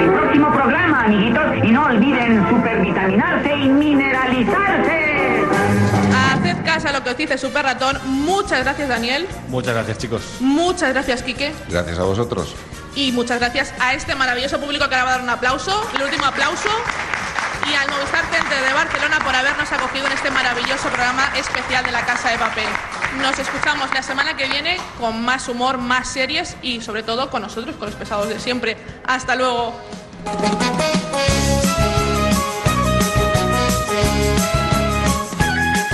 El 0.00 0.10
próximo 0.10 0.52
programa, 0.52 1.04
amiguitos, 1.04 1.44
y 1.62 1.70
no 1.70 1.84
olviden 1.84 2.44
supervitaminarse 2.48 3.54
y 3.54 3.68
mineralizarse. 3.68 5.44
Haced 6.32 6.64
caso 6.64 6.88
a 6.88 6.92
lo 6.92 7.04
que 7.04 7.10
os 7.10 7.16
dice 7.16 7.38
Super 7.38 7.64
Ratón. 7.64 7.98
Muchas 8.04 8.64
gracias, 8.64 8.88
Daniel. 8.88 9.28
Muchas 9.46 9.74
gracias, 9.74 9.98
chicos. 9.98 10.22
Muchas 10.40 10.92
gracias, 10.92 11.22
Quique. 11.22 11.52
Gracias 11.68 12.00
a 12.00 12.02
vosotros. 12.02 12.56
Y 12.96 13.12
muchas 13.12 13.38
gracias 13.38 13.72
a 13.78 13.94
este 13.94 14.16
maravilloso 14.16 14.58
público 14.58 14.88
que 14.88 14.96
ahora 14.96 15.04
va 15.04 15.10
a 15.10 15.12
dar 15.12 15.22
un 15.22 15.30
aplauso, 15.30 15.88
el 15.94 16.02
último 16.02 16.24
aplauso. 16.24 16.68
Y 17.70 17.74
al 17.74 17.90
Movistar 17.90 18.24
Center 18.30 18.64
de 18.64 18.72
Barcelona 18.72 19.18
por 19.22 19.34
habernos 19.34 19.70
acogido 19.70 20.06
en 20.06 20.12
este 20.12 20.30
maravilloso 20.30 20.88
programa 20.88 21.30
especial 21.36 21.84
de 21.84 21.92
la 21.92 22.04
Casa 22.06 22.30
de 22.30 22.38
Papel. 22.38 22.68
Nos 23.20 23.38
escuchamos 23.38 23.90
la 23.92 24.02
semana 24.02 24.36
que 24.36 24.48
viene 24.48 24.78
con 24.98 25.22
más 25.22 25.48
humor, 25.48 25.78
más 25.78 26.08
series 26.08 26.56
y 26.62 26.80
sobre 26.80 27.02
todo 27.02 27.30
con 27.30 27.42
nosotros, 27.42 27.76
con 27.76 27.86
los 27.86 27.94
pesados 27.96 28.28
de 28.28 28.40
siempre. 28.40 28.76
Hasta 29.06 29.34
luego. 29.34 29.74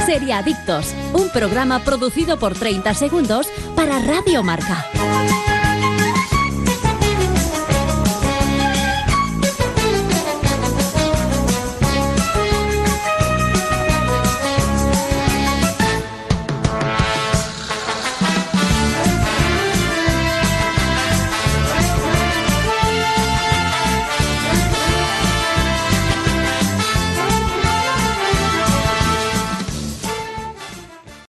Seriadictos, 0.07 0.95
un 1.13 1.31
programa 1.31 1.81
producido 1.81 2.39
por 2.39 2.55
30 2.55 2.95
segundos 2.95 3.49
para 3.75 3.99
Radio 3.99 4.43
Marca. 4.43 4.87